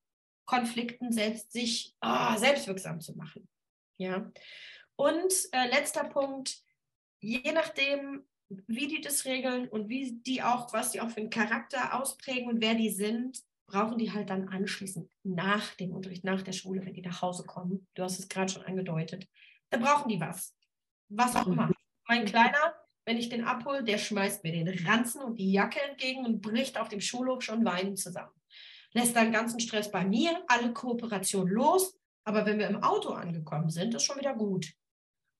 Konflikten 0.45 1.11
selbst 1.11 1.51
sich 1.51 1.95
oh, 2.01 2.37
selbstwirksam 2.37 3.01
zu 3.01 3.15
machen. 3.17 3.47
Ja. 3.97 4.31
Und 4.95 5.33
äh, 5.51 5.67
letzter 5.69 6.03
Punkt, 6.05 6.63
je 7.19 7.51
nachdem, 7.51 8.23
wie 8.67 8.87
die 8.87 9.01
das 9.01 9.25
regeln 9.25 9.67
und 9.67 9.89
wie 9.89 10.13
die 10.21 10.43
auch, 10.43 10.71
was 10.73 10.91
die 10.91 11.01
auch 11.01 11.09
für 11.09 11.21
einen 11.21 11.31
Charakter 11.31 11.99
ausprägen 11.99 12.47
und 12.47 12.61
wer 12.61 12.75
die 12.75 12.91
sind, 12.91 13.41
brauchen 13.67 13.97
die 13.97 14.11
halt 14.11 14.29
dann 14.29 14.47
anschließend 14.47 15.09
nach 15.23 15.73
dem 15.75 15.91
Unterricht, 15.91 16.23
nach 16.23 16.43
der 16.43 16.51
Schule, 16.51 16.85
wenn 16.85 16.93
die 16.93 17.01
nach 17.01 17.23
Hause 17.23 17.45
kommen. 17.45 17.87
Du 17.95 18.03
hast 18.03 18.19
es 18.19 18.29
gerade 18.29 18.51
schon 18.51 18.63
angedeutet. 18.63 19.27
Da 19.71 19.79
brauchen 19.79 20.09
die 20.09 20.19
was 20.19 20.54
was 21.09 21.35
auch 21.35 21.47
immer. 21.47 21.71
Mein 22.07 22.25
Kleiner, 22.25 22.75
wenn 23.05 23.17
ich 23.17 23.29
den 23.29 23.43
abhole, 23.43 23.83
der 23.83 23.97
schmeißt 23.97 24.43
mir 24.43 24.51
den 24.51 24.87
Ranzen 24.87 25.21
und 25.21 25.37
die 25.37 25.51
Jacke 25.51 25.81
entgegen 25.81 26.25
und 26.25 26.41
bricht 26.41 26.79
auf 26.79 26.89
dem 26.89 27.01
Schulhof 27.01 27.41
schon 27.43 27.63
weinend 27.65 27.99
zusammen. 27.99 28.33
Lässt 28.93 29.15
dann 29.15 29.31
ganzen 29.31 29.59
Stress 29.59 29.91
bei 29.91 30.05
mir, 30.05 30.43
alle 30.47 30.73
Kooperation 30.73 31.47
los, 31.47 31.97
aber 32.23 32.45
wenn 32.45 32.59
wir 32.59 32.67
im 32.67 32.81
Auto 32.81 33.09
angekommen 33.09 33.69
sind, 33.69 33.93
ist 33.93 34.03
schon 34.03 34.19
wieder 34.19 34.33
gut. 34.33 34.73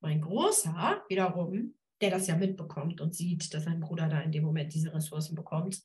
Mein 0.02 0.22
Großer 0.22 1.04
wiederum, 1.08 1.74
der 2.02 2.12
das 2.12 2.28
ja 2.28 2.36
mitbekommt 2.36 3.02
und 3.02 3.16
sieht, 3.16 3.54
dass 3.54 3.64
sein 3.64 3.80
Bruder 3.80 4.08
da 4.08 4.20
in 4.20 4.32
dem 4.32 4.44
Moment 4.44 4.74
diese 4.74 4.94
Ressourcen 4.94 5.36
bekommt, 5.36 5.82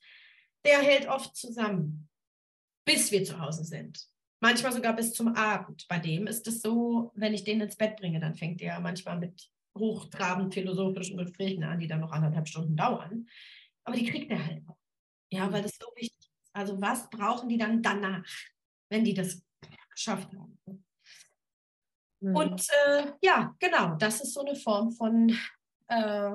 der 0.65 0.79
hält 0.79 1.07
oft 1.07 1.35
zusammen, 1.35 2.09
bis 2.85 3.11
wir 3.11 3.23
zu 3.23 3.39
Hause 3.39 3.63
sind. 3.63 4.07
Manchmal 4.41 4.73
sogar 4.73 4.95
bis 4.95 5.13
zum 5.13 5.29
Abend. 5.35 5.87
Bei 5.87 5.99
dem 5.99 6.27
ist 6.27 6.47
es 6.47 6.61
so, 6.61 7.11
wenn 7.15 7.33
ich 7.33 7.43
den 7.43 7.61
ins 7.61 7.75
Bett 7.75 7.95
bringe, 7.97 8.19
dann 8.19 8.35
fängt 8.35 8.61
er 8.61 8.79
manchmal 8.79 9.17
mit 9.17 9.49
hochtrabend 9.77 10.53
philosophischen 10.53 11.17
Gesprächen 11.17 11.63
an, 11.63 11.79
die 11.79 11.87
dann 11.87 12.01
noch 12.01 12.11
anderthalb 12.11 12.47
Stunden 12.47 12.75
dauern. 12.75 13.27
Aber 13.83 13.95
die 13.95 14.05
kriegt 14.05 14.31
er 14.31 14.45
halt 14.45 14.65
noch. 14.65 14.77
Ja, 15.31 15.51
weil 15.51 15.63
das 15.63 15.77
so 15.79 15.87
wichtig 15.95 16.17
ist. 16.19 16.49
Also 16.53 16.79
was 16.81 17.09
brauchen 17.09 17.49
die 17.49 17.57
dann 17.57 17.81
danach, 17.81 18.25
wenn 18.89 19.05
die 19.05 19.13
das 19.13 19.41
geschafft 19.93 20.29
haben? 20.33 20.59
Mhm. 22.21 22.35
Und 22.35 22.67
äh, 22.87 23.11
ja, 23.21 23.55
genau, 23.59 23.95
das 23.95 24.21
ist 24.21 24.33
so 24.33 24.41
eine 24.41 24.55
Form 24.55 24.91
von, 24.91 25.35
äh, 25.87 26.31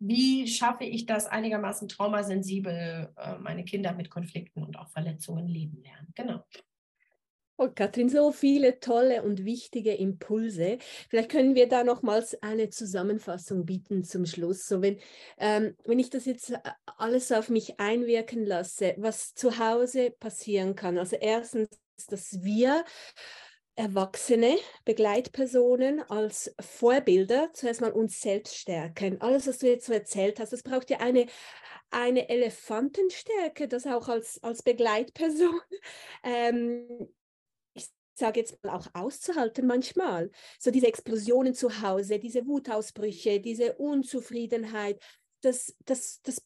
wie 0.00 0.46
schaffe 0.46 0.84
ich 0.84 1.06
das 1.06 1.26
einigermaßen 1.26 1.88
traumasensibel, 1.88 3.12
äh, 3.16 3.38
meine 3.38 3.64
Kinder 3.64 3.92
mit 3.92 4.10
Konflikten 4.10 4.62
und 4.62 4.78
auch 4.78 4.88
Verletzungen 4.90 5.48
leben 5.48 5.82
lernen. 5.82 6.12
Genau. 6.14 6.44
Oh, 7.60 7.68
Katrin, 7.74 8.08
so 8.08 8.30
viele 8.30 8.78
tolle 8.78 9.24
und 9.24 9.44
wichtige 9.44 9.92
Impulse. 9.92 10.78
Vielleicht 11.08 11.28
können 11.28 11.56
wir 11.56 11.68
da 11.68 11.82
nochmals 11.82 12.40
eine 12.40 12.70
Zusammenfassung 12.70 13.66
bieten 13.66 14.04
zum 14.04 14.26
Schluss. 14.26 14.68
So 14.68 14.80
wenn, 14.80 15.00
ähm, 15.38 15.74
wenn 15.84 15.98
ich 15.98 16.08
das 16.08 16.24
jetzt 16.24 16.50
äh, 16.50 16.58
alles 16.98 17.32
auf 17.32 17.48
mich 17.48 17.80
einwirken 17.80 18.46
lasse, 18.46 18.94
was 18.98 19.34
zu 19.34 19.58
Hause 19.58 20.12
passieren 20.12 20.76
kann. 20.76 20.98
Also 20.98 21.16
erstens, 21.16 21.68
dass 22.08 22.44
wir 22.44 22.84
Erwachsene, 23.74 24.56
Begleitpersonen 24.84 26.02
als 26.08 26.54
Vorbilder 26.60 27.50
zuerst 27.54 27.80
mal 27.80 27.90
uns 27.90 28.20
selbst 28.20 28.56
stärken. 28.56 29.20
Alles, 29.20 29.48
was 29.48 29.58
du 29.58 29.68
jetzt 29.68 29.86
so 29.86 29.92
erzählt 29.92 30.38
hast, 30.38 30.52
das 30.52 30.62
braucht 30.62 30.90
ja 30.90 30.98
eine 31.00 31.26
eine 31.90 32.28
Elefantenstärke, 32.28 33.66
das 33.66 33.86
auch 33.86 34.08
als, 34.08 34.42
als 34.42 34.62
Begleitperson 34.62 35.58
ähm, 36.22 37.08
sage 38.18 38.40
jetzt 38.40 38.62
mal 38.62 38.76
auch 38.76 38.86
auszuhalten 38.94 39.66
manchmal. 39.66 40.30
So 40.58 40.70
diese 40.70 40.86
Explosionen 40.86 41.54
zu 41.54 41.82
Hause, 41.82 42.18
diese 42.18 42.46
Wutausbrüche, 42.46 43.40
diese 43.40 43.74
Unzufriedenheit, 43.74 45.00
das, 45.40 45.74
das, 45.84 46.20
das 46.22 46.42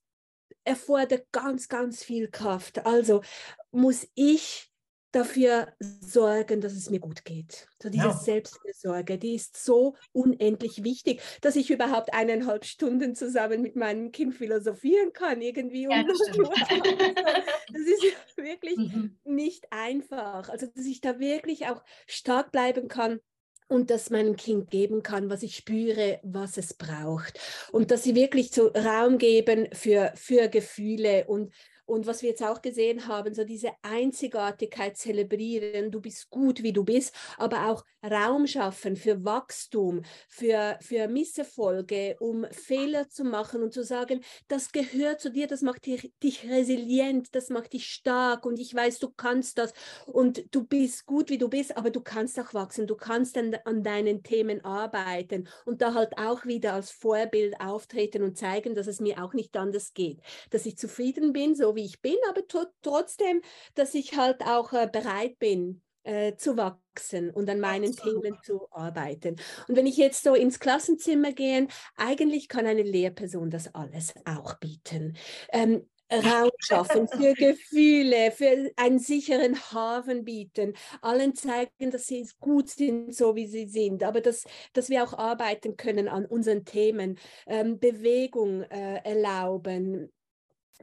erfordert 0.65 1.31
ganz, 1.33 1.69
ganz 1.69 2.05
viel 2.05 2.29
Kraft. 2.31 2.87
Also 2.87 3.23
muss 3.71 4.07
ich 4.15 4.72
dafür 5.13 5.69
sorgen, 5.79 6.61
dass 6.61 6.73
es 6.73 6.91
mir 6.91 7.01
gut 7.01 7.25
geht. 7.25 7.69
So 7.81 7.91
diese 7.91 8.07
ja. 8.07 8.13
Selbstfürsorge, 8.13 9.19
die 9.19 9.35
ist 9.35 9.63
so 9.63 9.95
unendlich 10.13 10.83
wichtig, 10.83 11.21
dass 11.41 11.57
ich 11.57 11.71
überhaupt 11.71 12.13
eineinhalb 12.15 12.65
Stunden 12.65 13.15
zusammen 13.15 13.63
mit 13.63 13.77
meinem 13.77 14.11
Kind 14.11 14.35
philosophieren 14.35 15.13
kann, 15.13 15.41
irgendwie. 15.41 15.85
Ja, 15.85 16.03
das, 16.03 16.19
das, 16.19 17.83
ist 17.83 18.37
wirklich 18.37 18.77
mhm. 18.77 19.19
nicht 19.25 19.67
einfach. 19.71 20.49
Also, 20.49 20.67
dass 20.67 20.87
ich 20.87 21.01
da 21.01 21.21
wirklich 21.21 21.67
auch 21.67 21.83
stark 22.07 22.51
bleiben 22.51 22.89
kann 22.89 23.21
und 23.69 23.91
das 23.91 24.11
meinem 24.11 24.37
Kind 24.37 24.71
geben 24.71 25.03
kann, 25.03 25.31
was 25.31 25.43
ich 25.43 25.57
spüre, 25.57 26.21
was 26.23 26.57
es 26.59 26.75
braucht. 26.75 27.41
Und 27.73 27.91
dass 27.91 28.05
sie 28.05 28.15
wirklich 28.15 28.51
so 28.51 28.69
Raum 28.69 29.19
geben 29.19 29.69
für, 29.73 30.13
für 30.15 30.49
Gefühle 30.49 31.25
und 31.27 31.53
und 31.93 32.07
was 32.07 32.23
wir 32.23 32.31
jetzt 32.31 32.43
auch 32.43 32.63
gesehen 32.63 33.07
haben, 33.07 33.35
so 33.35 33.45
diese 33.45 33.73
Einzigartigkeit 33.83 34.97
zelebrieren, 34.97 35.91
du 35.91 36.01
bist 36.01 36.31
gut, 36.31 36.63
wie 36.63 36.73
du 36.73 36.85
bist, 36.85 37.15
aber 37.37 37.69
auch 37.69 37.85
Raum 38.03 38.47
schaffen 38.47 38.97
für 38.97 39.25
Wachstum, 39.27 40.03
für, 40.27 40.79
für 40.81 41.07
Misserfolge, 41.07 42.17
um 42.19 42.47
Fehler 42.51 43.11
zu 43.11 43.25
machen 43.25 43.63
und 43.63 43.75
zu 43.75 43.85
sagen, 43.85 44.23
das 44.49 44.73
gehört 44.73 45.21
zu 45.21 45.31
dir, 45.31 45.47
das 45.47 45.61
macht 45.61 45.85
dich, 45.85 46.13
dich 46.23 46.49
resilient, 46.49 47.35
das 47.35 47.51
macht 47.51 47.75
dich 47.75 47.87
stark 47.87 48.47
und 48.47 48.59
ich 48.59 48.75
weiß, 48.75 48.99
du 48.99 49.11
kannst 49.11 49.59
das. 49.59 49.75
Und 50.07 50.47
du 50.55 50.65
bist 50.65 51.05
gut, 51.05 51.29
wie 51.29 51.39
du 51.39 51.49
bist, 51.49 51.77
aber 51.77 51.91
du 51.91 52.01
kannst 52.01 52.41
auch 52.41 52.55
wachsen, 52.55 52.87
du 52.87 52.97
kannst 52.97 53.37
an, 53.37 53.55
an 53.65 53.83
deinen 53.83 54.23
Themen 54.23 54.65
arbeiten 54.65 55.47
und 55.67 55.83
da 55.83 55.93
halt 55.93 56.17
auch 56.17 56.47
wieder 56.47 56.73
als 56.73 56.91
Vorbild 56.91 57.61
auftreten 57.61 58.23
und 58.23 58.39
zeigen, 58.39 58.75
dass 58.75 58.87
es 58.87 58.99
mir 58.99 59.23
auch 59.23 59.35
nicht 59.35 59.55
anders 59.59 59.93
geht, 59.93 60.21
dass 60.49 60.65
ich 60.65 60.79
zufrieden 60.79 61.35
bin, 61.35 61.55
so 61.55 61.77
wie 61.77 61.82
ich 61.85 62.01
bin, 62.01 62.17
aber 62.29 62.43
trotzdem, 62.83 63.43
dass 63.75 63.95
ich 63.95 64.17
halt 64.17 64.43
auch 64.43 64.73
äh, 64.73 64.89
bereit 64.91 65.39
bin, 65.39 65.83
äh, 66.05 66.37
zu 66.37 66.57
wachsen 66.57 67.31
und 67.31 67.49
an 67.49 67.61
meinen 67.61 67.95
Themen 67.95 68.37
zu 68.43 68.67
arbeiten. 68.71 69.37
Und 69.69 69.77
wenn 69.77 69.87
ich 69.87 69.97
jetzt 69.97 70.25
so 70.25 70.35
ins 70.35 70.59
Klassenzimmer 70.59 71.33
gehe, 71.33 71.69
eigentlich 71.97 72.49
kann 72.49 72.67
eine 72.67 72.83
Lehrperson 72.83 73.51
das 73.51 73.75
alles 73.75 74.13
auch 74.25 74.55
bieten. 74.55 75.17
Ähm, 75.53 75.87
Raum 76.13 76.51
schaffen 76.59 77.09
für 77.09 77.35
Gefühle, 77.35 78.33
für 78.33 78.71
einen 78.77 78.99
sicheren 78.99 79.57
Hafen 79.73 80.25
bieten, 80.25 80.75
allen 81.01 81.35
zeigen, 81.35 81.91
dass 81.91 82.07
sie 82.07 82.29
gut 82.41 82.69
sind, 82.69 83.15
so 83.15 83.35
wie 83.35 83.47
sie 83.47 83.67
sind, 83.67 84.03
aber 84.03 84.21
dass, 84.21 84.45
dass 84.73 84.91
wir 84.91 85.05
auch 85.05 85.15
arbeiten 85.15 85.77
können 85.77 86.09
an 86.09 86.27
unseren 86.27 86.65
Themen, 86.65 87.19
ähm, 87.47 87.79
Bewegung 87.79 88.63
äh, 88.63 89.01
erlauben, 89.05 90.13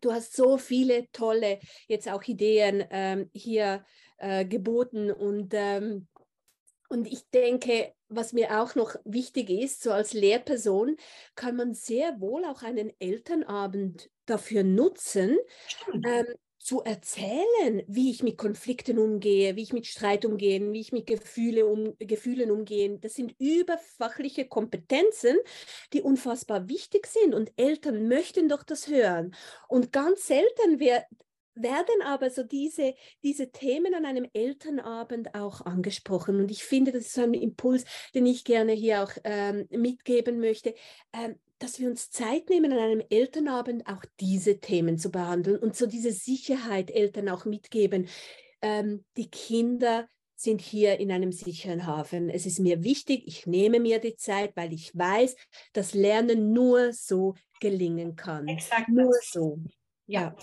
Du 0.02 0.12
hast 0.12 0.36
so 0.36 0.58
viele 0.58 1.10
tolle 1.12 1.60
jetzt 1.88 2.10
auch 2.10 2.24
Ideen 2.24 2.86
ähm, 2.90 3.30
hier 3.34 3.86
äh, 4.18 4.46
geboten 4.46 5.12
und, 5.12 5.54
ähm, 5.54 6.08
und 6.90 7.08
ich 7.08 7.30
denke, 7.30 7.94
was 8.08 8.34
mir 8.34 8.62
auch 8.62 8.76
noch 8.76 8.96
wichtig 9.06 9.50
ist, 9.50 9.84
so 9.84 9.92
als 9.92 10.14
Lehrperson 10.14 10.96
kann 11.36 11.56
man 11.56 11.74
sehr 11.74 12.20
wohl 12.20 12.44
auch 12.46 12.64
einen 12.64 12.92
Elternabend 13.00 14.10
dafür 14.26 14.64
nutzen, 14.64 15.38
ähm, 16.04 16.26
zu 16.60 16.82
erzählen, 16.82 17.84
wie 17.88 18.12
ich 18.12 18.22
mit 18.22 18.38
Konflikten 18.38 19.00
umgehe, 19.00 19.56
wie 19.56 19.64
ich 19.64 19.74
mit 19.74 19.88
Streit 19.88 20.26
umgehe, 20.26 20.72
wie 20.72 20.82
ich 20.82 20.92
mit 20.92 21.08
Gefühle 21.08 21.66
um, 21.66 21.96
Gefühlen 22.00 22.52
umgehe. 22.52 23.00
Das 23.00 23.16
sind 23.16 23.34
überfachliche 23.40 24.46
Kompetenzen, 24.46 25.38
die 25.94 26.02
unfassbar 26.02 26.68
wichtig 26.68 27.08
sind 27.08 27.34
und 27.34 27.52
Eltern 27.56 28.08
möchten 28.08 28.50
doch 28.50 28.64
das 28.64 28.88
hören. 28.88 29.34
Und 29.68 29.94
ganz 29.94 30.28
selten 30.28 30.80
wird, 30.80 31.06
werden 31.56 32.02
aber 32.04 32.30
so 32.30 32.44
diese, 32.44 32.94
diese 33.24 33.52
Themen 33.52 33.94
an 33.94 34.06
einem 34.06 34.28
Elternabend 34.34 35.36
auch 35.36 35.62
angesprochen. 35.62 36.40
Und 36.40 36.52
ich 36.52 36.64
finde, 36.64 36.92
das 36.92 37.08
ist 37.08 37.14
so 37.14 37.22
ein 37.22 37.34
Impuls, 37.34 37.86
den 38.14 38.26
ich 38.26 38.44
gerne 38.44 38.74
hier 38.74 39.04
auch 39.04 39.12
ähm, 39.24 39.68
mitgeben 39.72 40.40
möchte. 40.40 40.74
Ähm, 41.14 41.40
dass 41.60 41.80
wir 41.80 41.90
uns 41.90 42.10
Zeit 42.10 42.50
nehmen, 42.50 42.72
an 42.72 42.80
einem 42.80 43.04
Elternabend 43.10 43.88
auch 43.88 44.04
diese 44.20 44.60
Themen 44.60 44.98
zu 44.98 45.12
behandeln 45.12 45.60
und 45.60 45.76
so 45.76 45.86
diese 45.86 46.12
Sicherheit 46.12 46.90
Eltern 46.90 47.30
auch 47.30 47.46
mitgeben. 47.46 48.08
Ähm, 48.62 49.06
die 49.18 49.30
Kinder 49.30 50.08
sind 50.36 50.62
hier 50.62 51.00
in 51.00 51.12
einem 51.12 51.34
sicheren 51.34 51.86
Hafen. 51.86 52.30
Es 52.30 52.46
ist 52.46 52.60
mir 52.60 52.84
wichtig, 52.84 53.24
ich 53.28 53.46
nehme 53.46 53.80
mir 53.80 54.00
die 54.00 54.16
Zeit, 54.16 54.56
weil 54.56 54.72
ich 54.72 54.98
weiß, 54.98 55.36
dass 55.74 55.94
Lernen 55.94 56.54
nur 56.54 56.94
so 56.94 57.36
gelingen 57.60 58.16
kann. 58.16 58.48
Exakt. 58.48 58.88
Nur 58.88 59.14
so. 59.22 59.60
Ja. 60.06 60.22
ja. 60.22 60.36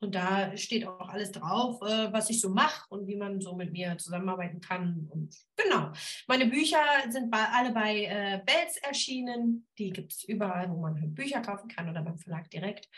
Und 0.00 0.14
da 0.14 0.56
steht 0.56 0.86
auch 0.86 1.08
alles 1.08 1.32
drauf, 1.32 1.82
äh, 1.82 2.12
was 2.12 2.30
ich 2.30 2.40
so 2.40 2.50
mache 2.50 2.86
und 2.90 3.08
wie 3.08 3.16
man 3.16 3.40
so 3.40 3.56
mit 3.56 3.72
mir 3.72 3.98
zusammenarbeiten 3.98 4.60
kann. 4.60 5.08
Und 5.10 5.34
genau, 5.56 5.90
meine 6.28 6.46
Bücher 6.46 6.78
sind 7.08 7.34
alle 7.34 7.72
bei 7.72 8.04
äh, 8.04 8.40
Belz 8.46 8.76
erschienen. 8.76 9.66
Die 9.76 9.90
gibt 9.90 10.12
es 10.12 10.22
überall, 10.22 10.70
wo 10.70 10.80
man 10.80 11.14
Bücher 11.14 11.40
kaufen 11.40 11.66
kann 11.68 11.88
oder 11.88 12.02
beim 12.02 12.18
Verlag 12.18 12.48
direkt. 12.50 12.88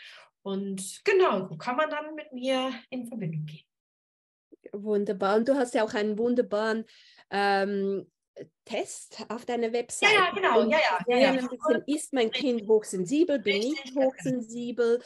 Und 0.43 1.01
genau, 1.03 1.47
so 1.47 1.57
kann 1.57 1.75
man 1.75 1.89
dann 1.89 2.15
mit 2.15 2.31
mir 2.33 2.71
in 2.89 3.07
Verbindung 3.07 3.45
gehen. 3.45 3.65
Wunderbar. 4.73 5.37
Und 5.37 5.47
du 5.47 5.55
hast 5.55 5.73
ja 5.73 5.83
auch 5.83 5.93
einen 5.93 6.17
wunderbaren 6.17 6.85
ähm, 7.29 8.09
Test 8.65 9.25
auf 9.29 9.45
deiner 9.45 9.73
Website. 9.73 10.09
Ja, 10.11 10.25
ja, 10.25 10.31
genau. 10.33 10.69
Ja, 10.69 10.79
ja, 11.07 11.17
ja, 11.17 11.33
ja. 11.33 11.47
Bisschen, 11.47 11.83
ist 11.85 12.13
mein 12.13 12.31
Kind 12.31 12.67
hochsensibel, 12.67 13.39
bin 13.39 13.61
ich 13.61 13.95
hochsensibel? 13.95 15.01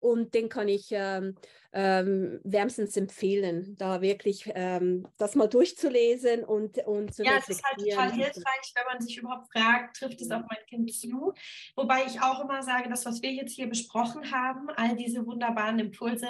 Und 0.00 0.34
den 0.34 0.48
kann 0.48 0.68
ich 0.68 0.88
ähm, 0.92 1.34
ähm, 1.72 2.40
wärmstens 2.44 2.96
empfehlen, 2.96 3.76
da 3.78 4.00
wirklich 4.00 4.50
ähm, 4.54 5.06
das 5.18 5.34
mal 5.34 5.48
durchzulesen 5.48 6.44
und, 6.44 6.78
und 6.86 7.14
zu 7.14 7.24
Ja, 7.24 7.32
es 7.38 7.48
ist 7.48 7.62
halt 7.62 7.78
total 7.78 8.12
hilfreich, 8.12 8.72
wenn 8.74 8.86
man 8.90 9.00
sich 9.00 9.18
überhaupt 9.18 9.52
fragt, 9.52 9.96
trifft 9.96 10.20
es 10.20 10.30
auf 10.30 10.42
mein 10.48 10.66
Kind 10.66 10.92
zu? 10.92 11.34
Wobei 11.76 12.04
ich 12.06 12.20
auch 12.22 12.42
immer 12.42 12.62
sage, 12.62 12.88
das, 12.88 13.04
was 13.04 13.22
wir 13.22 13.32
jetzt 13.32 13.54
hier 13.54 13.68
besprochen 13.68 14.30
haben, 14.30 14.70
all 14.76 14.96
diese 14.96 15.26
wunderbaren 15.26 15.78
Impulse 15.78 16.28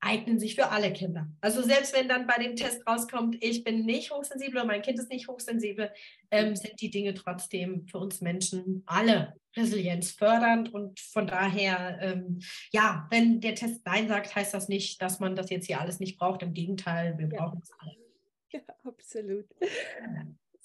eignen 0.00 0.40
sich 0.40 0.56
für 0.56 0.70
alle 0.70 0.92
Kinder. 0.92 1.28
Also 1.40 1.62
selbst 1.62 1.94
wenn 1.94 2.08
dann 2.08 2.26
bei 2.26 2.42
dem 2.42 2.56
Test 2.56 2.86
rauskommt, 2.86 3.36
ich 3.40 3.62
bin 3.62 3.84
nicht 3.84 4.10
hochsensibel 4.10 4.56
oder 4.56 4.66
mein 4.66 4.82
Kind 4.82 4.98
ist 4.98 5.10
nicht 5.10 5.28
hochsensibel, 5.28 5.92
ähm, 6.30 6.56
sind 6.56 6.80
die 6.80 6.90
Dinge 6.90 7.14
trotzdem 7.14 7.86
für 7.86 7.98
uns 7.98 8.20
Menschen 8.20 8.82
alle 8.86 9.34
resilienzfördernd 9.56 10.72
und 10.72 11.00
von 11.00 11.26
daher, 11.26 11.98
ähm, 12.00 12.40
ja, 12.72 13.06
wenn 13.10 13.40
der 13.40 13.54
Test 13.54 13.84
Nein 13.84 14.08
sagt, 14.08 14.34
heißt 14.34 14.54
das 14.54 14.68
nicht, 14.68 14.79
dass 14.98 15.20
man 15.20 15.36
das 15.36 15.50
jetzt 15.50 15.66
hier 15.66 15.80
alles 15.80 16.00
nicht 16.00 16.18
braucht. 16.18 16.42
Im 16.42 16.54
Gegenteil, 16.54 17.16
wir 17.18 17.28
ja. 17.28 17.44
brauchen 17.44 17.60
es 17.62 17.72
alle. 17.78 17.96
Ja, 18.52 18.62
absolut. 18.82 19.46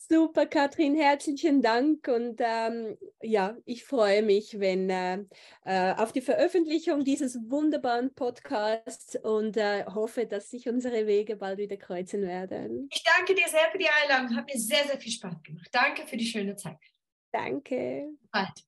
Super, 0.07 0.45
Katrin, 0.45 0.95
herzlichen 0.95 1.61
Dank 1.61 2.07
und 2.07 2.39
ähm, 2.39 2.97
ja, 3.23 3.57
ich 3.65 3.85
freue 3.85 4.21
mich, 4.21 4.59
wenn 4.59 4.89
äh, 4.89 5.23
äh, 5.63 5.93
auf 5.93 6.11
die 6.11 6.21
Veröffentlichung 6.21 7.03
dieses 7.03 7.39
wunderbaren 7.49 8.13
Podcasts 8.13 9.15
und 9.15 9.57
äh, 9.57 9.85
hoffe, 9.85 10.27
dass 10.27 10.51
sich 10.51 10.67
unsere 10.67 11.07
Wege 11.07 11.37
bald 11.37 11.57
wieder 11.57 11.77
kreuzen 11.77 12.21
werden. 12.21 12.87
Ich 12.91 13.03
danke 13.03 13.33
dir 13.33 13.47
sehr 13.47 13.71
für 13.71 13.79
die 13.79 13.89
Einladung, 14.03 14.35
hat 14.35 14.45
mir 14.45 14.59
sehr, 14.59 14.85
sehr 14.85 14.99
viel 14.99 15.11
Spaß 15.11 15.41
gemacht. 15.41 15.69
Danke 15.71 16.05
für 16.05 16.17
die 16.17 16.25
schöne 16.25 16.55
Zeit. 16.55 16.77
Danke. 17.31 18.09
Bald. 18.31 18.63